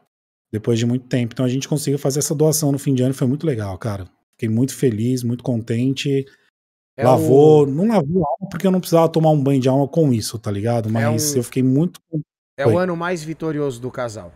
[0.53, 1.35] Depois de muito tempo.
[1.35, 3.77] Então a gente conseguiu fazer essa doação no fim de ano e foi muito legal,
[3.79, 4.09] cara.
[4.33, 6.25] Fiquei muito feliz, muito contente.
[6.97, 9.69] É lavou, o- não lavou a alma porque eu não precisava tomar um banho de
[9.69, 10.89] alma com isso, tá ligado?
[10.89, 12.01] Mas um- eu fiquei muito.
[12.59, 12.83] É o Foi.
[12.83, 14.33] ano mais vitorioso do casal.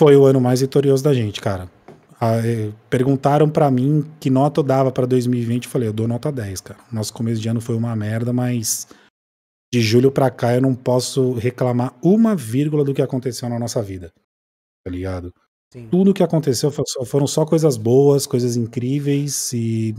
[0.00, 1.70] Foi o ano mais vitorioso da gente, cara.
[2.18, 6.08] Ah, eh, perguntaram pra mim que nota eu dava pra 2020, eu falei, eu dou
[6.08, 6.80] nota 10, cara.
[6.90, 8.88] Nosso começo de ano foi uma merda, mas
[9.70, 13.82] de julho pra cá eu não posso reclamar uma vírgula do que aconteceu na nossa
[13.82, 14.10] vida.
[14.82, 15.34] Tá ligado?
[15.70, 15.86] Sim.
[15.90, 16.72] tudo que aconteceu
[17.04, 19.94] foram só coisas boas, coisas incríveis e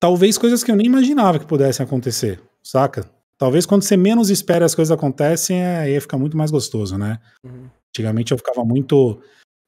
[0.00, 3.08] talvez coisas que eu nem imaginava que pudessem acontecer, saca?
[3.38, 7.20] Talvez quando você menos espera as coisas acontecem, é, aí fica muito mais gostoso, né?
[7.44, 7.70] Uhum.
[7.94, 9.20] Antigamente eu ficava muito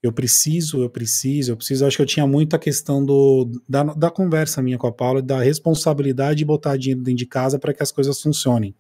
[0.03, 1.85] eu preciso, eu preciso, eu preciso.
[1.87, 5.41] Acho que eu tinha muita questão do, da, da conversa minha com a Paula, da
[5.41, 8.75] responsabilidade de botar dinheiro dentro de casa para que as coisas funcionem.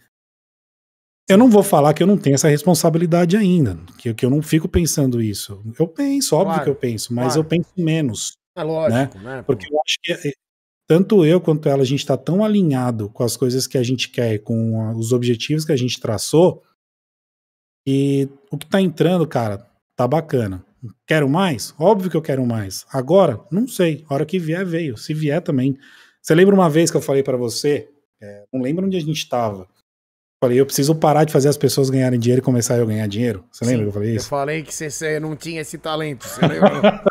[1.28, 4.40] Eu não vou falar que eu não tenho essa responsabilidade ainda, que, que eu não
[4.40, 5.60] fico pensando isso.
[5.78, 7.40] Eu penso, óbvio Claro, que eu penso, mas claro.
[7.40, 8.32] eu penso menos.
[8.56, 9.38] É lógico, né?
[9.42, 9.46] pô?
[9.56, 10.32] Porque eu acho que eh,
[10.88, 14.08] tanto eu quanto ela, a gente está tão alinhado com as coisas que a gente
[14.10, 16.62] quer, com a- os objetivos que a gente traçou,
[17.86, 19.64] e o que tá entrando, cara,
[19.96, 20.64] tá bacana.
[21.06, 21.74] Quero mais?
[21.78, 22.84] Óbvio que eu quero mais.
[22.92, 24.04] Agora, não sei.
[24.08, 24.96] A hora que vier, veio.
[24.96, 25.76] Se vier também.
[26.22, 27.88] Você lembra uma vez que eu falei para você?
[28.20, 29.68] é, não lembro onde a gente estava.
[30.42, 33.06] Falei, eu preciso parar de fazer as pessoas ganharem dinheiro e começar eu a ganhar
[33.06, 33.44] dinheiro.
[33.52, 34.28] Você Sim, lembra que eu falei Eu isso?
[34.28, 37.02] falei que você- não tinha esse talento, você lembra?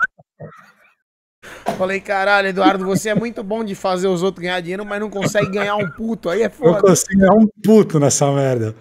[1.78, 5.10] falei, caralho, Eduardo, você é muito bom de fazer os outros ganhar dinheiro, mas não
[5.10, 6.82] consegue ganhar um puto, aí é Eu foda.
[6.82, 8.76] consigo ganhar um puto nessa merda.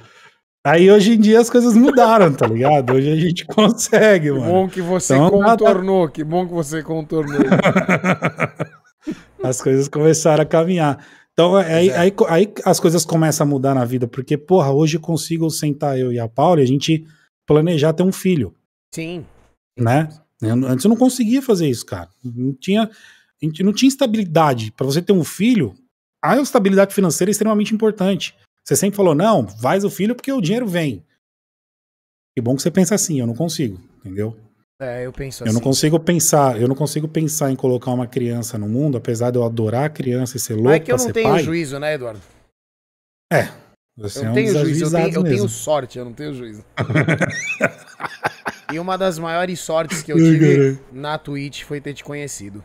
[0.66, 2.94] Aí hoje em dia as coisas mudaram, tá ligado?
[2.94, 4.46] Hoje a gente consegue, Que mano.
[4.52, 7.40] bom que você Então, nada- contornou, que bom que você contornou.
[9.42, 11.04] As coisas começaram a caminhar.
[11.34, 11.98] Então, aí, é.
[11.98, 15.98] aí, aí as coisas começam a mudar na vida, porque, porra, hoje eu consigo sentar
[15.98, 17.04] eu e a Paula e a gente
[17.46, 18.54] planejar ter um filho,
[18.94, 19.26] Sim,
[19.78, 20.08] né?
[20.40, 22.08] Eu- Antes eu não conseguia fazer isso, cara.
[22.24, 24.70] Não tinha, a gente não tinha estabilidade.
[24.72, 25.74] Pra você ter um filho,
[26.22, 28.34] a estabilidade financeira é extremamente importante.
[28.64, 31.04] Você sempre falou, não, faz o filho porque o dinheiro vem.
[32.34, 34.36] Que bom que você pensa assim, eu não consigo, entendeu?
[34.80, 35.54] é, eu penso Eu assim.
[35.54, 39.38] não consigo pensar, eu não consigo pensar em colocar uma criança no mundo, apesar de
[39.38, 41.42] eu adorar a criança e ser louco Não é que eu não tenho pai.
[41.44, 42.20] juízo, né, Eduardo?
[43.96, 46.64] Você Eu é um tenho juízo, eu tenho, eu tenho sorte, eu não tenho juízo.
[48.72, 52.64] e uma das maiores sortes que eu tive na Twitch foi ter te conhecido.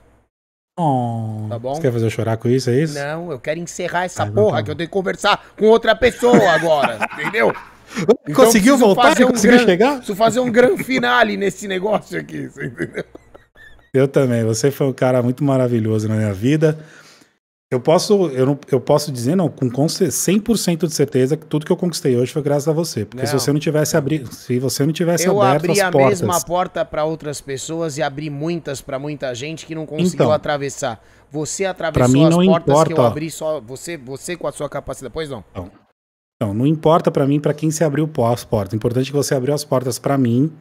[0.81, 1.75] Oh, Tá bom?
[1.75, 2.93] Você quer fazer eu chorar com isso, é isso?
[2.97, 5.65] Não, eu quero encerrar essa Ah, então porra tá que eu tenho que conversar com
[5.65, 7.53] outra pessoa agora, entendeu?
[7.97, 9.09] Então Conseguiu voltar?
[9.09, 9.91] fazer um Conseguiu gran- chegar?
[9.97, 13.03] Preciso fazer um grande finale nesse negócio aqui, você entendeu?
[13.93, 14.43] Eu também.
[14.45, 16.77] Você foi um cara muito maravilhoso na minha vida.
[17.71, 21.67] Eu posso, eu não, eu posso dizer, não, com com 100% de certeza que tudo
[21.67, 23.05] que eu conquistei hoje foi graças a você.
[23.05, 23.39] Porque se Não.
[23.39, 26.41] você não tivesse abrido, se você não tivesse Eu aberto abri as a portas, mesma
[26.41, 30.31] porta pra outras pessoas e abri muitas pra muita gente que não conseguiu Então.
[30.31, 30.99] atravessar.
[31.31, 33.07] Você atravessou mim as não portas que eu importa.
[33.07, 33.61] abri só.
[33.61, 35.13] Você, você com a sua capacidade.
[35.13, 35.43] Pois não.
[36.41, 38.73] Então, não importa pra mim pra quem você abriu as portas.
[38.73, 40.51] O importante é que você abriu as portas pra mim.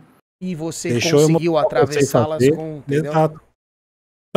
[0.43, 2.83] E você conseguiu atravessá-las com.
[2.87, 3.13] Entendeu?
[3.13, 3.41] Exato.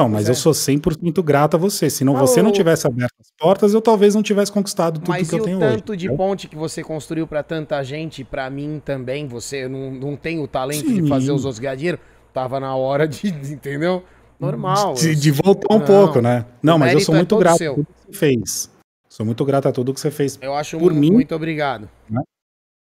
[0.02, 0.36] Então, mas Pois eu é.
[0.36, 1.90] sou 100% grato a você.
[1.90, 5.00] Se não, Mas você não o- tivesse aberto as portas, eu talvez não tivesse conquistado
[5.00, 5.98] tudo Mas que eu o tenho tanto hoje.
[6.00, 6.18] de entendeu?
[6.18, 10.48] ponte que você construiu pra tanta gente, pra mim também, você não, não tem o
[10.48, 11.04] talento Sim.
[11.04, 12.00] de fazer os outros ganhar dinheiro?
[12.34, 14.04] Tava na hora de, de- entendeu?
[14.40, 14.94] Normal.
[14.96, 15.86] De, de voltar um Não.
[15.86, 16.46] pouco, né?
[16.64, 17.74] Não, O mas eu sou é muito todo grato seu.
[17.74, 18.72] a tudo que você fez.
[19.08, 21.88] Sou muito grato a tudo que você fez Eu acho por mu- mim- muito obrigado.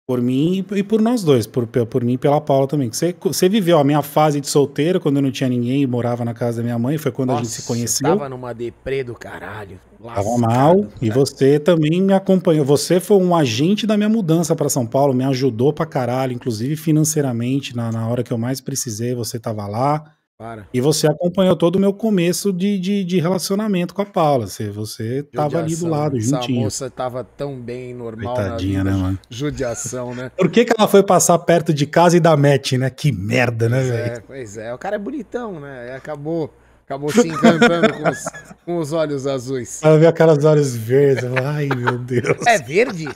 [0.06, 2.92] Por mim e por nós dois, por, por mim e pela Paula também.
[2.92, 6.26] Você, você viveu a minha fase de solteiro, quando eu não tinha ninguém e morava
[6.26, 8.10] na casa da minha mãe, foi quando a gente se Nossa, conheceu.
[8.10, 9.80] Tava numa deprê do caralho.
[10.04, 11.20] Tava lascado, mal e cara.
[11.20, 12.66] você também me acompanhou.
[12.66, 16.76] Você foi um agente da minha mudança para São Paulo, me ajudou pra caralho, inclusive
[16.76, 20.04] financeiramente, na, na hora que eu mais precisei, você tava lá.
[20.38, 20.68] Para.
[20.74, 24.48] E você acompanhou todo o meu começo de, de, de relacionamento com a Paula.
[24.48, 26.62] Você, você tava ali do lado, Essa juntinho.
[26.62, 29.20] moça tava tão bem, normal Coitadinha, na né, mano?
[29.30, 30.32] Judiação, né?
[30.36, 32.90] Por que, que ela foi passar perto de casa e da match, né?
[32.90, 34.14] Que merda, né, velho?
[34.14, 34.74] é, pois é.
[34.74, 35.94] O cara é bonitão, né?
[35.96, 36.52] Acabou,
[36.84, 38.24] acabou se encantando com, os,
[38.66, 39.84] com os olhos azuis.
[39.84, 41.26] Ela vê aquelas olhos verdes.
[41.46, 42.46] Ai, meu Deus.
[42.48, 43.08] É verde?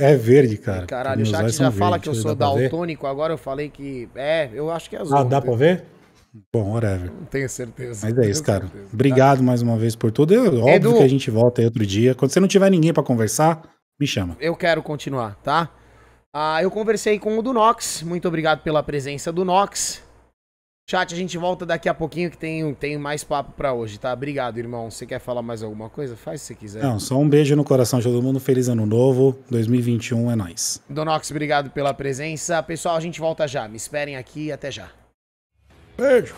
[0.00, 0.84] É verde, cara.
[0.84, 4.06] Caralho, o chat já fala verdes, que eu sou daltônico, agora eu falei que.
[4.14, 5.16] É, eu acho que é azul.
[5.16, 5.95] Ah, dá pra ver?
[6.52, 7.10] Bom, whatever.
[7.30, 8.06] Tenho certeza.
[8.06, 8.62] Mas é isso, cara.
[8.66, 8.88] certeza.
[8.92, 10.34] Obrigado mais uma vez por tudo.
[10.34, 10.94] Eu- óbvio Edu.
[10.94, 12.14] que a gente volta aí outro dia.
[12.14, 13.62] Quando você não tiver ninguém pra conversar,
[14.00, 14.36] me chama.
[14.40, 15.70] Eu quero continuar, tá?
[16.34, 18.02] Ah, eu conversei com o do Nox.
[18.02, 20.02] Muito obrigado pela presença do Nox.
[20.88, 24.12] Chat, a gente volta daqui a pouquinho que tem, tem mais papo pra hoje, tá?
[24.12, 24.88] Obrigado, irmão.
[24.88, 26.14] Você quer falar mais alguma coisa?
[26.14, 26.80] Faz se você quiser.
[26.82, 28.38] Não, só um beijo no coração de todo mundo.
[28.38, 29.36] Feliz ano novo.
[29.50, 30.80] 2021 é nóis.
[30.88, 32.62] Donox, obrigado pela presença.
[32.62, 33.66] Pessoal, a gente volta já.
[33.66, 34.52] Me esperem aqui.
[34.52, 34.88] Até já.
[35.96, 36.34] Beijo.